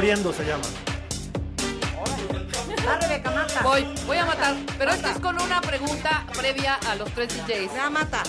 Sufriendo 0.00 0.32
se 0.32 0.46
llama. 0.46 0.62
Va, 2.86 2.96
Rebeca, 2.96 3.30
mata. 3.32 3.62
Voy, 3.62 3.86
voy 4.06 4.16
a 4.16 4.24
matar. 4.24 4.54
Pero 4.78 4.92
esto 4.92 5.08
es 5.08 5.18
con 5.18 5.38
una 5.38 5.60
pregunta 5.60 6.24
previa 6.32 6.76
a 6.88 6.94
los 6.94 7.12
tres 7.12 7.28
DJs. 7.46 7.74
Ya 7.74 7.90
mata. 7.90 8.22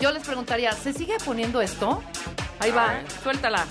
Yo 0.00 0.10
les 0.12 0.26
preguntaría, 0.26 0.72
¿se 0.72 0.94
sigue 0.94 1.18
poniendo 1.22 1.60
esto? 1.60 2.02
Ahí 2.58 2.70
va, 2.70 3.02
suéltala. 3.22 3.66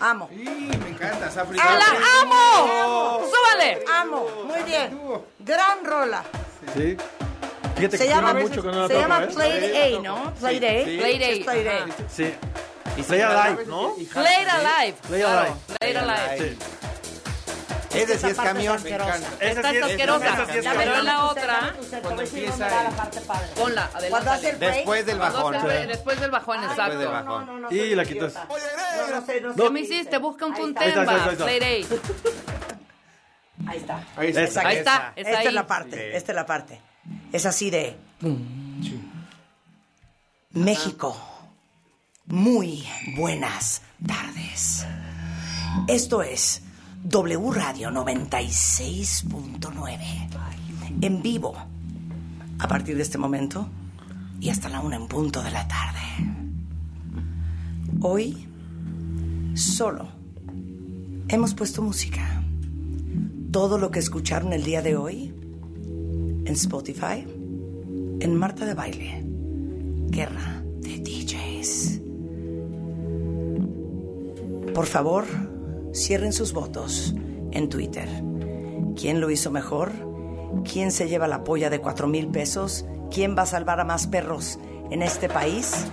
Amo. 0.00 0.28
Sí, 0.30 0.44
me 0.44 0.88
encanta. 0.90 1.30
Safri. 1.30 1.58
¡Ah, 1.58 1.78
la 1.78 2.20
amo! 2.20 3.26
¡Súbale! 3.30 3.82
Amo. 3.90 4.26
Muy 4.44 4.62
bien. 4.64 5.00
Gran 5.38 5.82
rola. 5.82 6.22
Sí. 6.76 6.98
Fíjate 7.76 7.98
Se 7.98 8.04
que 8.04 8.10
llama, 8.10 8.34
mucho 8.34 8.62
que 8.62 8.68
no 8.68 8.86
se 8.88 8.94
llama 8.94 9.24
¿eh? 9.24 9.28
Play 9.34 9.94
A, 9.96 10.00
¿no? 10.00 10.34
Play 10.34 10.56
A. 10.56 10.84
Sí. 10.84 10.96
Play 10.98 11.44
Play 11.44 11.64
Day. 11.64 11.82
Sí. 12.08 12.34
Y 12.96 13.02
Play 13.02 13.20
Alive, 13.20 13.66
¿no? 13.66 13.94
Play 14.12 14.46
alive. 14.48 14.96
Play 15.08 15.22
alive. 15.22 15.54
Play 15.78 15.96
alive. 15.96 16.38
Sí. 16.38 16.58
Ese 17.94 18.18
sí 18.18 18.26
es 18.26 18.36
camión. 18.36 18.76
asquerosa. 18.76 19.18
Esta 19.40 19.70
es 19.70 19.82
asquerosa. 19.82 20.46
Pero 20.46 20.94
tu 20.98 21.02
la 21.04 21.24
otra, 21.26 21.60
dame 21.60 21.72
tu 21.78 21.84
cel, 21.84 22.02
te 22.02 22.08
voy 22.08 22.12
a 22.12 22.20
decir 22.20 22.48
dónde 22.50 22.64
va 22.64 22.82
la 22.82 22.90
parte 22.90 23.20
padre. 23.20 23.46
ponla, 23.54 23.90
adelante. 23.94 24.30
Cuando. 24.50 24.66
Después 24.66 25.06
del 25.06 25.18
Cuando 25.18 25.44
bajón. 25.44 25.86
Después 25.88 26.20
del 26.20 26.30
bajón, 26.30 26.64
exacto. 26.64 26.98
del 26.98 27.08
bajón. 27.08 27.46
No, 27.46 27.58
no, 27.60 27.70
Y 27.70 27.94
la 27.94 28.02
idiota. 28.02 28.04
quitas. 28.04 28.34
No, 28.34 29.20
no 29.20 29.26
sé, 29.26 29.40
no 29.40 29.54
sé. 29.54 29.62
¿Qué 29.62 29.70
me 29.70 29.80
hiciste? 29.80 30.18
Busca 30.18 30.46
un 30.46 30.54
ahí 30.54 30.60
tuntemba. 30.60 31.02
está, 31.02 31.44
ahí 33.66 33.76
está. 33.78 34.02
Ahí 34.60 34.76
está. 34.76 35.12
Esta 35.14 35.42
es 35.42 35.52
la 35.52 35.66
parte, 35.66 36.16
esta 36.16 36.32
es 36.32 36.36
la 36.36 36.46
parte. 36.46 36.80
Es 37.32 37.46
así 37.46 37.70
de... 37.70 37.96
México. 40.50 41.16
Muy 42.26 42.84
buenas 43.16 43.80
tardes. 44.06 44.86
Esto 45.88 46.22
es 46.22 46.62
W 47.02 47.50
Radio 47.52 47.90
96.9. 47.90 49.98
En 51.02 51.22
vivo. 51.22 51.56
A 52.58 52.68
partir 52.68 52.96
de 52.96 53.02
este 53.02 53.18
momento 53.18 53.68
y 54.40 54.48
hasta 54.50 54.68
la 54.68 54.80
una 54.80 54.94
en 54.96 55.08
punto 55.08 55.42
de 55.42 55.50
la 55.50 55.66
tarde. 55.66 56.00
Hoy 58.00 58.46
solo 59.54 60.08
hemos 61.28 61.54
puesto 61.54 61.82
música. 61.82 62.42
Todo 63.50 63.78
lo 63.78 63.90
que 63.90 63.98
escucharon 63.98 64.52
el 64.52 64.62
día 64.62 64.82
de 64.82 64.96
hoy 64.96 65.33
en 66.44 66.54
Spotify, 66.54 67.26
en 68.20 68.36
Marta 68.36 68.66
de 68.66 68.74
Baile, 68.74 69.24
Guerra 70.08 70.62
de 70.80 70.98
DJs. 70.98 72.00
Por 74.74 74.86
favor, 74.86 75.24
cierren 75.94 76.32
sus 76.32 76.52
votos 76.52 77.14
en 77.52 77.68
Twitter. 77.68 78.08
¿Quién 78.96 79.20
lo 79.20 79.30
hizo 79.30 79.50
mejor? 79.50 79.92
¿Quién 80.70 80.92
se 80.92 81.08
lleva 81.08 81.28
la 81.28 81.44
polla 81.44 81.70
de 81.70 81.80
cuatro 81.80 82.06
mil 82.06 82.28
pesos? 82.28 82.84
¿Quién 83.10 83.36
va 83.36 83.42
a 83.42 83.46
salvar 83.46 83.80
a 83.80 83.84
más 83.84 84.06
perros 84.06 84.58
en 84.90 85.02
este 85.02 85.28
país? 85.28 85.86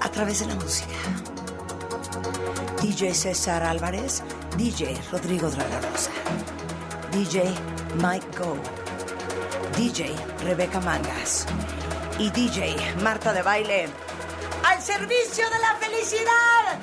A 0.00 0.10
través 0.10 0.40
de 0.40 0.46
la 0.46 0.54
música. 0.54 0.95
DJ 2.86 3.14
César 3.14 3.64
Álvarez, 3.64 4.22
DJ 4.56 4.96
Rodrigo 5.10 5.50
de 5.50 5.56
la 5.56 5.80
Rosa, 5.80 6.12
DJ 7.10 7.52
Mike 7.96 8.38
Go, 8.38 8.56
DJ 9.76 10.14
Rebeca 10.44 10.78
Mangas 10.78 11.48
y 12.16 12.30
DJ 12.30 12.76
Marta 13.02 13.32
de 13.32 13.42
Baile. 13.42 13.88
¡Al 14.62 14.80
servicio 14.80 15.50
de 15.50 15.58
la 15.58 15.74
felicidad! 15.80 16.80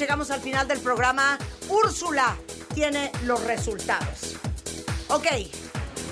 Llegamos 0.00 0.30
al 0.30 0.40
final 0.40 0.66
del 0.66 0.80
programa. 0.80 1.38
Úrsula 1.68 2.34
tiene 2.74 3.12
los 3.24 3.44
resultados. 3.44 4.36
Ok, 5.08 5.26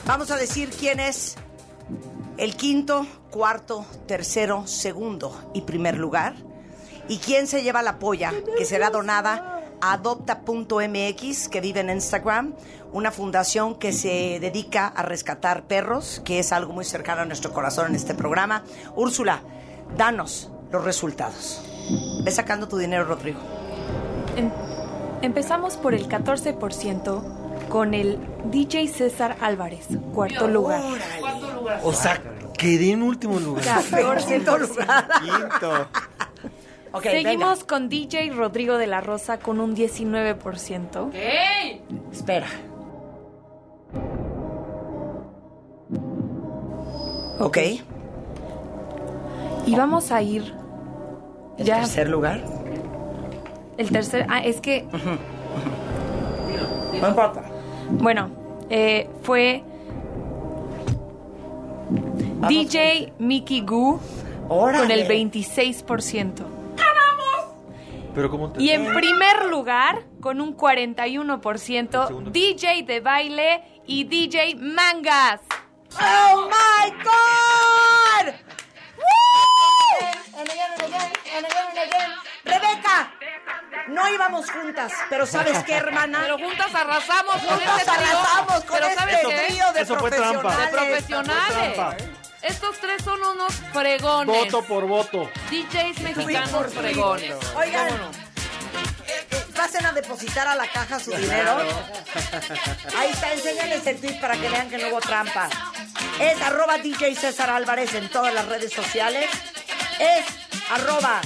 vamos 0.06 0.30
a 0.30 0.36
decir 0.36 0.68
quién 0.68 1.00
es 1.00 1.36
el 2.36 2.54
quinto, 2.54 3.06
cuarto, 3.30 3.86
tercero, 4.06 4.66
segundo 4.66 5.50
y 5.54 5.62
primer 5.62 5.96
lugar. 5.96 6.36
Y 7.08 7.16
quién 7.16 7.46
se 7.46 7.62
lleva 7.62 7.80
la 7.80 7.98
polla, 7.98 8.34
que 8.58 8.66
será 8.66 8.90
donada 8.90 9.62
a 9.80 9.94
adopta.mx, 9.94 11.48
que 11.48 11.60
vive 11.62 11.80
en 11.80 11.88
Instagram, 11.88 12.54
una 12.92 13.10
fundación 13.10 13.76
que 13.76 13.94
se 13.94 14.38
dedica 14.38 14.86
a 14.88 15.02
rescatar 15.02 15.66
perros, 15.66 16.20
que 16.26 16.40
es 16.40 16.52
algo 16.52 16.74
muy 16.74 16.84
cercano 16.84 17.22
a 17.22 17.24
nuestro 17.24 17.54
corazón 17.54 17.86
en 17.86 17.94
este 17.94 18.14
programa. 18.14 18.64
Úrsula, 18.94 19.40
danos 19.96 20.50
los 20.70 20.84
resultados. 20.84 21.62
Ve 22.22 22.30
sacando 22.30 22.68
tu 22.68 22.76
dinero, 22.76 23.04
Rodrigo. 23.04 23.57
Em- 24.38 24.50
empezamos 25.22 25.76
por 25.76 25.94
el 25.94 26.08
14% 26.08 27.22
con 27.68 27.92
el 27.92 28.18
DJ 28.50 28.88
César 28.88 29.36
Álvarez, 29.40 29.88
cuarto 30.14 30.48
lugar. 30.48 30.80
O 31.82 31.92
sea, 31.92 32.20
quedé 32.56 32.92
en 32.92 33.02
último 33.02 33.38
lugar. 33.40 33.64
14% 33.64 34.58
lugar. 34.58 35.08
Quinto. 35.20 35.88
Seguimos 37.02 37.64
con 37.64 37.88
DJ 37.88 38.30
Rodrigo 38.30 38.78
de 38.78 38.86
la 38.86 39.00
Rosa 39.00 39.38
con 39.38 39.60
un 39.60 39.74
19%. 39.76 41.10
¡Ey! 41.12 41.82
Espera. 42.10 42.46
Ok. 47.38 47.58
Y 49.66 49.74
vamos 49.76 50.10
a 50.10 50.22
ir. 50.22 50.54
¿El 51.58 51.66
ya. 51.66 51.80
tercer 51.80 52.08
lugar? 52.08 52.42
El 53.78 53.90
tercer. 53.90 54.26
Ah, 54.28 54.40
es 54.40 54.60
que. 54.60 54.86
No 57.00 57.08
importa. 57.08 57.42
Bueno, 57.90 58.30
eh, 58.68 59.08
fue. 59.22 59.62
DJ 62.48 63.12
Mickey 63.18 63.62
Goo 63.62 64.00
Órale. 64.48 64.78
con 64.80 64.90
el 64.90 65.08
26%. 65.08 66.44
Pero 68.14 68.30
como 68.30 68.52
Y 68.58 68.70
en 68.70 68.92
primer 68.94 69.44
lugar, 69.46 70.02
con 70.20 70.40
un 70.40 70.56
41%, 70.56 72.30
DJ 72.32 72.82
de 72.82 73.00
baile 73.00 73.62
y 73.86 74.04
DJ 74.04 74.56
Mangas. 74.56 75.40
¡Oh, 76.00 76.48
my 76.48 76.90
God! 77.04 78.34
¡Woo! 78.98 80.08
And 80.36 80.48
again, 80.48 80.72
and 80.72 80.82
again, 80.82 81.12
and 81.36 81.46
again, 81.46 81.66
and 81.70 81.78
again. 81.78 82.10
Rebeca, 82.44 83.12
no 83.88 84.08
íbamos 84.08 84.50
juntas, 84.50 84.92
pero 85.08 85.26
¿sabes 85.26 85.64
qué, 85.64 85.74
hermana? 85.74 86.20
Pero 86.22 86.38
juntas 86.38 86.74
arrasamos 86.74 87.36
con 87.36 87.58
Juntas 87.58 87.78
este 87.78 87.90
arrasamos 87.90 88.64
con 88.64 88.78
Pero 88.78 88.86
este 88.86 89.46
trío 89.46 89.72
de 89.72 89.80
Eso 89.80 89.98
fue 89.98 90.10
trampa. 90.10 90.40
profesionales. 90.70 90.70
De 90.70 91.74
profesionales. 91.74 92.04
Estos 92.42 92.78
tres 92.78 93.02
son 93.02 93.20
unos 93.22 93.52
fregones. 93.72 94.36
Voto 94.44 94.62
por 94.62 94.86
voto. 94.86 95.30
DJs 95.50 96.00
mexicanos 96.00 96.72
fregones. 96.72 97.34
Oigan, 97.56 97.88
¿Cómo 97.88 97.98
no? 98.04 98.28
pasen 99.56 99.86
a 99.86 99.92
depositar 99.92 100.46
a 100.46 100.54
la 100.54 100.68
caja 100.68 101.00
su 101.00 101.10
dinero. 101.10 101.58
Ahí 102.96 103.10
está, 103.10 103.32
enséñales 103.32 103.86
el 103.86 104.00
tweet 104.00 104.20
para 104.20 104.36
que 104.36 104.48
vean 104.48 104.70
que 104.70 104.78
no 104.78 104.88
hubo 104.88 105.00
trampa. 105.00 105.48
Es 106.20 106.40
arroba 106.42 106.78
DJ 106.78 107.14
César 107.16 107.50
Álvarez 107.50 107.92
en 107.94 108.08
todas 108.08 108.32
las 108.32 108.46
redes 108.46 108.72
sociales. 108.72 109.28
Es 109.98 110.24
arroba 110.70 111.20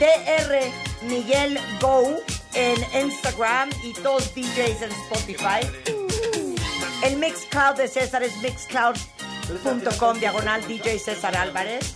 DR 0.00 0.89
Miguel 1.02 1.58
Go 1.80 2.16
en 2.54 2.76
Instagram 3.06 3.70
y 3.84 3.92
todos 3.94 4.34
DJs 4.34 4.82
en 4.82 4.92
Spotify. 4.92 5.60
El 7.02 7.16
Mixcloud 7.16 7.76
de 7.76 7.88
César 7.88 8.22
es 8.22 8.36
mixcloud.com 8.38 10.18
diagonal 10.18 10.66
DJ 10.66 10.98
César 10.98 11.36
Álvarez. 11.36 11.94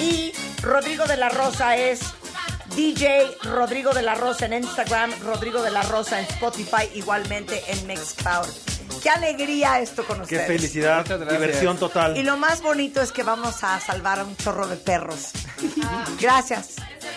Y 0.00 0.32
Rodrigo 0.62 1.06
de 1.06 1.16
la 1.16 1.28
Rosa 1.28 1.76
es 1.76 2.00
DJ 2.74 3.36
Rodrigo 3.44 3.92
de 3.92 4.02
la 4.02 4.16
Rosa 4.16 4.46
en 4.46 4.54
Instagram, 4.54 5.12
Rodrigo 5.22 5.62
de 5.62 5.70
la 5.70 5.82
Rosa 5.82 6.18
en 6.18 6.24
Spotify, 6.26 6.88
igualmente 6.94 7.62
en 7.68 7.86
Mixcloud. 7.86 8.46
Qué 9.02 9.10
alegría 9.10 9.80
esto 9.80 10.04
con 10.04 10.16
Qué 10.18 10.22
ustedes. 10.22 10.46
felicidad, 10.46 11.02
Muchas 11.02 11.20
gracias. 11.20 11.40
diversión 11.40 11.76
total. 11.78 12.16
Y 12.16 12.22
lo 12.22 12.36
más 12.38 12.62
bonito 12.62 13.02
es 13.02 13.12
que 13.12 13.22
vamos 13.22 13.62
a 13.62 13.78
salvar 13.78 14.18
a 14.20 14.24
un 14.24 14.36
chorro 14.36 14.66
de 14.66 14.76
perros. 14.76 15.30
Gracias. 16.20 16.76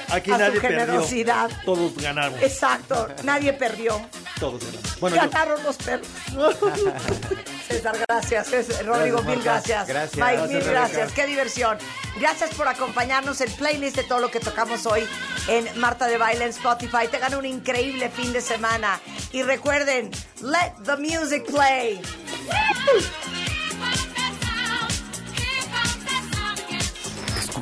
Aquí 0.09 0.31
a 0.31 0.35
su 0.35 0.39
nadie 0.41 0.59
perdió. 0.61 0.79
generosidad. 0.79 1.49
Todos 1.65 1.95
ganamos. 1.97 2.41
Exacto, 2.41 3.07
nadie 3.23 3.53
perdió. 3.53 3.99
Todos 4.39 4.63
ganamos. 4.63 4.99
Bueno, 4.99 5.15
yo- 5.17 5.21
Ganaron 5.23 5.63
los 5.63 5.77
perros. 5.77 6.07
César, 7.67 7.97
gracias. 8.07 8.47
César, 8.47 8.85
Rodrigo, 8.85 9.17
Gracias, 9.21 9.35
mil 9.35 9.43
gracias. 9.43 9.87
Gracias. 9.87 10.15
Mike, 10.15 10.37
Gracias, 10.37 10.49
mil 10.49 10.61
Rebeca. 10.63 10.79
gracias. 10.79 11.11
Qué 11.11 11.25
diversión. 11.27 11.77
Gracias 12.19 12.49
por 12.55 12.67
acompañarnos. 12.67 13.41
El 13.41 13.51
playlist 13.51 13.95
de 13.97 14.03
todo 14.03 14.19
lo 14.19 14.31
que 14.31 14.39
tocamos 14.39 14.85
hoy 14.85 15.05
en 15.49 15.67
Marta 15.79 16.07
de 16.07 16.17
Baile 16.17 16.45
en 16.45 16.49
Spotify. 16.51 17.07
Tengan 17.11 17.35
un 17.35 17.45
increíble 17.45 18.09
fin 18.09 18.31
de 18.33 18.41
semana. 18.41 18.99
Y 19.33 19.43
recuerden, 19.43 20.09
let 20.41 20.73
the 20.85 20.95
music 20.97 21.43
play. 21.51 21.99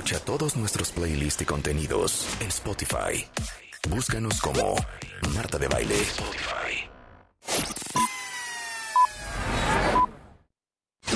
Escucha 0.06 0.24
todos 0.24 0.56
nuestros 0.56 0.92
playlists 0.92 1.42
y 1.42 1.46
contenidos 1.46 2.28
en 2.40 2.50
Spotify. 2.50 3.28
Búscanos 3.90 4.40
como 4.40 4.76
Marta 5.34 5.58
de 5.58 5.68
Baile. 5.68 5.96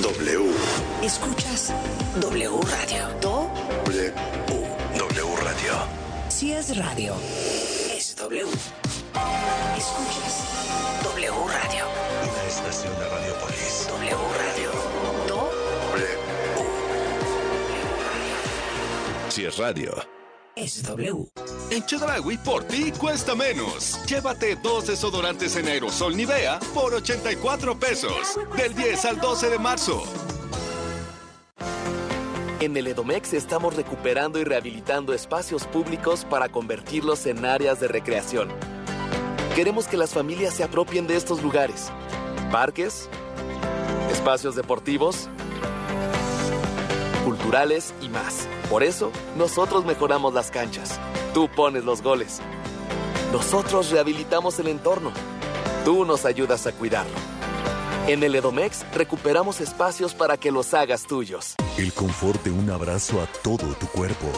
W. 0.02 0.52
Escuchas 1.04 1.72
W 2.20 2.50
Radio. 2.64 3.20
Do. 3.22 3.52
W. 3.86 4.14
W 4.98 5.36
Radio. 5.36 5.74
Si 6.30 6.54
es 6.54 6.76
radio, 6.76 7.14
es 7.96 8.16
W. 8.16 8.42
Escuchas 9.78 11.04
W 11.04 11.32
Radio. 11.48 11.86
Una 12.24 12.44
estación 12.48 12.94
de 12.98 13.08
Radiopolis. 13.08 13.88
W 13.88 14.16
Radio. 14.16 14.59
Si 19.40 19.46
es 19.46 19.58
radio. 19.58 19.96
Es 20.54 20.84
W. 20.84 21.32
En 21.72 21.86
Chedragui, 21.86 22.38
por 22.40 22.66
ti 22.66 22.92
cuesta 22.92 23.36
menos. 23.36 23.98
Llévate 24.06 24.58
dos 24.58 24.88
desodorantes 24.88 25.56
en 25.56 25.70
aerosol 25.70 26.18
Nivea 26.18 26.60
por 26.74 26.94
84 26.94 27.80
pesos. 27.80 28.38
Del 28.58 28.76
10 28.76 29.06
al 29.06 29.22
12 29.22 29.50
de 29.50 29.58
marzo. 29.58 30.04
En 32.60 32.76
el 32.76 32.88
Edomex 32.88 33.32
estamos 33.32 33.78
recuperando 33.78 34.40
y 34.40 34.44
rehabilitando 34.44 35.14
espacios 35.14 35.66
públicos 35.68 36.26
para 36.26 36.50
convertirlos 36.50 37.26
en 37.26 37.46
áreas 37.46 37.80
de 37.80 37.88
recreación. 37.88 38.50
Queremos 39.56 39.88
que 39.88 39.96
las 39.96 40.10
familias 40.10 40.54
se 40.54 40.66
apropien 40.66 41.08
de 41.08 41.16
estos 41.16 41.42
lugares. 41.42 41.94
Parques, 42.52 43.08
espacios 44.12 44.58
deportivos, 44.58 45.30
culturales 47.24 47.94
y 48.02 48.10
más. 48.10 48.50
Por 48.70 48.84
eso, 48.84 49.11
nosotros 49.36 49.84
mejoramos 49.84 50.34
las 50.34 50.51
canchas. 50.51 50.99
Tú 51.34 51.49
pones 51.49 51.84
los 51.86 52.03
goles. 52.03 52.39
Nosotros 53.32 53.89
rehabilitamos 53.89 54.59
el 54.59 54.67
entorno. 54.67 55.11
Tú 55.86 56.05
nos 56.05 56.26
ayudas 56.26 56.67
a 56.67 56.72
cuidarlo. 56.72 57.15
En 58.07 58.24
el 58.24 58.36
Edomex 58.36 58.86
recuperamos 58.93 59.61
espacios 59.61 60.13
para 60.13 60.38
que 60.38 60.51
los 60.51 60.74
hagas 60.74 61.07
tuyos. 61.07 61.55
El 61.78 61.93
confort 61.93 62.43
de 62.43 62.51
un 62.51 62.70
abrazo 62.70 63.22
a 63.22 63.28
todo 63.41 63.74
tu 63.76 63.88
cuerpo. 63.88 64.32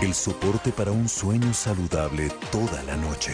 El 0.00 0.14
soporte 0.14 0.72
para 0.72 0.90
un 0.90 1.08
sueño 1.08 1.54
saludable 1.54 2.30
toda 2.50 2.82
la 2.82 2.96
noche. 2.96 3.32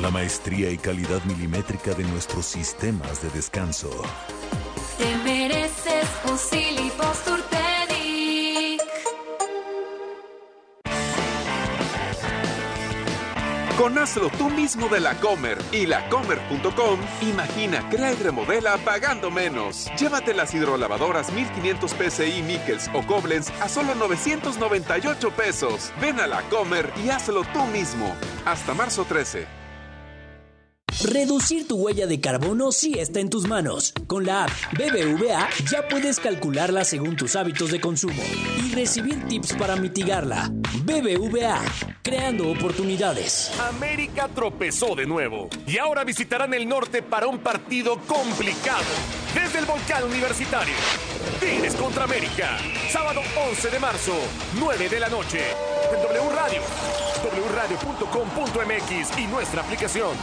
La 0.00 0.10
maestría 0.10 0.70
y 0.70 0.78
calidad 0.78 1.22
milimétrica 1.24 1.94
de 1.94 2.04
nuestros 2.04 2.46
sistemas 2.46 3.22
de 3.22 3.30
descanso. 3.30 3.90
Te 4.98 5.16
mereces 5.18 6.06
un 6.28 6.36
Con 13.78 13.98
hazlo 13.98 14.30
tú 14.38 14.50
mismo 14.50 14.88
de 14.88 15.00
la 15.00 15.18
Comer 15.18 15.58
y 15.72 15.86
lacomer.com, 15.86 17.00
imagina, 17.22 17.88
crea 17.90 18.12
y 18.12 18.16
remodela 18.16 18.78
pagando 18.78 19.32
menos. 19.32 19.90
Llévate 19.98 20.32
las 20.32 20.54
hidrolavadoras 20.54 21.32
1500 21.32 21.90
PSI 21.90 22.42
Nickels 22.42 22.88
o 22.94 23.04
Koblenz 23.04 23.50
a 23.60 23.68
solo 23.68 23.96
998 23.96 25.30
pesos. 25.32 25.92
Ven 26.00 26.20
a 26.20 26.28
la 26.28 26.42
Comer 26.42 26.92
y 27.04 27.10
hazlo 27.10 27.42
tú 27.52 27.64
mismo. 27.66 28.14
Hasta 28.44 28.74
marzo 28.74 29.04
13. 29.06 29.63
Reducir 31.02 31.66
tu 31.66 31.76
huella 31.76 32.06
de 32.06 32.20
carbono 32.20 32.72
sí 32.72 32.94
está 32.98 33.20
en 33.20 33.28
tus 33.28 33.46
manos. 33.46 33.92
Con 34.06 34.24
la 34.24 34.44
app 34.44 34.50
BBVA 34.72 35.48
ya 35.70 35.86
puedes 35.88 36.20
calcularla 36.20 36.84
según 36.84 37.16
tus 37.16 37.36
hábitos 37.36 37.70
de 37.70 37.80
consumo 37.80 38.22
y 38.64 38.72
recibir 38.74 39.26
tips 39.26 39.54
para 39.54 39.76
mitigarla. 39.76 40.50
BBVA, 40.84 41.60
creando 42.02 42.50
oportunidades. 42.50 43.50
América 43.60 44.28
tropezó 44.34 44.94
de 44.94 45.06
nuevo 45.06 45.50
y 45.66 45.78
ahora 45.78 46.04
visitarán 46.04 46.54
el 46.54 46.68
norte 46.68 47.02
para 47.02 47.26
un 47.26 47.38
partido 47.38 47.98
complicado. 48.06 48.84
Desde 49.34 49.58
el 49.58 49.66
volcán 49.66 50.04
universitario. 50.04 50.74
Tigres 51.40 51.74
contra 51.74 52.04
América. 52.04 52.56
Sábado 52.90 53.20
11 53.50 53.70
de 53.70 53.78
marzo, 53.80 54.14
9 54.58 54.88
de 54.88 55.00
la 55.00 55.08
noche. 55.08 55.40
En 55.92 56.02
W 56.02 56.34
Radio, 56.34 56.62
wradio.com.mx 57.30 59.18
y 59.18 59.26
nuestra 59.26 59.62
aplicación. 59.62 60.16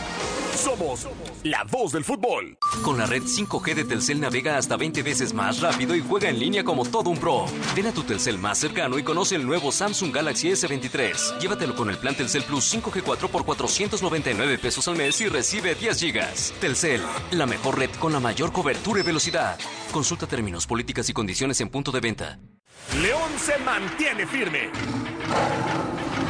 Somos 0.55 1.07
la 1.43 1.63
voz 1.63 1.93
del 1.93 2.03
fútbol. 2.03 2.57
Con 2.83 2.97
la 2.97 3.05
red 3.05 3.23
5G 3.23 3.73
de 3.73 3.83
Telcel 3.83 4.19
navega 4.19 4.57
hasta 4.57 4.77
20 4.77 5.01
veces 5.01 5.33
más 5.33 5.61
rápido 5.61 5.95
y 5.95 6.01
juega 6.01 6.29
en 6.29 6.39
línea 6.39 6.63
como 6.63 6.85
todo 6.85 7.09
un 7.09 7.17
pro. 7.17 7.45
Ven 7.75 7.87
a 7.87 7.93
tu 7.93 8.03
Telcel 8.03 8.37
más 8.37 8.57
cercano 8.57 8.99
y 8.99 9.03
conoce 9.03 9.35
el 9.35 9.45
nuevo 9.45 9.71
Samsung 9.71 10.13
Galaxy 10.13 10.49
S23. 10.49 11.39
Llévatelo 11.39 11.75
con 11.75 11.89
el 11.89 11.97
plan 11.97 12.15
Telcel 12.15 12.43
Plus 12.43 12.73
5G 12.75 13.01
4 13.01 13.29
por 13.29 13.45
499 13.45 14.57
pesos 14.57 14.87
al 14.87 14.97
mes 14.97 15.19
y 15.21 15.29
recibe 15.29 15.73
10 15.75 15.99
gigas. 15.99 16.53
Telcel, 16.59 17.01
la 17.31 17.45
mejor 17.45 17.79
red 17.79 17.91
con 17.99 18.13
la 18.13 18.19
mayor 18.19 18.51
cobertura 18.51 18.99
y 18.99 19.03
velocidad. 19.03 19.57
Consulta 19.91 20.27
términos, 20.27 20.67
políticas 20.67 21.09
y 21.09 21.13
condiciones 21.13 21.61
en 21.61 21.69
punto 21.69 21.91
de 21.91 21.99
venta. 22.01 22.39
León 23.01 23.31
se 23.37 23.57
mantiene 23.59 24.27
firme. 24.27 24.69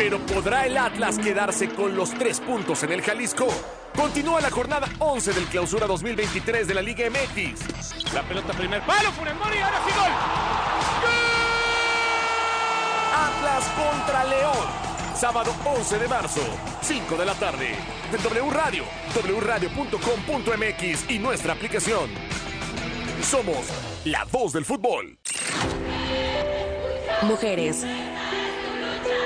Pero 0.04 0.18
¿podrá 0.18 0.66
el 0.66 0.76
Atlas 0.80 1.20
quedarse 1.20 1.70
con 1.70 1.96
los 1.96 2.10
tres 2.16 2.40
puntos 2.40 2.82
en 2.82 2.92
el 2.92 3.04
Jalisco? 3.04 3.48
Continúa 3.96 4.42
la 4.42 4.50
jornada 4.50 4.90
11 4.98 5.32
del 5.32 5.46
clausura 5.46 5.86
2023 5.86 6.68
de 6.68 6.74
la 6.74 6.82
Liga 6.82 7.06
MX. 7.08 8.12
La 8.12 8.24
pelota 8.24 8.52
primer 8.54 8.82
palo, 8.82 9.12
Funemori, 9.12 9.60
ahora 9.60 9.80
sí 9.86 9.94
gol. 9.94 10.12
Atlas 13.14 13.64
contra 13.78 14.24
León. 14.24 14.68
Sábado 15.14 15.54
11 15.66 16.00
de 16.00 16.08
marzo, 16.08 16.42
5 16.82 17.16
de 17.16 17.26
la 17.26 17.36
tarde. 17.36 17.76
De 18.12 18.18
W 18.18 18.50
Radio, 18.50 18.86
wradio.com.mx 19.40 21.12
y 21.12 21.20
nuestra 21.20 21.54
aplicación. 21.54 22.10
Somos 23.22 23.68
la 24.06 24.26
voz 24.32 24.54
del 24.54 24.66
fútbol. 24.66 25.20
Mujeres. 27.22 27.86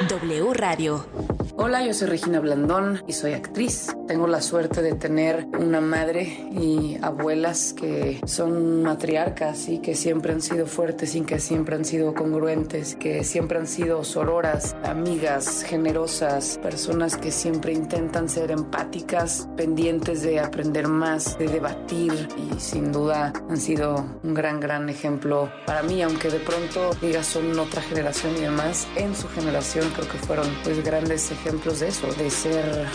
W 0.01 0.51
Radio. 0.53 1.44
Hola, 1.57 1.85
yo 1.85 1.93
soy 1.93 2.09
Regina 2.09 2.41
Blandón 2.41 3.01
y 3.07 3.13
soy 3.13 3.31
actriz. 3.31 3.95
Tengo 4.09 4.27
la 4.27 4.41
suerte 4.41 4.81
de 4.81 4.93
tener 4.93 5.47
una 5.57 5.79
madre 5.79 6.23
y 6.51 6.97
abuelas 7.01 7.73
que 7.73 8.19
son 8.25 8.83
matriarcas 8.83 9.69
y 9.69 9.79
que 9.79 9.95
siempre 9.95 10.33
han 10.33 10.41
sido 10.41 10.65
fuertes 10.65 11.15
y 11.15 11.21
que 11.21 11.39
siempre 11.39 11.75
han 11.75 11.85
sido 11.85 12.13
congruentes, 12.13 12.97
que 12.97 13.23
siempre 13.23 13.57
han 13.57 13.67
sido 13.67 14.03
sororas, 14.03 14.75
amigas, 14.83 15.63
generosas, 15.63 16.59
personas 16.61 17.15
que 17.15 17.31
siempre 17.31 17.71
intentan 17.71 18.27
ser 18.27 18.51
empáticas, 18.51 19.47
pendientes 19.55 20.23
de 20.23 20.41
aprender 20.41 20.89
más, 20.89 21.37
de 21.37 21.47
debatir 21.47 22.27
y 22.35 22.59
sin 22.59 22.91
duda 22.91 23.31
han 23.49 23.57
sido 23.57 24.05
un 24.23 24.33
gran, 24.33 24.59
gran 24.59 24.89
ejemplo 24.89 25.49
para 25.65 25.83
mí, 25.83 26.01
aunque 26.01 26.29
de 26.29 26.39
pronto 26.39 26.91
digas 27.01 27.27
son 27.27 27.57
otra 27.57 27.81
generación 27.81 28.35
y 28.35 28.41
demás, 28.41 28.89
en 28.97 29.15
su 29.15 29.29
generación 29.29 29.89
creo 29.95 30.09
que 30.09 30.17
fueron 30.17 30.47
pues 30.61 30.83
grandes 30.83 31.31
ejemplos 31.31 31.44
de 31.51 31.87
eso, 31.87 32.07
de 32.07 32.31
ser 32.31 32.87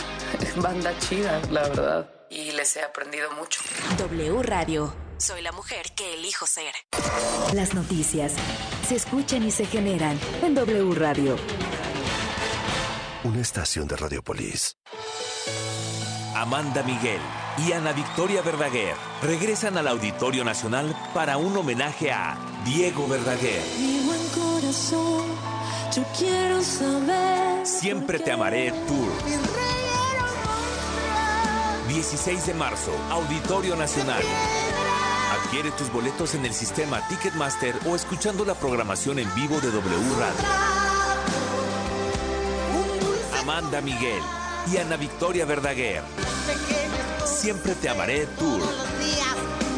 banda 0.56 0.92
chida, 0.98 1.40
la 1.50 1.62
verdad. 1.68 2.10
Y 2.30 2.50
les 2.50 2.76
he 2.76 2.82
aprendido 2.82 3.30
mucho. 3.32 3.60
W 3.98 4.42
Radio. 4.42 4.92
Soy 5.18 5.42
la 5.42 5.52
mujer 5.52 5.92
que 5.94 6.14
elijo 6.14 6.46
ser. 6.46 6.72
Las 7.52 7.74
noticias 7.74 8.32
se 8.88 8.96
escuchan 8.96 9.44
y 9.44 9.50
se 9.50 9.66
generan 9.66 10.18
en 10.42 10.54
W 10.54 10.94
Radio. 10.94 11.36
Una 13.22 13.40
estación 13.40 13.86
de 13.86 13.96
Radiopolis. 13.96 14.78
Amanda 16.34 16.82
Miguel 16.82 17.20
y 17.58 17.72
Ana 17.72 17.92
Victoria 17.92 18.40
Verdaguer 18.42 18.94
regresan 19.22 19.76
al 19.76 19.88
Auditorio 19.88 20.42
Nacional 20.42 20.96
para 21.12 21.36
un 21.36 21.56
homenaje 21.56 22.10
a 22.10 22.38
Diego 22.64 23.06
Verdaguer. 23.06 23.62
Mi 23.78 24.00
buen 24.00 24.26
corazón, 24.28 25.26
yo 25.92 26.04
quiero 26.16 26.62
saber. 26.62 27.66
Siempre 27.66 28.18
te 28.18 28.30
amaré 28.30 28.70
Tour. 28.70 29.10
16 31.88 32.46
de 32.46 32.54
marzo, 32.54 32.92
Auditorio 33.10 33.74
Nacional. 33.76 34.22
Adquiere 35.42 35.72
tus 35.72 35.92
boletos 35.92 36.34
en 36.34 36.44
el 36.44 36.54
sistema 36.54 37.06
Ticketmaster 37.08 37.74
o 37.86 37.96
escuchando 37.96 38.44
la 38.44 38.54
programación 38.54 39.18
en 39.18 39.34
vivo 39.34 39.60
de 39.60 39.70
W 39.70 39.96
Radio. 40.18 40.40
Amanda 43.40 43.80
Miguel 43.80 44.22
y 44.72 44.76
Ana 44.76 44.96
Victoria 44.96 45.44
Verdaguer. 45.44 46.02
Siempre 47.24 47.74
te 47.74 47.88
amaré 47.88 48.26
Tour. 48.38 48.62